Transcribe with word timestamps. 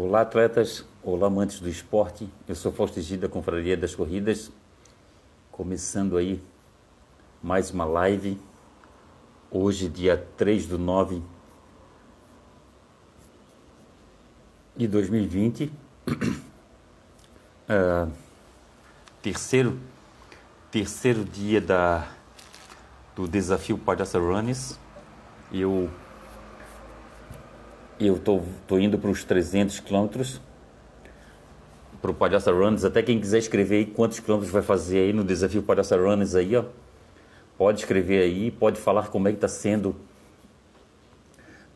Olá, 0.00 0.20
atletas. 0.20 0.84
Olá, 1.02 1.26
amantes 1.26 1.58
do 1.58 1.68
esporte. 1.68 2.28
Eu 2.46 2.54
sou 2.54 2.70
Fausto 2.70 3.00
Gida, 3.00 3.26
da 3.26 3.32
Confraria 3.32 3.76
das 3.76 3.96
Corridas. 3.96 4.48
Começando 5.50 6.16
aí 6.16 6.40
mais 7.42 7.72
uma 7.72 7.84
live. 7.84 8.38
Hoje, 9.50 9.88
dia 9.88 10.16
3 10.36 10.66
do 10.66 10.78
9 10.78 11.20
de 14.76 14.86
2020. 14.86 15.72
Uh, 17.66 18.12
terceiro, 19.20 19.76
terceiro 20.70 21.24
dia 21.24 21.60
da, 21.60 22.08
do 23.16 23.26
desafio 23.26 23.76
Palhaça 23.76 24.16
Runners. 24.20 24.78
Eu 25.52 25.90
eu 28.00 28.18
tô, 28.18 28.42
tô 28.66 28.78
indo 28.78 28.98
para 28.98 29.10
os 29.10 29.24
300 29.24 29.80
quilômetros 29.80 30.40
para 32.00 32.10
o 32.10 32.14
Palhaça 32.14 32.52
Runners. 32.52 32.84
Até 32.84 33.02
quem 33.02 33.20
quiser 33.20 33.38
escrever 33.38 33.76
aí 33.76 33.86
quantos 33.86 34.20
quilômetros 34.20 34.52
vai 34.52 34.62
fazer 34.62 34.98
aí 34.98 35.12
no 35.12 35.24
desafio 35.24 35.62
Palhaça 35.62 35.96
Runners 35.96 36.34
aí, 36.34 36.56
ó. 36.56 36.64
Pode 37.56 37.80
escrever 37.80 38.22
aí, 38.22 38.50
pode 38.52 38.80
falar 38.80 39.08
como 39.08 39.26
é 39.26 39.32
que 39.32 39.36
está 39.36 39.48
sendo 39.48 39.96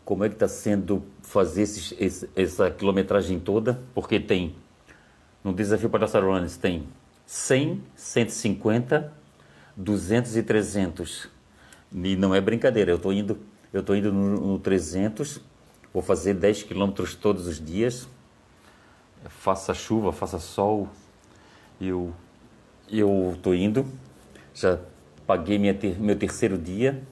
como 0.05 0.25
é 0.25 0.29
que 0.29 0.35
está 0.35 0.49
sendo 0.49 1.03
fazer 1.23 1.63
esses, 1.63 1.95
esse, 1.99 2.29
essa 2.35 2.71
quilometragem 2.71 3.39
toda, 3.39 3.81
porque 3.95 4.19
tem 4.19 4.55
no 5.45 5.53
desafio 5.53 5.89
Palhaça 5.89 6.21
Runners 6.21 6.57
tem 6.57 6.89
100, 7.25 7.83
150, 7.95 9.13
200 9.77 10.37
e 10.37 10.43
300. 10.43 11.29
E 11.93 12.17
não 12.17 12.35
é 12.35 12.41
brincadeira, 12.41 12.91
eu 12.91 12.97
estou 12.97 13.13
indo, 13.13 13.39
eu 13.73 13.83
tô 13.83 13.95
indo 13.95 14.13
no, 14.13 14.53
no 14.53 14.59
300 14.59 15.41
Vou 15.93 16.03
fazer 16.03 16.35
10 16.35 16.63
quilômetros 16.63 17.15
todos 17.15 17.47
os 17.47 17.65
dias. 17.65 18.09
Faça 19.29 19.75
chuva, 19.75 20.13
faça 20.13 20.39
sol. 20.39 20.89
Eu 21.81 22.15
eu 22.89 23.37
tô 23.43 23.55
indo. 23.55 23.87
Já 24.55 24.79
paguei 25.27 25.59
minha 25.59 25.75
ter, 25.75 25.99
meu 26.01 26.17
terceiro 26.17 26.59
dia 26.59 27.03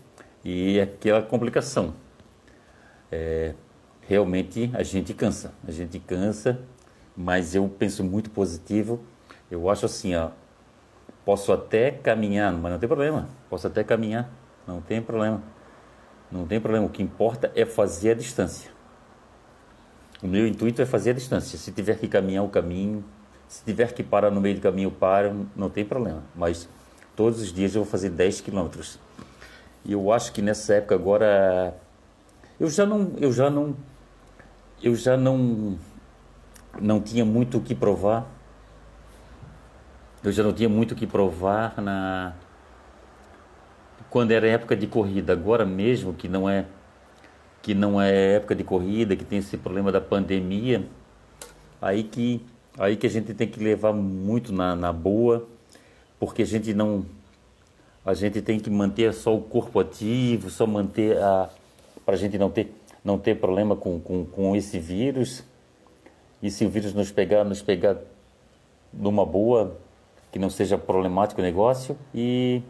e 0.44 0.78
é 0.78 0.82
aquela 0.82 1.22
complicação. 1.22 1.94
É, 3.10 3.54
realmente 4.02 4.70
a 4.74 4.82
gente 4.82 5.14
cansa, 5.14 5.52
a 5.66 5.70
gente 5.70 5.98
cansa, 5.98 6.60
mas 7.16 7.54
eu 7.54 7.68
penso 7.68 8.04
muito 8.04 8.30
positivo. 8.30 9.00
Eu 9.50 9.68
acho 9.68 9.86
assim, 9.86 10.14
ó, 10.14 10.30
posso 11.24 11.52
até 11.52 11.90
caminhar, 11.90 12.52
mas 12.52 12.72
não 12.72 12.78
tem 12.78 12.88
problema. 12.88 13.28
Posso 13.48 13.66
até 13.66 13.82
caminhar, 13.82 14.30
não 14.66 14.80
tem 14.80 15.02
problema. 15.02 15.42
Não 16.30 16.46
tem 16.46 16.60
problema, 16.60 16.86
o 16.86 16.90
que 16.90 17.02
importa 17.02 17.50
é 17.56 17.64
fazer 17.64 18.12
a 18.12 18.14
distância. 18.14 18.70
O 20.22 20.26
meu 20.26 20.46
intuito 20.46 20.82
é 20.82 20.86
fazer 20.86 21.10
a 21.10 21.14
distância. 21.14 21.58
Se 21.58 21.72
tiver 21.72 21.98
que 21.98 22.06
caminhar 22.06 22.44
o 22.44 22.48
caminho, 22.48 23.04
se 23.48 23.64
tiver 23.64 23.92
que 23.92 24.02
parar 24.02 24.30
no 24.30 24.40
meio 24.40 24.54
do 24.54 24.60
caminho, 24.60 24.90
paro, 24.90 25.46
não 25.56 25.70
tem 25.70 25.84
problema. 25.84 26.22
Mas 26.34 26.68
todos 27.16 27.40
os 27.40 27.52
dias 27.52 27.74
eu 27.74 27.82
vou 27.82 27.90
fazer 27.90 28.10
10 28.10 28.40
quilômetros. 28.40 28.98
E 29.84 29.92
eu 29.92 30.12
acho 30.12 30.32
que 30.32 30.42
nessa 30.42 30.74
época 30.74 30.94
agora 30.94 31.74
eu 32.58 32.68
já 32.68 32.84
não 32.84 33.12
eu 33.18 33.32
já 33.32 33.48
não 33.48 33.74
eu 34.82 34.94
já 34.94 35.16
não 35.16 35.78
não 36.80 37.00
tinha 37.00 37.24
muito 37.24 37.58
o 37.58 37.60
que 37.60 37.74
provar. 37.74 38.26
Eu 40.22 40.30
já 40.30 40.42
não 40.42 40.52
tinha 40.52 40.68
muito 40.68 40.92
o 40.92 40.94
que 40.94 41.06
provar 41.06 41.80
na 41.80 42.34
quando 44.10 44.32
era 44.32 44.46
época 44.46 44.76
de 44.76 44.86
corrida, 44.88 45.32
agora 45.32 45.64
mesmo 45.64 46.12
que 46.12 46.28
não 46.28 46.50
é 46.50 46.66
que 47.62 47.74
não 47.74 48.00
é 48.00 48.34
época 48.34 48.54
de 48.54 48.64
corrida, 48.64 49.16
que 49.16 49.24
tem 49.24 49.38
esse 49.38 49.56
problema 49.56 49.92
da 49.92 50.00
pandemia, 50.00 50.86
aí 51.80 52.02
que 52.02 52.40
aí 52.78 52.96
que 52.96 53.06
a 53.06 53.10
gente 53.10 53.34
tem 53.34 53.48
que 53.48 53.62
levar 53.62 53.92
muito 53.92 54.52
na, 54.52 54.74
na 54.74 54.92
boa, 54.92 55.46
porque 56.18 56.42
a 56.42 56.46
gente 56.46 56.72
não 56.72 57.04
a 58.04 58.14
gente 58.14 58.40
tem 58.40 58.58
que 58.58 58.70
manter 58.70 59.12
só 59.12 59.34
o 59.36 59.42
corpo 59.42 59.78
ativo, 59.78 60.48
só 60.50 60.66
manter 60.66 61.18
a 61.18 61.50
para 62.04 62.14
a 62.14 62.18
gente 62.18 62.38
não 62.38 62.50
ter 62.50 62.72
não 63.04 63.18
ter 63.18 63.36
problema 63.36 63.76
com, 63.76 64.00
com, 64.00 64.24
com 64.24 64.56
esse 64.56 64.78
vírus. 64.78 65.42
E 66.42 66.50
se 66.50 66.64
o 66.64 66.70
vírus 66.70 66.94
nos 66.94 67.10
pegar, 67.10 67.44
nos 67.44 67.62
pegar 67.62 67.96
numa 68.92 69.24
boa, 69.24 69.76
que 70.32 70.38
não 70.38 70.50
seja 70.50 70.78
problemático 70.78 71.40
o 71.40 71.44
negócio 71.44 71.96
e 72.14 72.62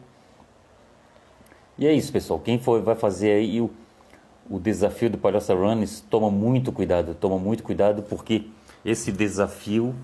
e 1.79 1.87
é 1.87 1.93
isso, 1.95 2.12
pessoal. 2.12 2.39
Quem 2.39 2.59
for 2.59 2.83
vai 2.83 2.95
fazer 2.95 3.33
aí 3.33 3.59
o, 3.59 3.71
o 4.50 4.59
desafio 4.59 5.09
do 5.09 5.16
Palhaça 5.16 5.55
Runners, 5.55 6.00
toma 6.00 6.31
muito 6.31 6.72
cuidado, 6.72 7.15
toma 7.15 7.38
muito 7.38 7.62
cuidado 7.62 8.03
porque 8.03 8.49
esse 8.84 9.12
desafio 9.12 9.94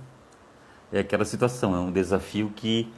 é 0.92 1.00
aquela 1.00 1.24
situação, 1.24 1.74
é 1.74 1.80
um 1.80 1.90
desafio 1.90 2.50
que 2.54 2.90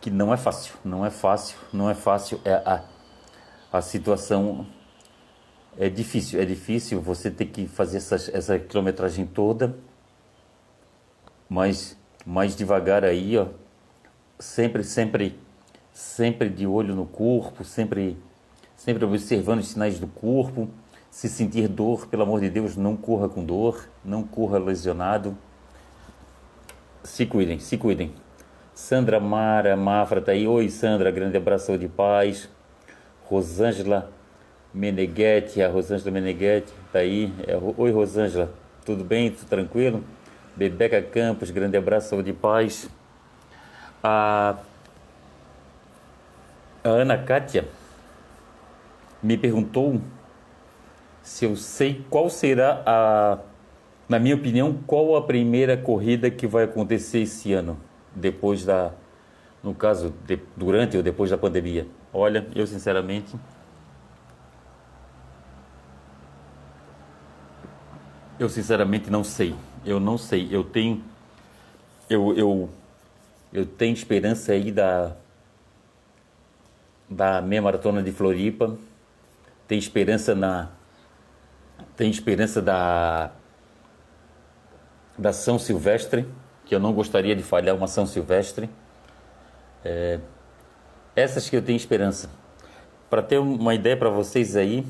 que 0.00 0.10
não 0.10 0.32
é 0.32 0.36
fácil, 0.36 0.74
não 0.84 1.04
é 1.04 1.10
fácil, 1.10 1.58
não 1.72 1.90
é 1.90 1.94
fácil, 1.94 2.40
é 2.44 2.52
a, 2.52 2.84
a 3.72 3.82
situação 3.82 4.64
é 5.76 5.88
difícil, 5.88 6.40
é 6.40 6.44
difícil 6.44 7.00
você 7.00 7.32
ter 7.32 7.46
que 7.46 7.66
fazer 7.66 7.96
essa, 7.96 8.14
essa 8.32 8.58
quilometragem 8.60 9.26
toda, 9.26 9.76
mas 11.48 11.98
mais 12.24 12.54
devagar 12.54 13.04
aí, 13.04 13.36
ó, 13.36 13.48
sempre, 14.38 14.84
sempre 14.84 15.36
sempre 15.98 16.48
de 16.48 16.64
olho 16.64 16.94
no 16.94 17.04
corpo, 17.04 17.64
sempre, 17.64 18.16
sempre 18.78 19.04
observando 19.04 19.58
os 19.58 19.68
sinais 19.68 19.98
do 19.98 20.06
corpo. 20.06 20.70
Se 21.10 21.28
sentir 21.28 21.68
dor, 21.68 22.06
pelo 22.06 22.22
amor 22.22 22.40
de 22.40 22.48
Deus, 22.48 22.76
não 22.76 22.96
corra 22.96 23.28
com 23.28 23.44
dor, 23.44 23.88
não 24.04 24.22
corra 24.22 24.58
lesionado. 24.58 25.36
Se 27.02 27.26
cuidem, 27.26 27.58
se 27.58 27.76
cuidem. 27.76 28.12
Sandra 28.72 29.18
Mara 29.18 29.76
Mafra 29.76 30.20
tá 30.20 30.32
aí. 30.32 30.46
Oi, 30.46 30.70
Sandra, 30.70 31.10
grande 31.10 31.36
abraço 31.36 31.76
de 31.76 31.88
paz. 31.88 32.48
Rosângela 33.24 34.10
Meneghetti, 34.72 35.60
a 35.60 35.68
Rosângela 35.68 36.12
Meneghetti 36.12 36.72
tá 36.92 37.00
aí. 37.00 37.32
É, 37.46 37.58
Oi, 37.76 37.90
Rosângela, 37.90 38.52
tudo 38.84 39.02
bem? 39.02 39.32
Tudo 39.32 39.48
tranquilo? 39.48 40.04
Bebeca 40.54 41.02
Campos, 41.02 41.50
grande 41.50 41.76
abraço 41.76 42.22
de 42.22 42.32
paz. 42.32 42.88
A 44.02 44.56
a 46.84 46.88
Ana 46.88 47.18
Kátia 47.18 47.64
me 49.22 49.36
perguntou 49.36 50.00
se 51.22 51.44
eu 51.44 51.56
sei 51.56 52.04
qual 52.08 52.30
será 52.30 52.82
a, 52.86 53.38
na 54.08 54.18
minha 54.18 54.34
opinião, 54.34 54.78
qual 54.86 55.16
a 55.16 55.22
primeira 55.22 55.76
corrida 55.76 56.30
que 56.30 56.46
vai 56.46 56.64
acontecer 56.64 57.20
esse 57.20 57.52
ano, 57.52 57.78
depois 58.14 58.64
da, 58.64 58.92
no 59.62 59.74
caso, 59.74 60.14
de, 60.26 60.38
durante 60.56 60.96
ou 60.96 61.02
depois 61.02 61.30
da 61.30 61.38
pandemia. 61.38 61.86
Olha, 62.12 62.46
eu 62.54 62.66
sinceramente 62.66 63.36
Eu 68.38 68.48
sinceramente 68.48 69.10
não 69.10 69.24
sei. 69.24 69.54
Eu 69.84 69.98
não 69.98 70.16
sei. 70.16 70.48
Eu 70.50 70.62
tenho 70.62 71.02
eu 72.08 72.34
eu 72.36 72.70
eu 73.52 73.66
tenho 73.66 73.92
esperança 73.94 74.52
aí 74.52 74.70
da 74.70 75.16
da 77.10 77.40
meia 77.40 77.62
maratona 77.62 78.02
de 78.02 78.12
Floripa, 78.12 78.76
tem 79.68 79.78
esperança 79.78 80.34
na 80.34 80.70
tem 81.96 82.10
esperança 82.10 82.60
da 82.60 83.30
da 85.16 85.32
São 85.32 85.58
Silvestre, 85.58 86.26
que 86.64 86.74
eu 86.74 86.80
não 86.80 86.92
gostaria 86.92 87.36
de 87.36 87.42
falhar 87.42 87.76
uma 87.76 87.86
São 87.86 88.06
Silvestre. 88.06 88.70
É, 89.84 90.20
essas 91.14 91.50
que 91.50 91.56
eu 91.56 91.62
tenho 91.62 91.76
esperança. 91.76 92.30
Para 93.10 93.20
ter 93.22 93.38
uma 93.38 93.74
ideia 93.74 93.96
para 93.96 94.08
vocês 94.08 94.54
aí, 94.54 94.86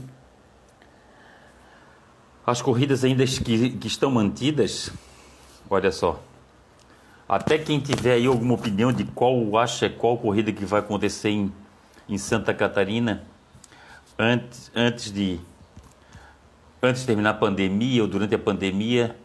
as 2.47 2.61
corridas 2.61 3.05
ainda 3.05 3.25
que, 3.25 3.71
que 3.71 3.87
estão 3.87 4.11
mantidas, 4.11 4.91
olha 5.69 5.91
só. 5.91 6.23
Até 7.27 7.59
quem 7.59 7.81
tiver 7.81 8.15
aí 8.15 8.27
alguma 8.27 8.55
opinião 8.55 8.93
de 8.93 9.05
qual 9.05 9.57
acha 9.57 9.89
qual 9.89 10.19
corrida 10.19 10.53
que 10.53 10.65
vai 10.65 10.81
acontecer 10.81 11.31
em 11.31 11.53
em 12.09 12.17
Santa 12.17 12.55
Catarina 12.55 13.23
antes, 14.19 14.71
antes 14.75 15.13
de 15.13 15.41
antes 16.83 17.03
de 17.03 17.07
terminar 17.07 17.31
a 17.31 17.35
pandemia 17.35 18.03
ou 18.03 18.09
durante 18.09 18.35
a 18.35 18.39
pandemia 18.39 19.17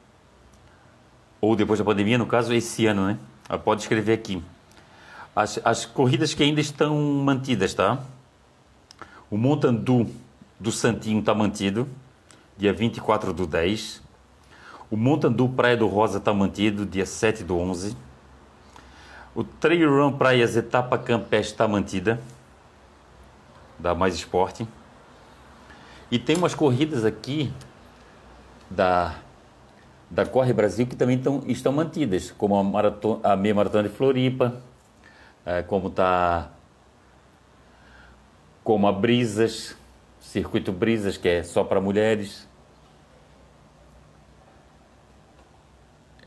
ou 1.41 1.55
depois 1.55 1.79
da 1.79 1.85
pandemia, 1.85 2.17
no 2.17 2.25
caso 2.25 2.53
esse 2.53 2.85
ano, 2.85 3.07
né? 3.07 3.17
Ah, 3.49 3.57
pode 3.57 3.81
escrever 3.81 4.13
aqui. 4.13 4.41
As, 5.35 5.59
as 5.63 5.85
corridas 5.85 6.33
que 6.33 6.41
ainda 6.41 6.61
estão 6.61 6.95
mantidas, 6.97 7.73
tá? 7.73 8.01
O 9.29 9.37
Montandu 9.37 10.09
do 10.59 10.71
Santinho 10.71 11.19
está 11.19 11.33
mantido, 11.33 11.87
dia 12.57 12.71
24 12.71 13.33
do 13.33 13.45
10. 13.45 14.01
O 14.89 14.95
Montandu 14.95 15.49
Praia 15.49 15.75
do 15.75 15.87
Rosa 15.87 16.19
está 16.19 16.33
mantido, 16.33 16.85
dia 16.85 17.05
7 17.05 17.43
do 17.43 17.57
11. 17.57 17.97
O 19.35 19.43
Trail 19.43 19.89
Run 19.89 20.13
Praias 20.13 20.55
Etapa 20.55 20.97
Campestre 20.97 21.53
está 21.53 21.67
mantida, 21.67 22.21
da 23.79 23.93
Mais 23.95 24.13
Esporte. 24.15 24.67
E 26.13 26.19
tem 26.19 26.37
umas 26.37 26.53
corridas 26.53 27.03
aqui 27.03 27.51
da 28.69 29.15
da 30.11 30.27
Corre 30.27 30.53
Brasil 30.53 30.85
que 30.85 30.95
também 30.95 31.17
tão, 31.17 31.41
estão 31.47 31.71
mantidas, 31.73 32.29
como 32.29 32.55
a, 32.55 32.63
maratona, 32.63 33.19
a 33.23 33.35
meia 33.35 33.55
maratona 33.55 33.89
de 33.89 33.95
Floripa, 33.95 34.61
é, 35.43 35.63
como 35.63 35.89
tá 35.89 36.51
como 38.63 38.85
a 38.85 38.91
Brisas, 38.91 39.75
circuito 40.19 40.71
Brisas 40.71 41.17
que 41.17 41.27
é 41.27 41.41
só 41.41 41.63
para 41.63 41.81
mulheres. 41.81 42.47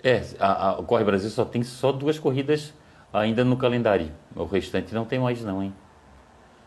É, 0.02 0.20
a, 0.40 0.70
a 0.70 0.82
Corre 0.82 1.04
Brasil 1.04 1.30
só 1.30 1.44
tem 1.44 1.62
só 1.62 1.92
duas 1.92 2.18
corridas 2.18 2.74
ainda 3.12 3.44
no 3.44 3.56
calendário. 3.56 4.10
O 4.34 4.46
restante 4.46 4.92
não 4.92 5.04
tem 5.04 5.20
mais 5.20 5.44
não, 5.44 5.62
hein? 5.62 5.72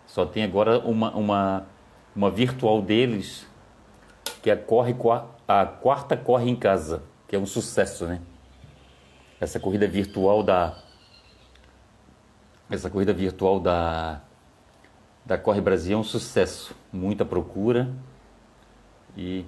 Só 0.07 0.25
tem 0.25 0.41
agora 0.41 0.79
uma, 0.79 1.13
uma, 1.13 1.67
uma 2.15 2.29
virtual 2.29 2.81
deles, 2.81 3.47
que 4.41 4.49
é 4.49 4.53
a, 4.53 4.57
corre, 4.57 4.95
a 5.47 5.65
quarta 5.65 6.17
corre 6.17 6.49
em 6.49 6.55
casa, 6.55 7.03
que 7.27 7.35
é 7.35 7.39
um 7.39 7.45
sucesso, 7.45 8.05
né? 8.05 8.21
Essa 9.39 9.59
corrida 9.59 9.87
virtual 9.87 10.43
da. 10.43 10.77
Essa 12.69 12.89
corrida 12.89 13.13
virtual 13.13 13.59
da. 13.59 14.21
Da 15.25 15.37
Corre 15.37 15.61
Brasil 15.61 15.95
é 15.95 15.99
um 15.99 16.03
sucesso. 16.03 16.75
Muita 16.91 17.23
procura. 17.23 17.89
E 19.15 19.45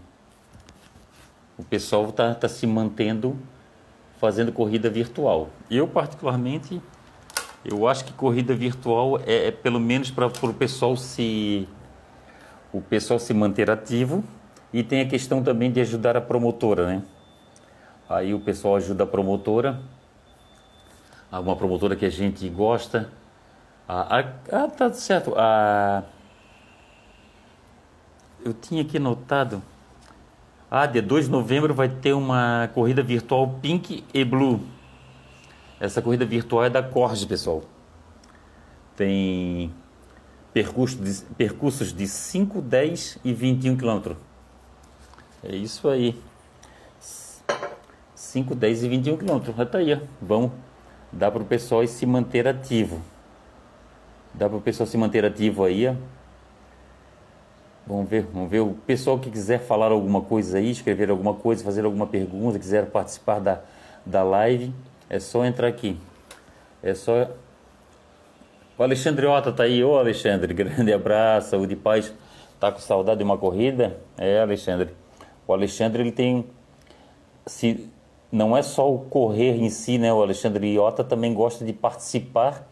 o 1.57 1.63
pessoal 1.63 2.07
está 2.09 2.35
tá 2.35 2.47
se 2.47 2.67
mantendo 2.67 3.37
fazendo 4.21 4.51
corrida 4.51 4.87
virtual. 4.87 5.49
Eu, 5.69 5.87
particularmente, 5.87 6.79
eu 7.65 7.87
acho 7.87 8.05
que 8.05 8.13
corrida 8.13 8.53
virtual 8.53 9.19
é, 9.25 9.47
é 9.47 9.51
pelo 9.51 9.79
menos 9.79 10.11
para 10.11 10.27
o 10.27 10.53
pessoal 10.53 10.95
se 10.95 11.67
o 12.73 12.81
pessoal 12.81 13.19
se 13.19 13.33
manter 13.33 13.69
ativo 13.69 14.23
e 14.73 14.83
tem 14.83 15.01
a 15.01 15.07
questão 15.07 15.43
também 15.43 15.71
de 15.71 15.81
ajudar 15.81 16.15
a 16.15 16.21
promotora, 16.21 16.87
né? 16.87 17.03
Aí 18.09 18.33
o 18.33 18.39
pessoal 18.39 18.75
ajuda 18.75 19.03
a 19.03 19.07
promotora, 19.07 19.79
uma 21.31 21.55
promotora 21.55 21.95
que 21.95 22.05
a 22.05 22.09
gente 22.09 22.47
gosta. 22.49 23.09
Ah, 23.87 24.25
ah 24.51 24.67
tá 24.67 24.91
certo. 24.93 25.33
Ah, 25.37 26.03
eu 28.43 28.53
tinha 28.53 28.81
aqui 28.81 28.99
notado 28.99 29.61
ah, 30.73 30.85
dia 30.85 31.01
2 31.01 31.25
de 31.25 31.31
novembro 31.31 31.73
vai 31.73 31.89
ter 31.89 32.13
uma 32.13 32.69
corrida 32.73 33.03
virtual 33.03 33.57
Pink 33.61 34.05
e 34.13 34.23
Blue. 34.23 34.61
Essa 35.81 36.01
corrida 36.01 36.23
virtual 36.23 36.63
é 36.63 36.69
da 36.69 36.81
Corge, 36.81 37.27
pessoal. 37.27 37.61
Tem 38.95 39.73
percursos 40.53 40.99
de, 40.99 41.25
percursos 41.35 41.93
de 41.93 42.07
5, 42.07 42.61
10 42.61 43.19
e 43.23 43.33
21 43.33 43.77
quilômetros. 43.77 44.17
É 45.43 45.55
isso 45.55 45.89
aí. 45.89 46.19
5, 48.15 48.55
10 48.55 48.83
e 48.83 48.89
21 48.89 49.17
quilômetros. 49.17 49.55
Tá 49.69 49.77
aí. 49.77 50.01
Vamos. 50.21 50.51
Dá 51.11 51.29
para 51.29 51.41
o 51.41 51.45
pessoal 51.45 51.85
se 51.85 52.05
manter 52.05 52.47
ativo. 52.47 53.01
Dá 54.33 54.47
para 54.47 54.57
o 54.57 54.61
pessoal 54.61 54.87
se 54.87 54.97
manter 54.97 55.25
ativo 55.25 55.63
aí. 55.63 55.93
Vamos 57.85 58.09
ver, 58.09 58.25
vamos 58.31 58.49
ver. 58.49 58.59
O 58.61 58.73
pessoal 58.85 59.19
que 59.19 59.29
quiser 59.29 59.59
falar 59.59 59.91
alguma 59.91 60.21
coisa 60.21 60.59
aí, 60.59 60.71
escrever 60.71 61.09
alguma 61.09 61.33
coisa, 61.33 61.63
fazer 61.63 61.83
alguma 61.83 62.07
pergunta, 62.07 62.57
quiser 62.57 62.85
participar 62.85 63.39
da, 63.39 63.61
da 64.05 64.23
live, 64.23 64.73
é 65.09 65.19
só 65.19 65.43
entrar 65.43 65.67
aqui. 65.67 65.97
É 66.81 66.93
só. 66.93 67.29
O 68.81 68.83
Alexandre 68.83 69.27
Ota 69.27 69.51
tá 69.51 69.61
aí. 69.61 69.83
Ô 69.83 69.95
Alexandre, 69.95 70.51
grande 70.55 70.91
abraço, 70.91 71.51
saúde 71.51 71.73
e 71.73 71.75
paz. 71.75 72.11
Tá 72.59 72.71
com 72.71 72.79
saudade 72.79 73.19
de 73.19 73.23
uma 73.23 73.37
corrida? 73.37 74.01
É, 74.17 74.41
Alexandre. 74.41 74.89
O 75.45 75.53
Alexandre 75.53 76.01
ele 76.01 76.11
tem. 76.11 76.47
Se, 77.45 77.87
não 78.31 78.57
é 78.57 78.63
só 78.63 78.91
o 78.91 78.97
correr 78.97 79.55
em 79.55 79.69
si, 79.69 79.99
né? 79.99 80.11
O 80.11 80.23
Alexandre 80.23 80.73
Iota 80.73 81.03
também 81.03 81.31
gosta 81.31 81.63
de 81.63 81.71
participar 81.73 82.67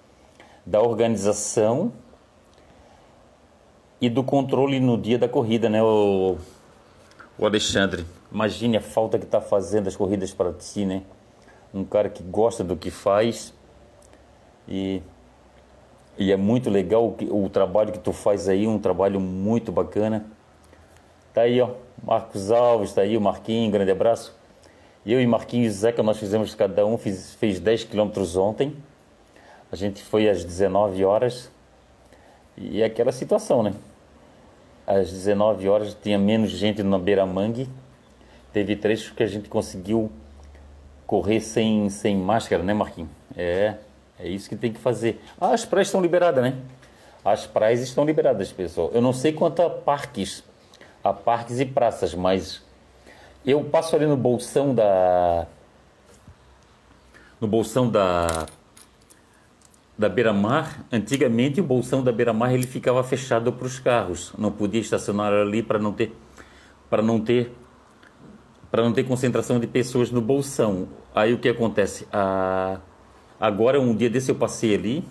da 0.65 0.81
organização 0.81 1.93
e 4.01 4.09
do 4.09 4.23
controle 4.23 4.79
no 4.79 4.97
dia 4.97 5.19
da 5.19 5.29
corrida, 5.29 5.69
né, 5.69 5.83
o, 5.83 6.37
o 7.37 7.45
Alexandre? 7.45 8.03
Imagine 8.31 8.77
a 8.77 8.81
falta 8.81 9.19
que 9.19 9.25
está 9.25 9.39
fazendo 9.39 9.87
as 9.87 9.95
corridas 9.95 10.33
para 10.33 10.53
ti, 10.53 10.85
né? 10.85 11.03
Um 11.71 11.83
cara 11.83 12.09
que 12.09 12.23
gosta 12.23 12.63
do 12.63 12.75
que 12.75 12.89
faz 12.89 13.53
e, 14.67 15.03
e 16.19 16.31
é 16.31 16.37
muito 16.37 16.69
legal 16.69 17.03
o, 17.03 17.45
o 17.45 17.49
trabalho 17.49 17.91
que 17.91 17.97
tu 17.97 18.13
faz 18.13 18.47
aí, 18.47 18.67
um 18.67 18.77
trabalho 18.77 19.19
muito 19.19 19.71
bacana. 19.71 20.25
Tá 21.33 21.41
aí, 21.41 21.59
ó, 21.59 21.71
Marcos 22.03 22.51
Alves, 22.51 22.93
tá 22.93 23.01
aí, 23.01 23.17
o 23.17 23.21
Marquinhos, 23.21 23.71
grande 23.71 23.91
abraço. 23.91 24.37
Eu 25.05 25.19
e 25.19 25.25
Marquinhos 25.25 25.73
e 25.73 25.77
Zeca, 25.77 26.03
nós 26.03 26.19
fizemos, 26.19 26.53
cada 26.53 26.85
um 26.85 26.97
fez, 26.97 27.33
fez 27.35 27.59
10 27.59 27.85
quilômetros 27.85 28.35
ontem. 28.35 28.75
A 29.71 29.75
gente 29.75 30.03
foi 30.03 30.29
às 30.29 30.43
19 30.43 31.03
horas. 31.05 31.49
E 32.57 32.81
é 32.81 32.85
aquela 32.85 33.11
situação, 33.11 33.63
né? 33.63 33.73
às 34.89 35.11
19 35.11 35.69
horas 35.69 35.95
tinha 36.01 36.17
menos 36.17 36.49
gente 36.49 36.81
na 36.81 36.97
beira-mangue. 36.97 37.69
Teve 38.51 38.75
trechos 38.75 39.11
que 39.11 39.21
a 39.21 39.27
gente 39.27 39.47
conseguiu 39.47 40.11
correr 41.05 41.41
sem, 41.41 41.87
sem 41.91 42.17
máscara, 42.17 42.63
né, 42.63 42.73
Marquinhos? 42.73 43.11
É, 43.37 43.75
é 44.19 44.27
isso 44.27 44.49
que 44.49 44.55
tem 44.55 44.73
que 44.73 44.79
fazer. 44.79 45.21
Ah, 45.39 45.53
as 45.53 45.65
praias 45.65 45.87
estão 45.87 46.01
liberadas, 46.01 46.43
né? 46.43 46.57
As 47.23 47.47
praias 47.47 47.79
estão 47.79 48.05
liberadas, 48.05 48.51
pessoal. 48.51 48.91
Eu 48.93 49.01
não 49.01 49.13
sei 49.13 49.31
quanto 49.31 49.61
a 49.61 49.69
parques, 49.69 50.43
a 51.03 51.13
parques 51.13 51.59
e 51.59 51.65
praças, 51.65 52.13
mas 52.13 52.61
eu 53.45 53.63
passo 53.63 53.95
ali 53.95 54.05
no 54.05 54.17
bolsão 54.17 54.75
da 54.75 55.47
no 57.39 57.47
bolsão 57.47 57.89
da 57.89 58.45
da 59.97 60.07
beira-mar, 60.07 60.85
antigamente 60.89 61.59
o 61.59 61.63
bolsão 61.63 62.01
da 62.01 62.11
beira-mar 62.11 62.53
ele 62.53 62.65
ficava 62.65 63.03
fechado 63.03 63.51
para 63.51 63.65
os 63.67 63.79
carros, 63.79 64.31
não 64.37 64.49
podia 64.49 64.79
estacionar 64.79 65.33
ali 65.33 65.61
para 65.61 65.77
não 65.77 65.91
ter 65.91 66.15
para 66.89 67.01
não 67.01 67.19
ter 67.19 67.53
para 68.71 68.83
não 68.83 68.93
ter 68.93 69.03
concentração 69.03 69.59
de 69.59 69.67
pessoas 69.67 70.11
no 70.11 70.21
bolsão. 70.21 70.87
Aí 71.13 71.33
o 71.33 71.39
que 71.39 71.49
acontece? 71.49 72.07
Ah, 72.13 72.79
agora 73.39 73.79
um 73.79 73.95
dia 73.95 74.09
desse 74.09 74.31
eu 74.31 74.35
passei 74.35 74.75
ali, 74.75 75.03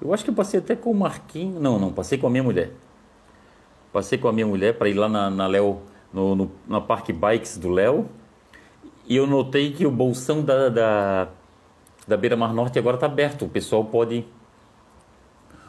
eu 0.00 0.14
acho 0.14 0.24
que 0.24 0.30
eu 0.30 0.34
passei 0.34 0.60
até 0.60 0.74
com 0.76 0.90
o 0.90 0.94
Marquinhos, 0.94 1.60
não, 1.60 1.78
não, 1.78 1.92
passei 1.92 2.16
com 2.18 2.26
a 2.26 2.30
minha 2.30 2.42
mulher. 2.42 2.72
Passei 3.92 4.18
com 4.18 4.28
a 4.28 4.32
minha 4.32 4.46
mulher 4.46 4.78
para 4.78 4.88
ir 4.88 4.94
lá 4.94 5.08
na, 5.08 5.28
na 5.28 5.46
Léo, 5.46 5.80
no, 6.12 6.34
no, 6.34 6.50
na 6.66 6.80
Park 6.80 7.10
Bikes 7.10 7.58
do 7.58 7.68
Léo, 7.68 8.08
e 9.06 9.16
eu 9.16 9.26
notei 9.26 9.72
que 9.72 9.84
o 9.84 9.90
bolsão 9.90 10.42
da, 10.42 10.68
da 10.68 11.28
da 12.10 12.16
Beira 12.16 12.36
Mar 12.36 12.52
Norte 12.52 12.78
agora 12.78 12.96
está 12.96 13.06
aberto. 13.06 13.44
O 13.44 13.48
pessoal 13.48 13.84
pode 13.84 14.24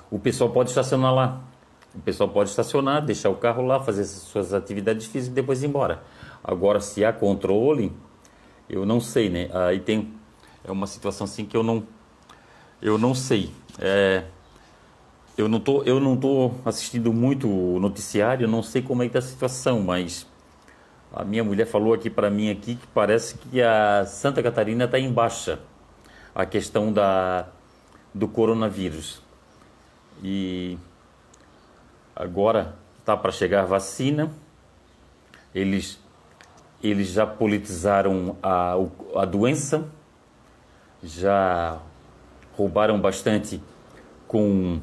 o 0.10 0.20
pessoal 0.20 0.50
pode 0.50 0.70
estacionar 0.70 1.14
lá. 1.14 1.42
O 1.94 2.00
pessoal 2.00 2.30
pode 2.30 2.50
estacionar, 2.50 3.06
deixar 3.06 3.30
o 3.30 3.36
carro 3.36 3.66
lá, 3.66 3.80
fazer 3.80 4.06
suas 4.06 4.54
atividades 4.54 5.06
físicas 5.06 5.28
e 5.28 5.36
depois 5.36 5.62
ir 5.62 5.68
embora. 5.68 6.02
Agora, 6.44 6.80
se 6.80 7.06
há 7.06 7.14
controle, 7.14 7.94
eu 8.70 8.86
não 8.86 9.00
sei, 9.00 9.30
né? 9.30 9.50
Aí 9.54 9.80
tem 9.80 10.14
é 10.64 10.72
uma 10.72 10.88
situação 10.88 11.26
assim 11.26 11.46
que 11.46 11.56
eu 11.56 11.64
não 11.64 11.84
eu 12.82 12.98
não 12.98 13.14
sei. 13.14 13.52
É, 13.80 14.24
eu 15.38 15.48
não 15.48 15.60
tô 15.60 15.84
eu 15.84 16.00
não 16.00 16.18
tô 16.18 16.52
assistindo 16.66 17.14
muito 17.14 17.48
o 17.50 17.80
noticiário, 17.80 18.48
não 18.48 18.64
sei 18.64 18.82
como 18.82 19.04
é 19.04 19.08
que 19.08 19.14
tá 19.14 19.20
a 19.20 19.22
situação, 19.22 19.82
mas 19.82 20.28
a 21.14 21.24
minha 21.24 21.44
mulher 21.44 21.66
falou 21.66 21.94
aqui 21.94 22.10
para 22.10 22.30
mim 22.30 22.50
aqui 22.50 22.76
que 22.76 22.88
parece 22.88 23.38
que 23.38 23.62
a 23.62 24.06
Santa 24.06 24.42
Catarina 24.42 24.86
está 24.86 24.98
em 25.00 25.12
baixa 25.12 25.60
a 26.34 26.46
questão 26.46 26.92
da, 26.92 27.48
do 28.14 28.28
coronavírus. 28.28 29.22
E 30.24 30.78
agora 32.16 32.76
está 33.00 33.18
para 33.18 33.32
chegar 33.32 33.66
vacina, 33.66 34.32
eles, 35.54 36.00
eles 36.82 37.10
já 37.10 37.26
politizaram 37.26 38.38
a, 38.42 38.76
a 39.16 39.26
doença, 39.26 39.90
já 41.04 41.80
roubaram 42.56 43.00
bastante 43.00 43.62
com, 44.28 44.80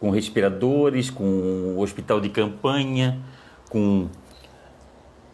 com 0.00 0.10
respiradores, 0.10 1.10
com 1.10 1.76
hospital 1.78 2.20
de 2.20 2.28
campanha, 2.28 3.20
com, 3.68 4.08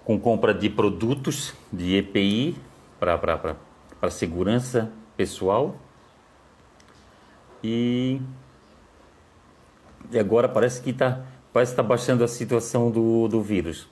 com 0.04 0.18
compra 0.18 0.54
de 0.54 0.68
produtos 0.70 1.54
de 1.72 1.96
EPI 1.96 2.56
para 2.98 4.10
segurança 4.10 4.90
pessoal. 5.16 5.76
E, 7.62 8.20
e 10.10 10.18
agora 10.18 10.48
parece 10.48 10.82
que 10.82 10.90
está 10.90 11.22
parece 11.52 11.74
tá 11.76 11.82
baixando 11.82 12.24
a 12.24 12.28
situação 12.28 12.90
do, 12.90 13.28
do 13.28 13.40
vírus. 13.40 13.86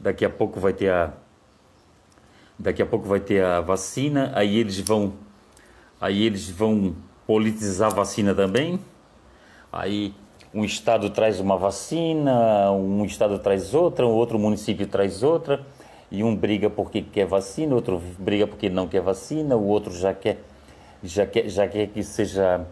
Daqui 0.00 0.24
a 0.24 0.30
pouco 0.30 0.58
vai 0.58 0.72
ter 0.72 0.90
a 0.90 1.12
daqui 2.58 2.80
a 2.80 2.86
pouco 2.86 3.06
vai 3.06 3.20
ter 3.20 3.44
a 3.44 3.60
vacina, 3.60 4.32
aí 4.34 4.56
eles 4.56 4.78
vão 4.80 5.14
aí 6.02 6.24
eles 6.24 6.50
vão 6.50 6.96
politizar 7.24 7.92
a 7.92 7.94
vacina 7.94 8.34
também. 8.34 8.80
Aí 9.72 10.12
um 10.52 10.64
estado 10.64 11.08
traz 11.10 11.38
uma 11.38 11.56
vacina, 11.56 12.72
um 12.72 13.04
estado 13.04 13.38
traz 13.38 13.72
outra, 13.72 14.04
um 14.04 14.10
outro 14.10 14.36
município 14.36 14.86
traz 14.88 15.22
outra. 15.22 15.64
e 16.10 16.22
um 16.22 16.36
briga 16.36 16.68
porque 16.68 17.00
quer 17.00 17.24
vacina, 17.24 17.74
outro 17.74 18.02
briga 18.18 18.46
porque 18.46 18.68
não 18.68 18.86
quer 18.86 19.00
vacina, 19.00 19.56
o 19.56 19.66
outro 19.66 19.94
já 19.94 20.12
quer, 20.12 20.38
já 21.02 21.24
quer, 21.24 21.48
já 21.48 21.66
quer 21.66 21.86
que 21.86 22.02
seja 22.02 22.66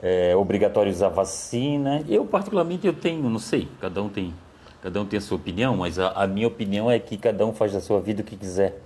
é, 0.00 0.34
obrigatório 0.36 0.90
usar 0.90 1.08
vacina. 1.08 2.02
Eu, 2.08 2.24
particularmente, 2.24 2.86
eu 2.86 2.94
tenho, 2.94 3.28
não 3.28 3.38
sei, 3.40 3.68
cada 3.80 4.02
um 4.02 4.08
tem, 4.08 4.32
cada 4.80 5.00
um 5.00 5.04
tem 5.04 5.18
a 5.18 5.20
sua 5.20 5.36
opinião, 5.36 5.76
mas 5.76 5.98
a, 5.98 6.08
a 6.12 6.26
minha 6.26 6.46
opinião 6.46 6.90
é 6.90 6.98
que 6.98 7.18
cada 7.18 7.44
um 7.44 7.52
faz 7.52 7.72
da 7.72 7.80
sua 7.80 8.00
vida 8.00 8.22
o 8.22 8.24
que 8.24 8.36
quiser. 8.36 8.80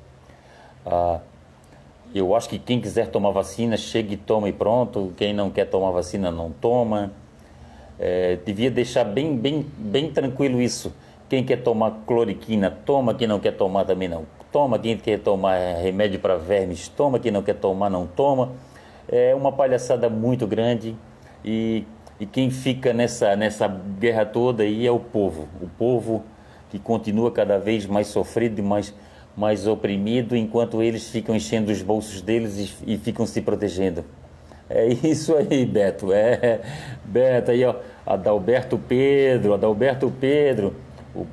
Ah, 0.84 1.20
eu 2.14 2.34
acho 2.34 2.48
que 2.48 2.58
quem 2.58 2.80
quiser 2.80 3.08
tomar 3.08 3.30
vacina, 3.30 3.76
chegue 3.76 4.14
e 4.14 4.16
toma 4.16 4.48
e 4.48 4.52
pronto. 4.52 5.12
Quem 5.16 5.34
não 5.34 5.50
quer 5.50 5.66
tomar 5.66 5.90
vacina, 5.90 6.30
não 6.30 6.50
toma. 6.50 7.12
É, 7.98 8.38
devia 8.44 8.70
deixar 8.70 9.04
bem, 9.04 9.36
bem, 9.36 9.66
bem 9.76 10.10
tranquilo 10.10 10.60
isso. 10.60 10.92
Quem 11.28 11.44
quer 11.44 11.62
tomar 11.62 12.02
cloriquina, 12.06 12.70
toma. 12.70 13.14
Quem 13.14 13.26
não 13.26 13.38
quer 13.38 13.52
tomar, 13.52 13.84
também 13.84 14.08
não 14.08 14.24
toma. 14.52 14.78
Quem 14.78 14.96
quer 14.96 15.18
tomar 15.18 15.58
remédio 15.82 16.18
para 16.20 16.36
vermes, 16.36 16.88
toma. 16.88 17.18
Quem 17.18 17.30
não 17.30 17.42
quer 17.42 17.54
tomar, 17.54 17.90
não 17.90 18.06
toma. 18.06 18.52
É 19.08 19.34
uma 19.34 19.52
palhaçada 19.52 20.08
muito 20.08 20.46
grande 20.46 20.96
e, 21.44 21.84
e 22.18 22.26
quem 22.26 22.50
fica 22.50 22.92
nessa, 22.92 23.36
nessa 23.36 23.68
guerra 23.68 24.24
toda 24.26 24.64
aí 24.64 24.86
é 24.86 24.90
o 24.90 24.98
povo. 24.98 25.48
O 25.60 25.68
povo 25.68 26.24
que 26.70 26.78
continua 26.78 27.30
cada 27.30 27.58
vez 27.58 27.86
mais 27.86 28.08
sofrido 28.08 28.58
e 28.58 28.62
mais, 28.62 28.92
mais 29.36 29.66
oprimido, 29.66 30.36
enquanto 30.36 30.82
eles 30.82 31.08
ficam 31.10 31.34
enchendo 31.34 31.70
os 31.70 31.82
bolsos 31.82 32.22
deles 32.22 32.58
e, 32.86 32.94
e 32.94 32.98
ficam 32.98 33.26
se 33.26 33.40
protegendo. 33.42 34.04
É 34.68 34.86
isso 34.88 35.36
aí, 35.36 35.64
Beto. 35.66 36.12
É, 36.12 36.60
Beto 37.04 37.50
aí, 37.50 37.64
ó. 37.64 37.76
Adalberto 38.06 38.78
Pedro, 38.78 39.54
Adalberto 39.54 40.12
Pedro. 40.20 40.74
O, 41.14 41.26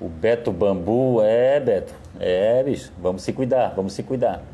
o 0.00 0.08
Beto 0.08 0.50
Bambu, 0.52 1.22
é, 1.22 1.60
Beto. 1.60 1.94
É, 2.18 2.62
bicho. 2.62 2.92
Vamos 3.00 3.22
se 3.22 3.32
cuidar, 3.32 3.72
vamos 3.74 3.92
se 3.92 4.02
cuidar 4.02 4.44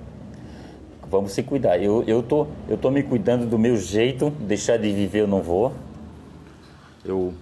vamos 1.15 1.31
se 1.33 1.45
cuidar. 1.45 1.81
Eu, 1.81 2.03
eu, 2.09 2.23
tô, 2.23 2.49
eu 2.69 2.77
tô 2.77 2.91
me 2.91 3.01
cuidando 3.03 3.47
do 3.47 3.57
meu 3.57 3.77
jeito, 3.77 4.31
deixar 4.31 4.77
de 4.79 4.93
viver 4.93 5.21
eu 5.21 5.29
não 5.29 5.41
vou. 5.41 5.73
Eu, 7.05 7.33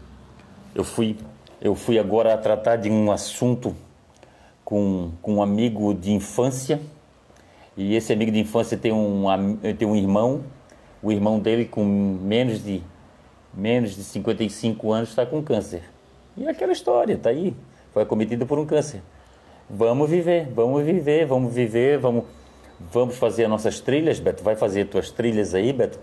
eu, 0.74 0.84
fui, 0.84 1.16
eu 1.60 1.74
fui 1.74 1.98
agora 1.98 2.36
tratar 2.36 2.76
de 2.76 2.90
um 2.90 3.10
assunto 3.10 3.74
com, 4.72 5.10
com 5.20 5.34
um 5.34 5.42
amigo 5.42 5.92
de 5.92 6.12
infância. 6.12 6.80
E 7.76 7.94
esse 7.94 8.10
amigo 8.10 8.32
de 8.32 8.40
infância 8.40 8.74
tem 8.74 8.90
um, 8.90 9.26
tem 9.78 9.86
um 9.86 9.94
irmão. 9.94 10.40
O 11.02 11.12
irmão 11.12 11.38
dele, 11.38 11.66
com 11.66 11.84
menos 11.84 12.64
de, 12.64 12.82
menos 13.52 13.94
de 13.94 14.02
55 14.02 14.90
anos, 14.90 15.10
está 15.10 15.26
com 15.26 15.42
câncer. 15.42 15.82
E 16.38 16.46
é 16.46 16.50
aquela 16.50 16.72
história, 16.72 17.18
tá 17.18 17.28
aí. 17.28 17.54
Foi 17.92 18.02
acometido 18.02 18.46
por 18.46 18.58
um 18.58 18.64
câncer. 18.64 19.02
Vamos 19.68 20.08
viver, 20.08 20.48
vamos 20.54 20.82
viver, 20.82 21.26
vamos 21.26 21.52
viver, 21.52 21.98
vamos 21.98 22.24
Vamos 22.90 23.16
fazer 23.16 23.44
as 23.44 23.50
nossas 23.50 23.78
trilhas, 23.78 24.18
Beto? 24.18 24.42
Vai 24.42 24.56
fazer 24.56 24.86
tuas 24.86 25.10
trilhas 25.10 25.54
aí, 25.54 25.72
Beto? 25.72 26.00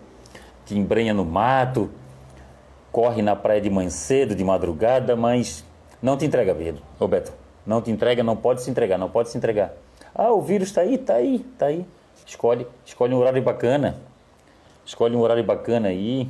Te 0.66 0.78
embrenha 0.78 1.14
no 1.14 1.26
mato, 1.26 1.90
corre 2.92 3.22
na 3.22 3.36
praia 3.36 3.60
de 3.60 3.70
manhã 3.70 3.90
cedo, 3.90 4.34
de 4.34 4.44
madrugada, 4.44 5.16
mas 5.16 5.66
não 6.02 6.16
te 6.16 6.26
entrega 6.26 6.54
medo. 6.54 6.80
Ô, 6.98 7.06
Beto, 7.08 7.34
não 7.66 7.82
te 7.82 7.92
entrega, 7.92 8.24
não 8.24 8.36
pode 8.36 8.62
se 8.62 8.70
entregar, 8.70 8.98
não 8.98 9.10
pode 9.10 9.30
se 9.30 9.38
entregar. 9.38 9.74
Ah, 10.14 10.32
o 10.32 10.42
vírus 10.42 10.70
está 10.70 10.82
aí, 10.82 10.96
está 10.96 11.16
aí, 11.16 11.46
está 11.54 11.68
aí. 11.68 11.86
Escolhe, 12.26 12.68
escolhe 12.86 13.14
um 13.14 13.18
horário 13.18 13.42
bacana. 13.42 13.98
Escolhe 14.86 15.16
um 15.16 15.20
horário 15.20 15.44
bacana 15.44 15.90
aí. 15.90 16.28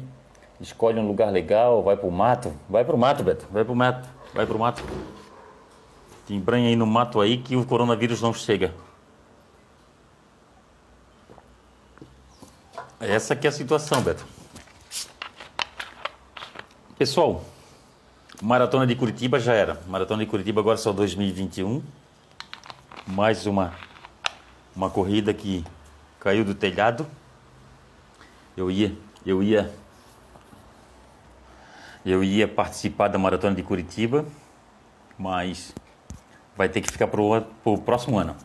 Escolhe 0.60 1.00
um 1.00 1.08
lugar 1.08 1.32
legal, 1.32 1.82
vai 1.82 1.96
pro 1.96 2.12
mato. 2.12 2.54
Vai 2.70 2.84
pro 2.84 2.98
mato, 2.98 3.24
Beto. 3.24 3.48
Vai 3.52 3.64
pro 3.64 3.76
mato. 3.76 4.10
Vai 4.34 4.46
pro 4.46 4.60
mato. 4.60 4.84
Te 6.28 6.34
embranha 6.34 6.68
aí 6.70 6.76
no 6.76 6.86
mato 6.86 7.22
aí 7.22 7.38
que 7.38 7.56
o 7.56 7.66
coronavírus 7.66 8.22
não 8.22 8.34
chega. 8.34 8.74
Essa 13.00 13.36
que 13.36 13.48
é 13.48 13.50
a 13.50 13.54
situação, 13.54 14.02
Beto. 14.02 14.26
Pessoal, 16.98 17.42
Maratona 18.42 18.88
de 18.88 18.96
Curitiba 18.96 19.40
já 19.40 19.54
era. 19.54 19.82
Maratona 19.88 20.24
de 20.24 20.30
Curitiba 20.30 20.62
agora 20.62 20.78
só 20.78 20.94
2021. 20.94 21.84
Mais 23.08 23.46
uma 23.46 23.74
uma 24.76 24.90
corrida 24.90 25.34
que 25.34 25.66
caiu 26.20 26.46
do 26.46 26.56
telhado. 26.56 27.06
Eu 28.56 28.72
ia, 28.72 28.96
eu 29.26 29.44
ia 29.44 29.74
eu 32.06 32.24
ia 32.24 32.48
participar 32.48 33.10
da 33.10 33.20
Maratona 33.20 33.56
de 33.56 33.64
Curitiba, 33.64 34.26
mas 35.18 35.74
vai 36.56 36.70
ter 36.70 36.82
que 36.82 36.92
ficar 36.92 37.08
para 37.08 37.22
o 37.22 37.78
próximo 37.78 38.18
ano. 38.18 38.36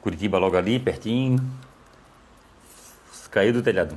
Curitiba 0.00 0.38
logo 0.38 0.56
ali, 0.56 0.78
pertinho, 0.78 1.38
Caiu 3.30 3.52
do 3.52 3.62
telhado. 3.62 3.94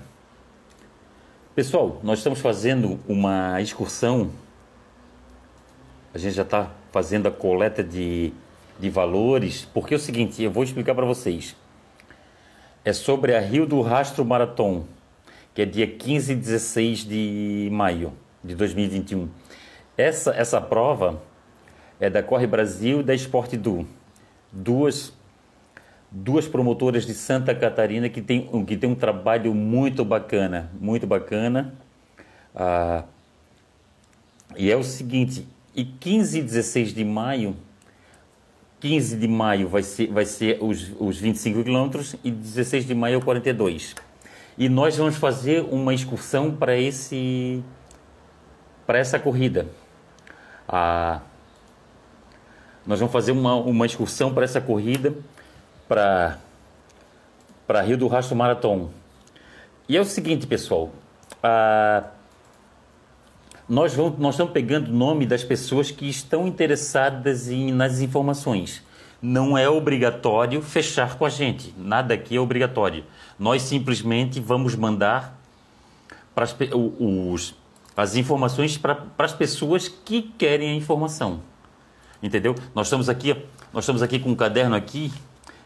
Pessoal, 1.56 2.02
nós 2.04 2.20
estamos 2.20 2.42
fazendo 2.42 3.00
uma 3.08 3.62
excursão. 3.62 4.30
A 6.14 6.18
gente 6.18 6.36
já 6.36 6.42
está 6.42 6.72
fazendo 6.92 7.28
a 7.28 7.32
coleta 7.32 7.84
de, 7.84 8.34
de 8.80 8.90
valores, 8.90 9.68
porque 9.74 9.94
é 9.94 9.98
o 9.98 10.00
seguinte, 10.00 10.44
eu 10.44 10.52
vou 10.52 10.64
explicar 10.64 10.94
para 10.94 11.06
vocês. 11.06 11.56
É 12.84 12.92
sobre 12.92 13.36
a 13.36 13.40
Rio 13.40 13.66
do 13.66 13.82
Rastro 13.82 14.26
Marathon, 14.26 14.86
que 15.54 15.62
é 15.62 15.66
dia 15.66 15.88
15 15.88 16.34
e 16.34 16.36
16 16.36 17.00
de 17.06 17.70
maio 17.72 18.14
de 18.44 18.56
2021. 18.56 19.30
Essa, 19.98 20.32
essa 20.32 20.60
prova 20.60 21.22
é 22.00 22.10
da 22.10 22.24
Corre 22.24 22.48
Brasil 22.48 23.02
e 23.02 23.04
da 23.04 23.14
Esporte 23.14 23.56
Du, 23.56 23.88
duas 24.52 25.14
duas 26.12 26.46
promotoras 26.46 27.06
de 27.06 27.14
Santa 27.14 27.56
Catarina 27.56 28.10
que 28.10 28.22
tem, 28.22 28.66
que 28.66 28.76
tem 28.76 28.90
um 28.90 28.96
trabalho 28.96 29.56
muito 29.56 30.04
bacana, 30.04 30.70
muito 30.80 31.08
bacana. 31.08 31.74
Ah, 32.54 33.06
e 34.58 34.70
é 34.70 34.76
o 34.76 34.84
seguinte, 34.84 35.48
e 35.76 35.86
15 35.86 36.40
e 36.40 36.42
16 36.42 36.94
de 36.94 37.04
maio, 37.04 37.56
15 38.80 39.16
de 39.16 39.28
maio 39.28 39.68
vai 39.68 39.84
ser, 39.84 40.08
vai 40.08 40.26
ser 40.26 40.58
os, 40.62 40.92
os 41.00 41.18
25 41.18 41.64
quilômetros 41.64 42.16
e 42.24 42.32
16 42.32 42.86
de 42.86 42.96
maio 42.96 43.16
é 43.16 43.18
o 43.18 43.22
42. 43.22 43.96
E 44.58 44.68
nós 44.68 44.98
vamos 44.98 45.16
fazer 45.16 45.62
uma 45.62 45.94
excursão 45.94 46.56
para 46.56 46.78
esse 46.78 47.64
para 48.86 48.98
essa 48.98 49.18
corrida. 49.18 49.68
Ah, 50.68 51.22
nós 52.86 53.00
vamos 53.00 53.14
fazer 53.14 53.32
uma, 53.32 53.56
uma 53.56 53.86
excursão 53.86 54.34
para 54.34 54.44
essa 54.44 54.60
corrida 54.60 55.14
para 55.88 56.40
para 57.68 57.82
Rio 57.82 57.98
do 57.98 58.08
Rastro 58.08 58.36
Marathon. 58.36 58.90
E 59.88 59.96
é 59.96 60.02
o 60.02 60.06
seguinte, 60.06 60.46
pessoal, 60.46 60.92
nós, 63.68 63.94
vamos, 63.94 64.20
nós 64.20 64.36
estamos 64.36 64.54
pegando 64.54 64.90
o 64.90 64.94
nome 64.94 65.26
das 65.26 65.44
pessoas 65.44 65.92
que 65.92 66.10
estão 66.10 66.48
interessadas 66.48 67.50
em, 67.50 67.72
nas 67.72 68.00
informações. 68.00 68.84
Não 69.22 69.58
é 69.58 69.70
obrigatório 69.70 70.62
fechar 70.62 71.18
com 71.18 71.26
a 71.26 71.30
gente, 71.30 71.74
nada 71.78 72.14
aqui 72.14 72.36
é 72.36 72.40
obrigatório. 72.40 73.04
Nós 73.38 73.62
simplesmente 73.62 74.40
vamos 74.40 74.76
mandar 74.76 75.40
para 76.34 76.44
as, 76.44 76.56
os, 77.00 77.56
as 77.96 78.16
informações 78.16 78.78
para 78.78 79.06
as 79.18 79.34
pessoas 79.34 79.88
que 79.88 80.22
querem 80.22 80.72
a 80.72 80.76
informação. 80.76 81.42
Entendeu? 82.22 82.56
Nós 82.74 82.88
estamos 82.88 83.10
aqui, 83.10 83.36
nós 83.74 83.84
estamos 83.84 84.02
aqui 84.02 84.20
com 84.20 84.30
um 84.30 84.36
caderno 84.36 84.76
aqui 84.76 85.12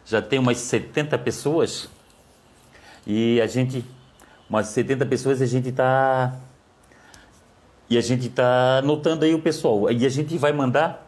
já 0.06 0.22
tem 0.22 0.38
umas 0.38 0.58
70 0.60 1.18
pessoas 1.18 1.90
e 3.08 3.42
a 3.42 3.48
gente, 3.48 3.84
umas 4.48 4.68
70 4.68 5.06
pessoas, 5.08 5.42
a 5.42 5.46
gente 5.46 5.70
está 5.70 6.36
e 7.90 7.98
a 7.98 8.02
gente 8.02 8.28
está 8.28 8.80
anotando 8.80 9.26
aí 9.26 9.34
o 9.34 9.40
pessoal 9.40 9.92
e 9.92 10.06
a 10.06 10.10
gente 10.10 10.38
vai 10.38 10.52
mandar, 10.52 11.08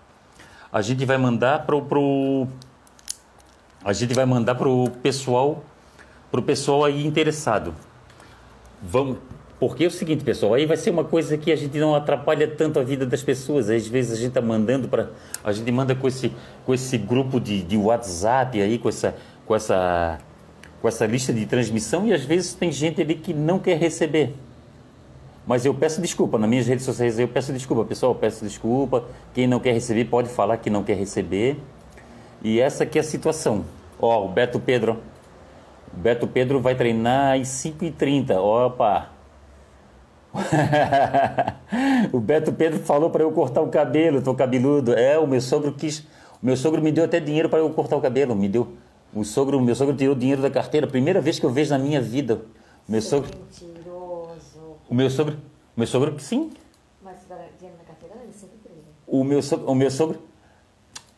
a 0.71 0.81
gente 0.81 1.05
vai 1.05 1.17
mandar 1.17 1.65
pro, 1.65 1.81
pro 1.81 2.47
a 3.83 3.93
gente 3.93 4.13
vai 4.13 4.25
mandar 4.25 4.55
pro 4.55 4.89
pessoal, 5.01 5.63
pro 6.31 6.41
pessoal 6.41 6.83
aí 6.83 7.05
interessado. 7.05 7.73
Vamos 8.81 9.17
porque 9.59 9.85
é 9.85 9.87
o 9.87 9.91
seguinte, 9.91 10.23
pessoal, 10.23 10.53
aí 10.53 10.67
vai 10.67 10.77
ser 10.77 10.91
uma 10.91 11.03
coisa 11.03 11.35
que 11.35 11.51
a 11.51 11.55
gente 11.55 11.79
não 11.79 11.95
atrapalha 11.95 12.47
tanto 12.47 12.79
a 12.79 12.83
vida 12.83 13.07
das 13.07 13.23
pessoas. 13.23 13.69
Às 13.69 13.87
vezes 13.87 14.11
a 14.11 14.15
gente 14.15 14.27
está 14.27 14.41
mandando 14.41 14.87
para. 14.87 15.09
A 15.43 15.51
gente 15.51 15.71
manda 15.71 15.95
com 15.95 16.07
esse, 16.07 16.31
com 16.63 16.73
esse 16.73 16.95
grupo 16.97 17.39
de, 17.39 17.63
de 17.63 17.75
WhatsApp 17.75 18.61
aí, 18.61 18.77
com 18.77 18.87
essa, 18.87 19.15
com, 19.47 19.55
essa, 19.55 20.19
com 20.79 20.87
essa 20.87 21.07
lista 21.07 21.33
de 21.33 21.45
transmissão, 21.47 22.05
e 22.05 22.13
às 22.13 22.23
vezes 22.23 22.53
tem 22.53 22.71
gente 22.71 23.01
ali 23.01 23.15
que 23.15 23.33
não 23.33 23.57
quer 23.57 23.79
receber. 23.79 24.35
Mas 25.47 25.65
eu 25.65 25.73
peço 25.73 26.01
desculpa, 26.01 26.37
nas 26.37 26.49
minhas 26.49 26.67
redes 26.67 26.83
sociais 26.83 27.17
eu 27.17 27.27
peço 27.27 27.53
desculpa, 27.53 27.85
pessoal, 27.85 28.13
peço 28.13 28.43
desculpa. 28.43 29.05
Quem 29.33 29.47
não 29.47 29.61
quer 29.61 29.71
receber 29.71 30.03
pode 30.05 30.27
falar 30.27 30.57
que 30.57 30.69
não 30.69 30.83
quer 30.83 30.97
receber. 30.97 31.57
E 32.43 32.59
essa 32.59 32.83
aqui 32.83 32.97
é 32.97 33.01
a 33.01 33.03
situação. 33.03 33.63
Ó, 33.97 34.25
o 34.25 34.27
Beto 34.27 34.59
Pedro. 34.59 34.97
O 35.93 35.97
Beto 35.97 36.27
Pedro 36.27 36.59
vai 36.59 36.75
treinar 36.75 37.39
às 37.39 37.47
5h30. 37.47 38.35
Opa! 38.35 39.09
o 42.11 42.19
Beto 42.19 42.51
Pedro 42.51 42.79
falou 42.79 43.09
para 43.09 43.23
eu 43.23 43.31
cortar 43.31 43.61
o 43.61 43.69
cabelo, 43.69 44.21
tô 44.21 44.35
cabeludo. 44.35 44.93
É, 44.93 45.17
o 45.17 45.25
meu 45.25 45.39
sogro 45.39 45.71
quis, 45.71 46.05
Meu 46.43 46.57
sogro 46.57 46.81
me 46.81 46.91
deu 46.91 47.05
até 47.05 47.21
dinheiro 47.21 47.47
para 47.47 47.59
eu 47.59 47.69
cortar 47.69 47.95
o 47.95 48.01
cabelo, 48.01 48.35
me 48.35 48.49
deu. 48.49 48.67
O 49.13 49.23
sogro, 49.23 49.59
meu 49.61 49.73
sogro 49.73 49.95
tirou 49.95 50.13
dinheiro 50.13 50.41
da 50.41 50.49
carteira, 50.49 50.85
primeira 50.85 51.21
vez 51.21 51.39
que 51.39 51.45
eu 51.45 51.49
vejo 51.49 51.71
na 51.71 51.79
minha 51.79 52.01
vida. 52.01 52.41
Meu 52.87 53.01
sogro. 53.01 53.29
O 54.89 54.95
meu 54.95 55.09
sogro, 55.09 55.37
meu 55.75 55.87
sogro 55.87 56.19
sim. 56.19 56.51
Mas 57.03 57.17
dinheiro 57.59 57.77
na 57.77 57.83
carteira, 57.85 58.15
ele 58.23 58.33
sempre 58.33 58.57
teve. 58.63 58.75
O 59.05 59.23
meu 59.23 59.41
sogro, 59.41 59.69
o 59.71 59.75
meu 59.75 59.89
sogro 59.91 60.19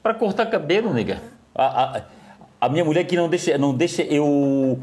para 0.04 0.14
cortar 0.14 0.46
cabelo, 0.48 0.94
nega. 0.94 1.22
A, 1.54 1.98
a, 1.98 2.02
a 2.62 2.70
minha 2.70 2.86
mulher 2.86 3.04
que 3.06 3.16
não 3.16 3.28
deixa, 3.30 3.58
não 3.58 3.74
deixa 3.74 4.02
eu 4.04 4.80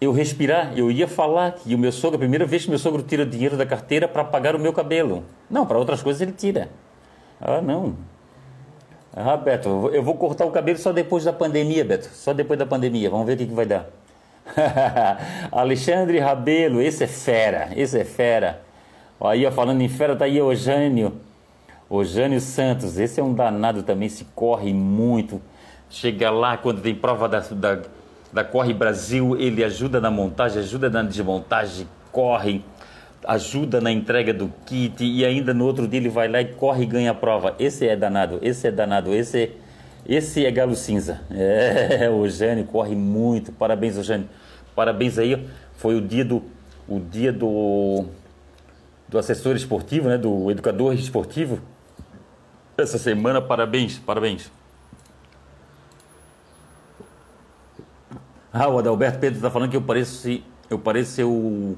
eu 0.00 0.12
respirar. 0.12 0.76
Eu 0.76 0.90
ia 0.90 1.08
falar 1.08 1.52
que 1.52 1.74
o 1.74 1.78
meu 1.78 1.90
sogro, 1.92 2.16
a 2.16 2.18
primeira 2.18 2.44
vez 2.44 2.64
que 2.64 2.70
meu 2.70 2.78
sogro 2.78 3.02
tira 3.02 3.24
dinheiro 3.24 3.56
da 3.56 3.64
carteira 3.66 4.06
para 4.06 4.22
pagar 4.24 4.54
o 4.54 4.58
meu 4.58 4.72
cabelo. 4.72 5.24
Não, 5.50 5.64
para 5.66 5.78
outras 5.78 6.02
coisas 6.02 6.20
ele 6.22 6.32
tira. 6.32 6.68
Ah, 7.40 7.60
não. 7.60 7.94
Ah, 9.16 9.36
Beto, 9.36 9.68
eu 9.68 9.80
vou- 9.80 9.90
eu 9.90 10.02
vou 10.02 10.14
cortar 10.16 10.44
o 10.44 10.50
cabelo 10.50 10.76
só 10.78 10.92
depois 10.92 11.24
da 11.24 11.32
pandemia, 11.32 11.84
Beto. 11.84 12.08
Só 12.12 12.32
depois 12.32 12.58
da 12.58 12.66
pandemia. 12.66 13.08
Vamos 13.10 13.26
ver 13.26 13.34
o 13.34 13.36
que, 13.36 13.46
que 13.46 13.54
vai 13.54 13.64
dar. 13.66 13.86
Alexandre 15.50 16.18
Rabelo, 16.18 16.80
esse 16.80 17.04
é 17.04 17.06
fera, 17.06 17.70
esse 17.74 17.98
é 17.98 18.04
fera. 18.04 18.60
Aí, 19.20 19.46
ó, 19.46 19.50
falando 19.50 19.80
em 19.80 19.88
fera, 19.88 20.14
tá 20.14 20.24
aí 20.26 20.40
o 20.40 20.54
Jânio. 20.54 21.14
O 21.88 22.04
Jânio 22.04 22.40
Santos, 22.40 22.98
esse 22.98 23.20
é 23.20 23.22
um 23.22 23.32
danado 23.32 23.82
também, 23.82 24.08
se 24.08 24.24
corre 24.34 24.72
muito. 24.72 25.40
Chega 25.88 26.30
lá 26.30 26.56
quando 26.56 26.80
tem 26.80 26.94
prova 26.94 27.28
da, 27.28 27.40
da, 27.40 27.78
da 28.32 28.44
Corre 28.44 28.72
Brasil, 28.72 29.36
ele 29.38 29.62
ajuda 29.62 30.00
na 30.00 30.10
montagem, 30.10 30.58
ajuda 30.58 30.90
na 30.90 31.02
desmontagem, 31.02 31.86
corre, 32.10 32.64
ajuda 33.26 33.80
na 33.80 33.92
entrega 33.92 34.34
do 34.34 34.52
kit 34.66 35.04
e 35.04 35.24
ainda 35.24 35.54
no 35.54 35.64
outro 35.64 35.86
dia 35.86 36.00
ele 36.00 36.08
vai 36.08 36.26
lá 36.26 36.40
e 36.40 36.46
corre 36.46 36.82
e 36.82 36.86
ganha 36.86 37.10
a 37.12 37.14
prova. 37.14 37.54
Esse 37.58 37.86
é 37.86 37.94
danado, 37.94 38.38
esse 38.42 38.66
é 38.66 38.70
danado, 38.70 39.14
esse 39.14 39.42
é, 39.42 39.50
esse 40.06 40.44
é 40.44 40.50
galo 40.50 40.74
cinza. 40.74 41.20
É, 41.30 42.08
o 42.10 42.28
Jânio 42.28 42.64
corre 42.64 42.94
muito. 42.94 43.52
Parabéns, 43.52 43.96
o 43.96 44.02
Jânio. 44.02 44.28
Parabéns 44.74 45.18
aí. 45.18 45.48
Foi 45.76 45.96
o 45.96 46.00
dia 46.00 46.24
do 46.24 46.42
o 46.86 47.00
dia 47.00 47.32
do 47.32 48.04
do 49.08 49.18
assessor 49.18 49.54
esportivo, 49.54 50.08
né, 50.08 50.18
do 50.18 50.50
educador 50.50 50.94
esportivo. 50.94 51.60
Essa 52.76 52.98
semana, 52.98 53.40
parabéns, 53.40 53.98
parabéns. 53.98 54.50
Ah, 58.52 58.68
o 58.68 58.78
Adalberto 58.78 59.18
Pedro 59.18 59.36
está 59.36 59.50
falando 59.50 59.70
que 59.70 59.76
eu 59.76 59.82
pareço, 59.82 60.40
eu 60.70 60.78
pareço 60.78 61.12
ser 61.12 61.24
o, 61.24 61.76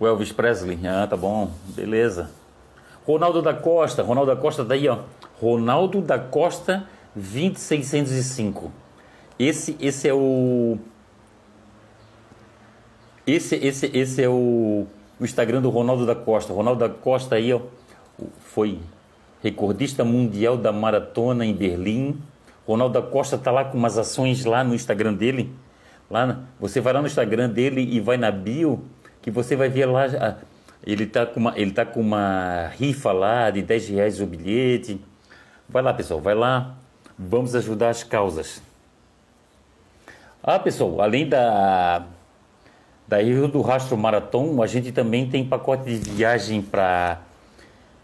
Elvis 0.00 0.32
Presley. 0.32 0.78
Ah, 0.86 1.06
tá 1.06 1.16
bom, 1.16 1.50
beleza. 1.68 2.30
Ronaldo 3.06 3.42
da 3.42 3.54
Costa, 3.54 4.02
Ronaldo 4.02 4.34
da 4.34 4.40
Costa 4.40 4.64
daí, 4.64 4.88
ó. 4.88 4.98
Ronaldo 5.40 6.00
da 6.00 6.18
Costa 6.18 6.86
20605. 7.14 8.72
Esse 9.38 9.76
esse 9.80 10.08
é 10.08 10.14
o 10.14 10.78
esse 13.26 13.56
esse 13.56 13.90
esse 13.94 14.22
é 14.22 14.28
o, 14.28 14.86
o 15.20 15.24
Instagram 15.24 15.62
do 15.62 15.70
Ronaldo 15.70 16.04
da 16.04 16.14
Costa. 16.14 16.52
Ronaldo 16.52 16.80
da 16.80 16.88
Costa 16.88 17.36
aí, 17.36 17.52
ó, 17.52 17.60
foi 18.40 18.78
recordista 19.42 20.04
mundial 20.04 20.56
da 20.56 20.72
maratona 20.72 21.44
em 21.46 21.54
Berlim. 21.54 22.20
Ronaldo 22.66 23.00
da 23.00 23.06
Costa 23.06 23.38
tá 23.38 23.50
lá 23.50 23.64
com 23.64 23.78
umas 23.78 23.96
ações 23.96 24.44
lá 24.44 24.64
no 24.64 24.74
Instagram 24.74 25.14
dele. 25.14 25.54
Lá, 26.10 26.40
você 26.58 26.80
vai 26.80 26.92
lá 26.92 27.00
no 27.00 27.06
Instagram 27.06 27.48
dele 27.50 27.82
e 27.82 28.00
vai 28.00 28.16
na 28.16 28.30
bio 28.30 28.84
que 29.20 29.30
você 29.30 29.54
vai 29.54 29.68
ver 29.68 29.86
lá 29.86 30.38
ele 30.84 31.06
tá 31.06 31.26
com 31.26 31.40
uma 31.40 31.58
ele 31.58 31.70
tá 31.70 31.84
com 31.84 32.00
uma 32.00 32.68
rifa 32.78 33.12
lá 33.12 33.50
de 33.50 33.62
10 33.62 33.88
reais 33.88 34.20
o 34.20 34.26
bilhete. 34.26 35.00
Vai 35.68 35.82
lá, 35.82 35.92
pessoal, 35.92 36.20
vai 36.20 36.34
lá. 36.34 36.74
Vamos 37.18 37.54
ajudar 37.54 37.90
as 37.90 38.02
causas. 38.02 38.62
Ah, 40.42 40.58
pessoal, 40.58 41.02
além 41.02 41.28
da 41.28 42.06
da 43.06 43.18
Rio 43.22 43.48
do 43.48 43.62
Rastro 43.62 43.96
Marathon, 43.96 44.62
a 44.62 44.66
gente 44.66 44.92
também 44.92 45.28
tem 45.28 45.46
pacote 45.46 45.84
de 45.84 46.10
viagem 46.10 46.60
para 46.60 47.20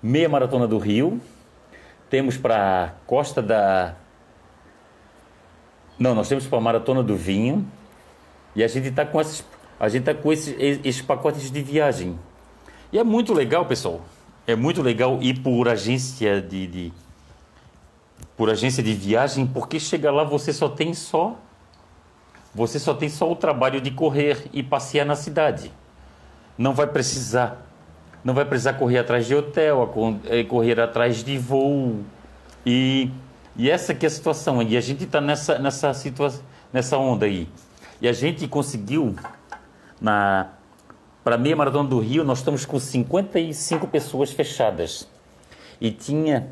meia 0.03 0.29
maratona 0.29 0.66
do 0.66 0.79
Rio. 0.79 1.20
Temos 2.09 2.37
para 2.37 2.94
Costa 3.07 3.42
da 3.42 3.94
Não, 5.98 6.14
nós 6.14 6.29
temos 6.29 6.46
para 6.46 6.61
Maratona 6.61 7.03
do 7.03 7.16
Vinho. 7.16 7.66
E 8.57 8.64
a 8.64 8.68
gente 8.68 8.88
está 8.88 9.05
com 9.05 9.20
esses 9.20 9.44
a 9.79 9.88
gente 9.88 10.05
tá 10.05 10.14
com 10.14 10.33
esses, 10.33 10.55
esses 10.59 11.03
pacotes 11.03 11.50
de 11.50 11.62
viagem. 11.62 12.18
E 12.92 12.98
é 12.98 13.05
muito 13.05 13.33
legal, 13.35 13.66
pessoal. 13.66 14.00
É 14.46 14.55
muito 14.55 14.83
legal 14.83 15.18
ir 15.22 15.40
por 15.40 15.68
agência 15.68 16.40
de, 16.40 16.66
de 16.66 16.92
por 18.37 18.51
agência 18.51 18.83
de 18.83 18.94
viagem, 18.94 19.47
porque 19.47 19.79
chega 19.79 20.11
lá 20.11 20.25
você 20.25 20.53
só 20.53 20.68
tem 20.68 20.92
só 20.94 21.37
você 22.55 22.79
só 22.79 22.94
tem 22.94 23.09
só 23.09 23.31
o 23.31 23.35
trabalho 23.35 23.81
de 23.81 23.90
correr 23.90 24.49
e 24.53 24.62
passear 24.62 25.05
na 25.05 25.16
cidade. 25.16 25.73
Não 26.57 26.73
vai 26.73 26.87
precisar, 26.87 27.66
não 28.23 28.33
vai 28.33 28.44
precisar 28.44 28.75
correr 28.75 28.99
atrás 28.99 29.27
de 29.27 29.35
hotel, 29.35 29.92
eh, 30.27 30.44
correr 30.44 30.79
atrás 30.79 31.25
de 31.25 31.37
voo. 31.37 32.05
E, 32.64 33.11
e 33.57 33.68
essa 33.68 33.92
que 33.92 34.07
é 34.07 34.09
a 34.09 34.11
situação. 34.11 34.62
E 34.62 34.77
a 34.77 34.81
gente 34.81 35.03
está 35.03 35.20
nessa 35.20 35.59
nessa 35.59 35.92
situação, 35.94 36.42
nessa 36.73 36.97
onda 36.97 37.27
aí. 37.27 37.49
E 38.01 38.07
a 38.07 38.12
gente 38.12 38.47
conseguiu 38.47 39.16
na 40.01 40.51
para 41.25 41.35
a 41.35 41.38
meia 41.38 41.57
maratona 41.57 41.88
do 41.88 41.99
Rio, 41.99 42.23
nós 42.23 42.38
estamos 42.38 42.66
com 42.66 42.79
55 42.79 43.88
pessoas 43.88 44.31
fechadas. 44.31 45.09
E 45.81 45.90
tinha 45.90 46.51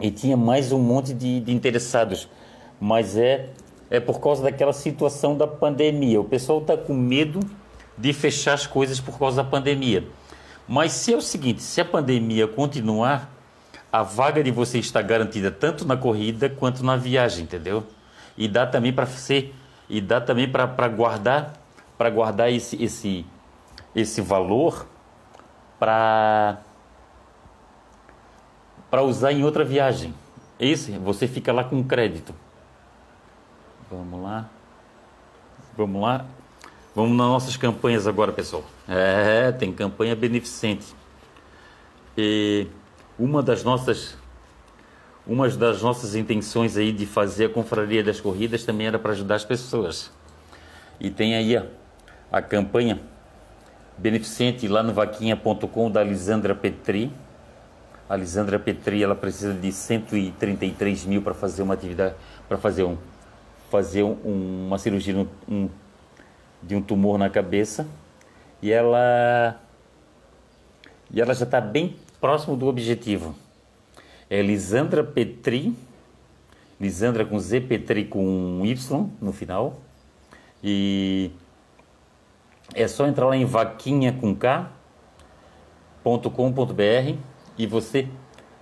e 0.00 0.10
tinha 0.10 0.36
mais 0.36 0.72
um 0.72 0.78
monte 0.78 1.12
de, 1.12 1.40
de 1.40 1.52
interessados. 1.52 2.28
Mas 2.80 3.16
é, 3.16 3.50
é 3.90 4.00
por 4.00 4.20
causa 4.20 4.42
daquela 4.42 4.72
situação 4.72 5.36
da 5.36 5.46
pandemia. 5.46 6.20
O 6.20 6.24
pessoal 6.24 6.60
está 6.60 6.76
com 6.76 6.94
medo 6.94 7.40
de 7.96 8.12
fechar 8.12 8.54
as 8.54 8.66
coisas 8.66 8.98
por 8.98 9.18
causa 9.18 9.42
da 9.42 9.48
pandemia. 9.48 10.04
Mas 10.66 10.92
se 10.92 11.12
é 11.12 11.16
o 11.16 11.20
seguinte, 11.20 11.62
se 11.62 11.80
a 11.80 11.84
pandemia 11.84 12.46
continuar, 12.48 13.30
a 13.92 14.02
vaga 14.02 14.42
de 14.42 14.50
você 14.50 14.78
está 14.78 15.02
garantida 15.02 15.50
tanto 15.50 15.84
na 15.84 15.96
corrida 15.96 16.48
quanto 16.48 16.84
na 16.84 16.96
viagem, 16.96 17.44
entendeu? 17.44 17.84
E 18.38 18.46
dá 18.46 18.66
também 18.66 18.92
para 18.92 19.06
ser 19.06 19.54
e 19.88 20.00
dá 20.00 20.20
também 20.20 20.48
para 20.48 20.88
guardar 20.88 21.54
para 21.98 22.08
guardar 22.08 22.50
esse 22.52 22.80
esse 22.82 23.26
esse 23.94 24.20
valor 24.20 24.86
para 25.78 26.60
para 28.90 29.02
usar 29.02 29.32
em 29.32 29.44
outra 29.44 29.64
viagem. 29.64 30.14
Esse 30.58 30.92
você 30.92 31.26
fica 31.26 31.52
lá 31.52 31.64
com 31.64 31.82
crédito. 31.82 32.34
Vamos 33.90 34.22
lá. 34.22 34.48
Vamos 35.76 36.02
lá. 36.02 36.26
Vamos 36.94 37.16
nas 37.16 37.26
nossas 37.26 37.56
campanhas 37.56 38.06
agora, 38.06 38.32
pessoal. 38.32 38.64
É, 38.88 39.52
tem 39.52 39.72
campanha 39.72 40.14
beneficente. 40.16 40.94
E 42.16 42.66
uma 43.18 43.42
das 43.42 43.62
nossas 43.62 44.18
uma 45.26 45.48
das 45.48 45.80
nossas 45.80 46.14
intenções 46.14 46.76
aí 46.76 46.92
de 46.92 47.06
fazer 47.06 47.44
a 47.44 47.48
confraria 47.48 48.02
das 48.02 48.20
corridas 48.20 48.64
também 48.64 48.88
era 48.88 48.98
para 48.98 49.12
ajudar 49.12 49.36
as 49.36 49.44
pessoas. 49.44 50.10
E 50.98 51.08
tem 51.08 51.36
aí 51.36 51.56
a, 51.56 51.66
a 52.32 52.42
campanha 52.42 53.00
beneficente 53.96 54.66
lá 54.66 54.82
no 54.82 54.92
vaquinha.com 54.92 55.90
da 55.90 56.02
Lisandra 56.02 56.54
Petri. 56.54 57.12
A 58.10 58.16
Lisandra 58.16 58.58
Petri 58.58 59.04
ela 59.04 59.14
precisa 59.14 59.54
de 59.54 59.70
133 59.70 61.04
mil 61.06 61.22
para 61.22 61.32
fazer 61.32 61.62
uma 61.62 61.74
atividade, 61.74 62.16
para 62.48 62.58
fazer 62.58 62.82
um 62.82 62.98
fazer 63.70 64.02
um, 64.02 64.66
uma 64.66 64.78
cirurgia 64.78 65.14
um- 65.48 65.68
de 66.60 66.74
um 66.74 66.82
tumor 66.82 67.16
na 67.16 67.30
cabeça. 67.30 67.86
E 68.60 68.72
ela 68.72 69.60
e 71.08 71.20
ela 71.20 71.32
já 71.32 71.44
está 71.44 71.60
bem 71.60 71.94
próximo 72.20 72.56
do 72.56 72.66
objetivo. 72.66 73.32
É 74.28 74.42
Lisandra 74.42 75.04
Petri, 75.04 75.72
Lisandra 76.80 77.24
com 77.24 77.38
Z, 77.38 77.60
Petri 77.60 78.04
com 78.06 78.26
um 78.26 78.66
Y 78.66 79.08
no 79.20 79.32
final. 79.32 79.80
E 80.64 81.30
é 82.74 82.88
só 82.88 83.06
entrar 83.06 83.26
lá 83.26 83.36
em 83.36 83.44
vaquinha 83.44 84.12
com 84.12 84.34
K 84.34 84.68
.com.br 86.02 87.29
e 87.62 87.66
você 87.66 88.08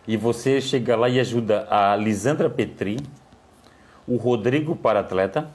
e 0.06 0.16
você 0.16 0.60
chega 0.60 0.96
lá 0.96 1.08
e 1.08 1.20
ajuda 1.20 1.66
a 1.70 1.94
Lisandra 1.94 2.48
Petri, 2.48 2.98
o 4.06 4.16
Rodrigo 4.16 4.74
para 4.74 5.00
atleta 5.00 5.50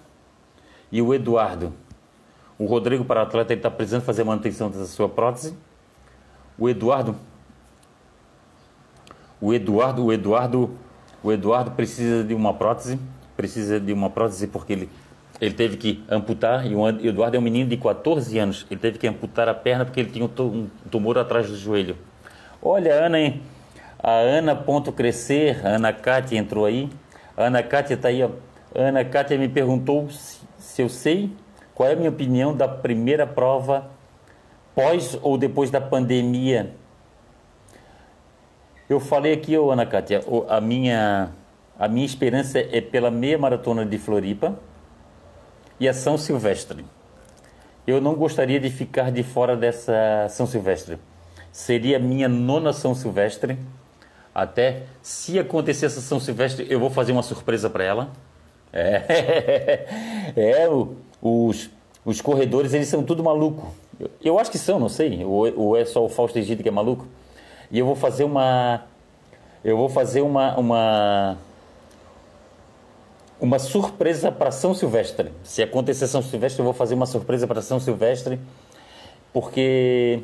e 0.92 1.02
o 1.02 1.14
Eduardo. 1.14 1.74
O 2.58 2.66
Rodrigo 2.66 3.04
para 3.04 3.24
atleta 3.24 3.54
está 3.54 3.72
precisando 3.72 4.04
fazer 4.04 4.24
manutenção 4.24 4.70
da 4.70 4.86
sua 4.86 5.10
prótese. 5.10 5.58
O 6.58 6.70
Eduardo 6.70 7.16
o 9.42 9.54
Eduardo, 9.54 10.06
o 10.06 10.14
Eduardo, 10.14 10.72
o 11.22 11.30
Eduardo 11.30 11.72
precisa 11.72 12.24
de 12.24 12.34
uma 12.34 12.54
prótese, 12.54 12.98
precisa 13.36 13.78
de 13.78 13.92
uma 13.92 14.10
prótese 14.10 14.48
porque 14.48 14.72
ele 14.72 14.90
ele 15.42 15.54
teve 15.54 15.76
que 15.76 16.02
amputar 16.10 16.66
e 16.66 16.74
o 16.74 16.88
Eduardo 16.88 17.36
é 17.36 17.40
um 17.40 17.42
menino 17.42 17.70
de 17.70 17.76
14 17.76 18.40
anos. 18.40 18.66
Ele 18.72 18.80
teve 18.80 18.98
que 18.98 19.06
amputar 19.06 19.50
a 19.50 19.54
perna 19.54 19.84
porque 19.84 20.00
ele 20.00 20.10
tinha 20.10 20.24
um 20.24 20.70
tumor 20.90 21.18
atrás 21.18 21.50
do 21.50 21.58
joelho. 21.58 21.98
Olha, 22.66 22.94
Ana, 22.94 23.20
hein? 23.20 23.42
A 24.02 24.12
Ana 24.12 24.56
Ponto 24.56 24.94
Crescer, 24.94 25.60
Ana 25.68 25.92
Cátia 25.92 26.38
entrou 26.38 26.64
aí. 26.64 26.90
Ana 27.36 27.62
Cátia 27.62 27.96
está 27.96 28.08
aí, 28.08 28.24
ó. 28.24 28.30
Ana 28.74 29.04
Cátia 29.04 29.38
me 29.38 29.50
perguntou 29.50 30.10
se, 30.10 30.40
se 30.58 30.82
eu 30.82 30.88
sei 30.88 31.30
qual 31.76 31.90
é 31.90 31.92
a 31.92 31.96
minha 31.98 32.10
opinião 32.10 32.56
da 32.56 32.66
primeira 32.66 33.28
prova 33.28 33.92
pós 34.74 35.20
ou 35.22 35.38
depois 35.38 35.70
da 35.70 35.82
pandemia. 35.82 36.74
Eu 38.90 39.02
falei 39.02 39.34
aqui, 39.34 39.58
ô 39.58 39.70
Ana 39.70 39.86
Cátia, 39.86 40.24
a 40.48 40.62
minha, 40.62 41.32
a 41.78 41.90
minha 41.90 42.06
esperança 42.06 42.60
é 42.60 42.80
pela 42.80 43.12
meia 43.12 43.38
maratona 43.38 43.86
de 43.86 43.98
Floripa 43.98 44.58
e 45.82 45.90
a 45.90 45.94
São 45.94 46.18
Silvestre. 46.18 46.86
Eu 47.86 48.00
não 48.00 48.16
gostaria 48.16 48.58
de 48.58 48.70
ficar 48.70 49.12
de 49.12 49.22
fora 49.22 49.58
dessa 49.58 50.28
São 50.30 50.48
Silvestre. 50.48 50.98
Seria 51.54 52.00
minha 52.00 52.28
nona 52.28 52.74
São 52.74 52.96
Silvestre. 52.96 53.60
Até 54.34 54.82
se 55.04 55.38
acontecer 55.38 55.86
essa 55.86 56.02
São 56.02 56.20
Silvestre, 56.20 56.66
eu 56.68 56.80
vou 56.80 56.90
fazer 56.90 57.12
uma 57.12 57.22
surpresa 57.22 57.70
para 57.70 57.84
ela. 57.84 58.10
É, 58.74 59.86
é 60.64 60.68
o, 60.68 60.96
os, 61.22 61.70
os 62.04 62.20
corredores, 62.20 62.74
eles 62.74 62.88
são 62.88 63.04
tudo 63.04 63.24
maluco. 63.24 63.72
Eu, 64.00 64.10
eu 64.24 64.40
acho 64.40 64.50
que 64.50 64.58
são, 64.58 64.80
não 64.80 64.90
sei. 64.90 65.24
Ou, 65.24 65.54
ou 65.56 65.78
é 65.78 65.86
só 65.86 66.04
o 66.04 66.10
Fausto 66.10 66.40
Egito 66.40 66.64
que 66.64 66.70
é 66.70 66.72
maluco. 66.72 67.08
E 67.70 67.78
eu 67.78 67.86
vou 67.86 67.96
fazer 67.96 68.24
uma. 68.24 68.86
Eu 69.64 69.78
vou 69.78 69.88
fazer 69.88 70.22
uma. 70.22 70.58
uma 70.58 71.38
uma 73.40 73.60
surpresa 73.60 74.32
para 74.32 74.50
São 74.52 74.74
Silvestre. 74.74 75.32
Se 75.44 75.62
acontecer 75.62 76.08
São 76.08 76.22
Silvestre, 76.22 76.62
eu 76.62 76.64
vou 76.64 76.74
fazer 76.74 76.96
uma 76.96 77.06
surpresa 77.06 77.46
para 77.46 77.62
São 77.62 77.78
Silvestre, 77.78 78.40
porque 79.34 80.24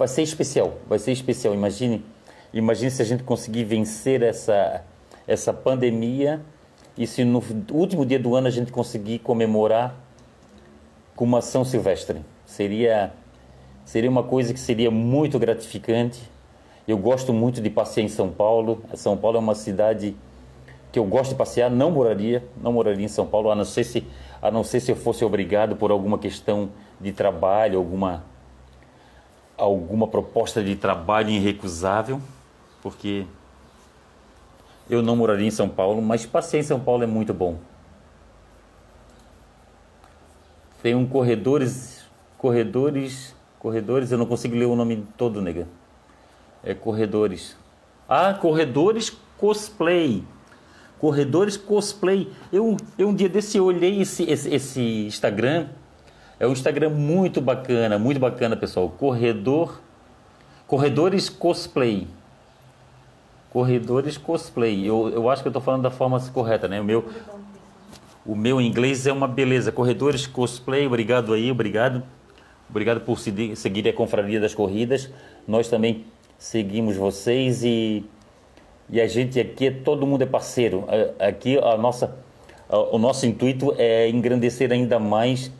vai 0.00 0.08
ser 0.08 0.22
especial, 0.22 0.78
vai 0.88 0.98
ser 0.98 1.12
especial. 1.12 1.52
Imagine, 1.52 2.02
imagine 2.54 2.90
se 2.90 3.02
a 3.02 3.04
gente 3.04 3.22
conseguir 3.22 3.64
vencer 3.64 4.22
essa 4.22 4.82
essa 5.28 5.52
pandemia 5.52 6.40
e 6.96 7.06
se 7.06 7.22
no 7.22 7.42
último 7.70 8.06
dia 8.06 8.18
do 8.18 8.34
ano 8.34 8.46
a 8.46 8.50
gente 8.50 8.72
conseguir 8.72 9.18
comemorar 9.18 9.94
com 11.14 11.26
uma 11.26 11.42
São 11.42 11.66
Silvestre. 11.66 12.24
Seria 12.46 13.12
seria 13.84 14.08
uma 14.08 14.22
coisa 14.22 14.54
que 14.54 14.58
seria 14.58 14.90
muito 14.90 15.38
gratificante. 15.38 16.18
Eu 16.88 16.96
gosto 16.96 17.34
muito 17.34 17.60
de 17.60 17.68
passear 17.68 18.02
em 18.02 18.08
São 18.08 18.30
Paulo. 18.30 18.82
São 18.94 19.18
Paulo 19.18 19.36
é 19.36 19.40
uma 19.40 19.54
cidade 19.54 20.16
que 20.90 20.98
eu 20.98 21.04
gosto 21.04 21.32
de 21.32 21.36
passear, 21.36 21.70
não 21.70 21.90
moraria, 21.90 22.42
não 22.56 22.72
moraria 22.72 23.04
em 23.04 23.08
São 23.08 23.26
Paulo, 23.26 23.50
a 23.50 23.54
não 23.54 23.66
ser 23.66 23.84
se, 23.84 24.02
a 24.40 24.50
não 24.50 24.64
ser 24.64 24.80
se 24.80 24.90
eu 24.90 24.96
fosse 24.96 25.26
obrigado 25.26 25.76
por 25.76 25.90
alguma 25.90 26.18
questão 26.18 26.70
de 26.98 27.12
trabalho, 27.12 27.78
alguma 27.78 28.29
alguma 29.60 30.06
proposta 30.06 30.62
de 30.62 30.74
trabalho 30.76 31.30
irrecusável, 31.30 32.20
porque 32.82 33.26
eu 34.88 35.02
não 35.02 35.14
moraria 35.14 35.46
em 35.46 35.50
São 35.50 35.68
Paulo, 35.68 36.00
mas 36.00 36.26
passear 36.26 36.60
em 36.60 36.64
São 36.64 36.80
Paulo 36.80 37.02
é 37.02 37.06
muito 37.06 37.32
bom. 37.32 37.58
Tem 40.82 40.94
um 40.94 41.06
corredores, 41.06 42.04
corredores, 42.38 43.34
corredores, 43.58 44.10
eu 44.10 44.18
não 44.18 44.26
consigo 44.26 44.56
ler 44.56 44.64
o 44.64 44.74
nome 44.74 45.06
todo, 45.16 45.42
nega. 45.42 45.68
É 46.64 46.74
corredores. 46.74 47.56
Ah, 48.08 48.34
corredores 48.34 49.16
cosplay. 49.36 50.24
Corredores 51.00 51.56
Cosplay. 51.56 52.30
Eu, 52.52 52.76
eu 52.98 53.08
um 53.08 53.14
dia 53.14 53.28
desse 53.28 53.56
eu 53.56 53.64
olhei 53.64 54.02
esse, 54.02 54.22
esse, 54.24 54.54
esse 54.54 54.80
Instagram. 55.06 55.68
É 56.40 56.46
um 56.46 56.52
Instagram 56.52 56.88
muito 56.88 57.40
bacana, 57.40 57.98
muito 57.98 58.18
bacana, 58.18 58.56
pessoal. 58.56 58.88
Corredor. 58.88 59.78
Corredores 60.66 61.28
Cosplay. 61.28 62.08
Corredores 63.50 64.16
Cosplay. 64.16 64.86
Eu, 64.86 65.10
eu 65.10 65.28
acho 65.28 65.42
que 65.42 65.48
eu 65.48 65.50
estou 65.50 65.60
falando 65.60 65.82
da 65.82 65.90
forma 65.90 66.18
correta, 66.32 66.66
né? 66.66 66.80
O 66.80 66.84
meu, 66.84 67.04
o 68.24 68.34
meu 68.34 68.58
inglês 68.58 69.06
é 69.06 69.12
uma 69.12 69.28
beleza. 69.28 69.70
Corredores 69.70 70.26
Cosplay, 70.26 70.86
obrigado 70.86 71.34
aí, 71.34 71.50
obrigado. 71.50 72.02
Obrigado 72.70 73.00
por 73.02 73.18
seguir 73.18 73.88
a 73.88 73.92
Confraria 73.92 74.40
das 74.40 74.54
Corridas. 74.54 75.10
Nós 75.46 75.68
também 75.68 76.06
seguimos 76.38 76.96
vocês 76.96 77.62
e 77.62 78.02
e 78.92 79.00
a 79.00 79.06
gente 79.06 79.38
aqui, 79.38 79.70
todo 79.70 80.04
mundo 80.04 80.22
é 80.22 80.26
parceiro. 80.26 80.84
Aqui 81.20 81.56
a 81.58 81.76
nossa, 81.76 82.16
o 82.68 82.98
nosso 82.98 83.24
intuito 83.24 83.72
é 83.78 84.08
engrandecer 84.08 84.72
ainda 84.72 84.98
mais 84.98 85.52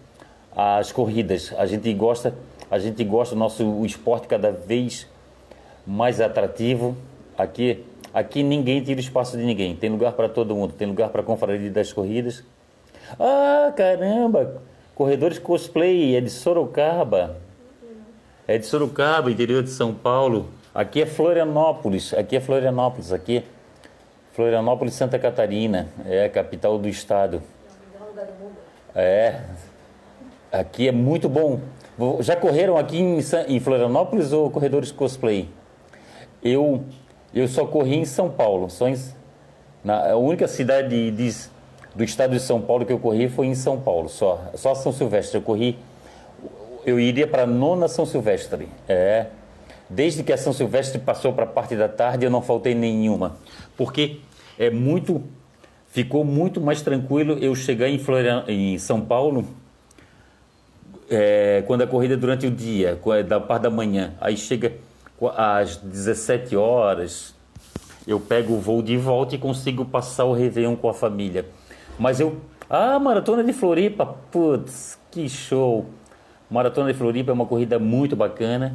as 0.55 0.93
corridas. 0.93 1.53
A 1.57 1.67
gente 1.67 1.93
gosta, 1.95 2.35
a 2.71 2.79
gente 2.79 3.03
gosta 3.05 3.35
do 3.35 3.39
nosso 3.39 3.65
o 3.65 3.87
esporte 3.87 4.27
cada 4.27 4.51
vez 4.51 5.07
mais 5.87 6.21
atrativo. 6.21 6.97
Aqui, 7.37 7.85
aqui 8.13 8.43
ninguém 8.43 8.83
tira 8.83 9.01
espaço 9.01 9.37
de 9.37 9.45
ninguém. 9.45 9.75
Tem 9.75 9.91
lugar 9.91 10.13
para 10.13 10.29
todo 10.29 10.55
mundo. 10.55 10.73
Tem 10.73 10.87
lugar 10.87 11.11
para 11.11 11.21
a 11.21 11.25
confraria 11.25 11.71
das 11.71 11.93
corridas. 11.93 12.45
Ah, 13.19 13.73
caramba! 13.77 14.63
Corredores 14.95 15.39
cosplay 15.39 16.15
é 16.15 16.21
de 16.21 16.31
Sorocaba. 16.31 17.37
É 18.47 18.59
de 18.59 18.67
Sorocaba, 18.67 19.31
interior 19.31 19.63
de 19.63 19.71
São 19.71 19.95
Paulo. 19.95 20.49
Aqui 20.75 21.03
é 21.03 21.07
Florianópolis, 21.07 22.15
aqui 22.15 22.37
é 22.37 22.41
Florianópolis, 22.41 23.13
aqui 23.13 23.39
é 23.39 23.43
Florianópolis, 24.33 24.95
Santa 24.95 25.19
Catarina, 25.19 25.89
é 26.07 26.25
a 26.25 26.29
capital 26.29 26.79
do 26.79 26.89
estado. 26.89 27.43
É, 28.95 29.41
aqui 30.51 30.89
é 30.89 30.93
muito 30.93 31.29
bom. 31.29 31.61
Já 32.21 32.35
correram 32.35 32.77
aqui 32.77 32.99
em, 32.99 33.61
Florianópolis 33.61 34.33
ou 34.33 34.51
corredores 34.51 34.91
cosplay? 34.91 35.49
Eu, 36.43 36.85
eu 37.35 37.47
só 37.47 37.67
corri 37.67 37.97
em 37.97 38.05
São 38.05 38.31
Paulo, 38.31 38.71
só 38.71 38.89
em, 38.89 38.97
na, 39.85 40.13
a 40.13 40.17
única 40.17 40.49
cidade 40.49 41.11
de, 41.11 41.35
do 41.95 42.03
estado 42.03 42.31
de 42.31 42.41
São 42.41 42.61
Paulo 42.61 42.87
que 42.87 42.93
eu 42.93 42.99
corri 42.99 43.29
foi 43.29 43.47
em 43.47 43.55
São 43.55 43.79
Paulo, 43.79 44.09
só, 44.09 44.51
só 44.55 44.75
São 44.75 44.93
Silvestre. 44.93 45.37
Eu 45.37 45.43
corri, 45.43 45.79
eu 46.87 46.99
iria 46.99 47.27
para 47.27 47.47
nona 47.47 47.87
São 47.89 48.07
Silvestre, 48.07 48.69
é. 48.89 49.27
Desde 49.89 50.23
que 50.23 50.33
a 50.33 50.37
São 50.39 50.53
Silvestre 50.53 51.01
passou 51.01 51.33
para 51.33 51.45
a 51.45 51.49
parte 51.49 51.75
da 51.75 51.89
tarde, 51.89 52.25
eu 52.25 52.31
não 52.31 52.41
faltei 52.41 52.75
nenhuma, 52.77 53.37
porque 53.77 54.21
é 54.57 54.71
muito, 54.71 55.21
ficou 55.89 56.25
muito 56.25 56.61
mais 56.61 56.81
tranquilo 56.81 57.37
eu 57.41 57.55
chegar 57.57 57.89
em, 57.89 57.99
Florian, 57.99 58.45
em 58.47 58.79
São 58.79 59.01
Paulo 59.01 59.45
é, 61.11 61.65
quando 61.67 61.83
a 61.83 61.87
corrida 61.87 62.15
é 62.15 62.17
durante 62.17 62.47
o 62.47 62.51
dia, 62.51 62.99
da 63.27 63.41
parte 63.41 63.63
da 63.63 63.71
manhã, 63.71 64.15
aí 64.21 64.37
chega 64.37 64.73
às 65.37 65.77
17 65.77 66.57
horas, 66.57 67.35
eu 68.07 68.21
pego 68.21 68.55
o 68.55 68.61
voo 68.61 68.81
de 68.81 68.97
volta 68.97 69.35
e 69.35 69.39
consigo 69.39 69.85
passar 69.85 70.25
o 70.25 70.33
Réveillon 70.33 70.77
com 70.77 70.89
a 70.89 70.95
família. 70.95 71.45
Mas 71.99 72.21
eu. 72.21 72.41
Ah, 72.69 72.99
Maratona 72.99 73.43
de 73.43 73.53
Floripa! 73.53 74.07
Putz, 74.31 74.99
que 75.11 75.29
show! 75.29 75.87
Maratona 76.49 76.93
de 76.93 76.99
Floripa 76.99 77.31
é 77.31 77.35
uma 77.35 77.47
corrida 77.47 77.79
muito 77.79 78.17
bacana 78.17 78.75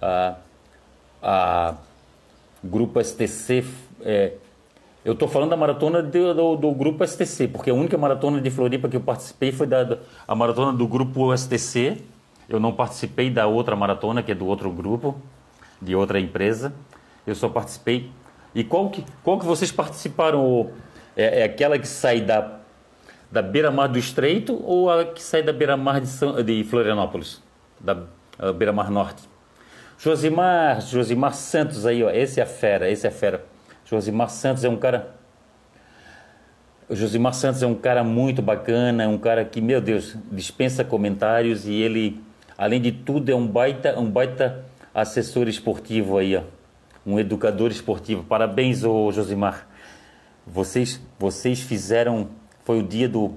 a, 0.00 0.36
a 1.22 1.74
Grupo 2.62 3.02
STC. 3.02 3.64
É, 4.02 4.32
eu 5.04 5.12
estou 5.12 5.28
falando 5.28 5.50
da 5.50 5.56
maratona 5.56 6.02
do, 6.02 6.34
do, 6.34 6.56
do, 6.56 6.72
Grupo 6.72 7.06
STC, 7.06 7.48
porque 7.48 7.70
a 7.70 7.74
única 7.74 7.96
maratona 7.96 8.40
de 8.40 8.50
Floripa 8.50 8.88
que 8.88 8.96
eu 8.96 9.00
participei 9.00 9.52
foi 9.52 9.66
da, 9.66 9.98
a 10.26 10.34
maratona 10.34 10.72
do 10.72 10.86
Grupo 10.86 11.36
STC. 11.36 12.02
Eu 12.48 12.58
não 12.58 12.72
participei 12.72 13.30
da 13.30 13.46
outra 13.46 13.76
maratona, 13.76 14.22
que 14.22 14.32
é 14.32 14.34
do 14.34 14.46
outro 14.46 14.70
grupo, 14.70 15.20
de 15.80 15.94
outra 15.94 16.18
empresa. 16.18 16.72
Eu 17.26 17.34
só 17.34 17.48
participei. 17.48 18.10
E 18.54 18.64
qual 18.64 18.88
que, 18.88 19.04
qual 19.22 19.38
que 19.38 19.44
vocês 19.44 19.70
participaram? 19.70 20.70
É, 21.16 21.40
é 21.40 21.44
aquela 21.44 21.78
que 21.78 21.86
sai 21.86 22.20
da, 22.20 22.58
da 23.30 23.42
beira-mar 23.42 23.88
do 23.88 23.98
Estreito 23.98 24.58
ou 24.64 24.90
a 24.90 25.04
que 25.04 25.22
sai 25.22 25.42
da 25.42 25.52
beira-mar 25.52 26.00
de, 26.00 26.42
de 26.42 26.64
Florianópolis? 26.64 27.42
Da 27.78 27.96
beira-mar 28.56 28.90
norte? 28.90 29.22
Josimar, 29.98 30.80
Josimar 30.80 31.34
Santos 31.34 31.84
aí, 31.84 32.02
ó, 32.02 32.10
esse 32.10 32.40
é 32.40 32.42
a 32.42 32.46
fera, 32.46 32.88
esse 32.88 33.06
é 33.06 33.10
a 33.10 33.12
fera. 33.12 33.44
Josimar 33.88 34.30
Santos 34.30 34.64
é 34.64 34.68
um 34.68 34.76
cara 34.76 35.14
o 36.88 36.96
Josimar 36.96 37.34
Santos 37.34 37.62
é 37.62 37.66
um 37.66 37.74
cara 37.74 38.02
muito 38.02 38.40
bacana, 38.40 39.02
é 39.02 39.08
um 39.08 39.18
cara 39.18 39.44
que, 39.44 39.60
meu 39.60 39.78
Deus, 39.78 40.16
dispensa 40.32 40.82
comentários 40.82 41.66
e 41.66 41.74
ele, 41.74 42.18
além 42.56 42.80
de 42.80 42.90
tudo, 42.90 43.30
é 43.30 43.34
um 43.34 43.46
baita, 43.46 43.98
um 44.00 44.10
baita 44.10 44.64
assessor 44.94 45.48
esportivo 45.48 46.16
aí, 46.16 46.34
ó. 46.34 46.42
Um 47.06 47.18
educador 47.18 47.70
esportivo. 47.70 48.24
Parabéns, 48.24 48.84
ô 48.84 49.12
Josimar. 49.12 49.66
Vocês, 50.46 50.98
vocês 51.18 51.60
fizeram, 51.60 52.28
foi 52.64 52.78
o 52.78 52.82
dia 52.82 53.06
do, 53.06 53.34